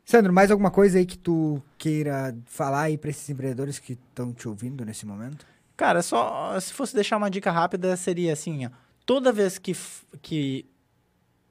Sandro, 0.09 0.33
mais 0.33 0.51
alguma 0.51 0.71
coisa 0.71 0.97
aí 0.97 1.05
que 1.05 1.19
tu 1.19 1.63
queira 1.77 2.35
falar 2.47 2.85
aí 2.85 2.97
para 2.97 3.11
esses 3.11 3.29
empreendedores 3.29 3.79
que 3.79 3.93
estão 3.93 4.33
te 4.33 4.49
ouvindo 4.49 4.83
nesse 4.83 5.05
momento? 5.05 5.45
Cara, 5.77 6.01
só 6.01 6.59
se 6.59 6.73
fosse 6.73 6.95
deixar 6.95 7.19
uma 7.19 7.31
dica 7.31 7.53
rápida, 7.53 7.95
seria 7.95 8.33
assim, 8.33 8.65
ó, 8.65 8.71
toda 9.05 9.31
vez 9.31 9.59
que, 9.59 9.77
que 10.23 10.65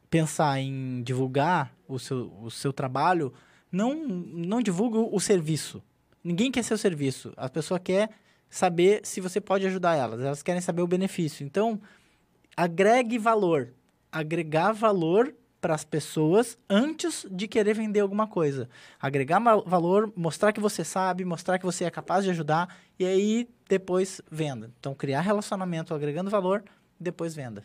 pensar 0.10 0.60
em 0.60 1.04
divulgar 1.04 1.72
o 1.88 2.00
seu, 2.00 2.34
o 2.42 2.50
seu 2.50 2.74
trabalho, 2.74 3.32
não, 3.72 3.94
não 3.94 4.60
divulgue 4.60 4.98
o 4.98 5.20
serviço. 5.20 5.80
Ninguém 6.24 6.52
quer 6.52 6.64
seu 6.64 6.80
serviço. 6.80 7.34
A 7.38 7.48
pessoa 7.48 7.80
quer 7.80 8.10
saber 8.50 9.02
se 9.04 9.22
você 9.22 9.40
pode 9.40 9.68
ajudar 9.68 9.94
elas. 9.98 10.20
Elas 10.20 10.42
querem 10.42 10.62
saber 10.62 10.82
o 10.82 10.88
benefício. 10.88 11.46
Então, 11.46 11.80
agregue 12.56 13.20
valor. 13.20 13.72
Agregar 14.12 14.72
valor 14.72 15.32
para 15.60 15.74
as 15.74 15.84
pessoas 15.84 16.58
antes 16.70 17.26
de 17.30 17.48
querer 17.48 17.74
vender 17.74 18.00
alguma 18.00 18.28
coisa. 18.28 18.70
Agregar 19.00 19.40
valor, 19.40 20.12
mostrar 20.16 20.54
que 20.54 20.60
você 20.60 20.84
sabe, 20.84 21.26
mostrar 21.26 21.58
que 21.58 21.66
você 21.66 21.86
é 21.86 21.90
capaz 21.90 22.24
de 22.24 22.30
ajudar 22.30 22.78
e 23.00 23.06
aí 23.06 23.50
depois 23.68 24.22
venda. 24.32 24.72
Então, 24.80 24.94
criar 24.94 25.22
relacionamento 25.22 25.94
agregando 25.94 26.30
valor, 26.30 26.64
depois 27.00 27.36
venda. 27.36 27.64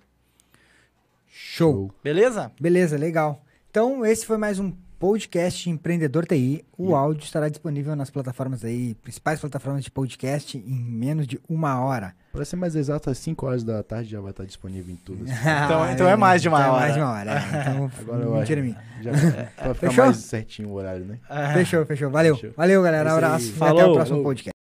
Show. 1.27 1.93
Beleza? 2.03 2.53
Beleza, 2.61 2.97
legal. 2.97 3.45
Então, 3.71 4.05
esse 4.05 4.27
foi 4.27 4.37
mais 4.37 4.59
um 4.59 4.73
podcast 4.99 5.69
Empreendedor 5.69 6.27
TI. 6.27 6.65
O 6.77 6.85
yeah. 6.85 7.01
áudio 7.01 7.25
estará 7.25 7.49
disponível 7.49 7.97
nas 7.97 8.11
plataformas 8.11 8.65
aí, 8.65 8.95
principais 8.97 9.41
plataformas 9.41 9.83
de 9.83 9.91
podcast, 9.91 10.59
em 10.59 10.85
menos 10.85 11.27
de 11.27 11.41
uma 11.49 11.81
hora. 11.81 12.15
Para 12.33 12.47
ser 12.47 12.57
mais 12.57 12.75
exato, 12.75 13.11
às 13.11 13.19
5 13.19 13.47
horas 13.47 13.63
da 13.63 13.83
tarde 13.83 14.11
já 14.11 14.21
vai 14.21 14.31
estar 14.31 14.45
disponível 14.45 14.93
em 14.93 14.97
tudo. 14.97 15.25
então, 15.29 15.93
então 15.93 16.09
é 16.09 16.17
mais 16.17 16.41
de 16.41 16.49
uma 16.49 16.61
então 16.61 16.73
hora. 16.73 16.81
É 16.81 16.83
mais 16.83 16.95
de 16.95 17.01
uma 17.01 17.11
hora. 17.13 17.31
É. 17.31 17.61
Então, 17.61 17.91
Agora 18.01 18.23
eu 18.23 18.35
mentira. 18.35 18.63
Já, 19.03 19.11
pra 19.11 19.75
ficar 19.75 19.75
fechou? 19.75 20.05
mais 20.07 20.17
certinho 20.17 20.69
o 20.71 20.73
horário, 20.73 21.05
né? 21.05 21.19
Fechou, 21.53 21.85
fechou. 21.85 22.11
Valeu. 22.11 22.35
Fechou. 22.37 22.55
Valeu, 22.57 22.83
galera. 22.83 23.11
Um 23.11 23.17
abraço. 23.17 23.53
Falou. 23.53 23.81
Até 23.81 23.91
o 23.91 23.95
próximo 23.95 24.23
podcast. 24.23 24.62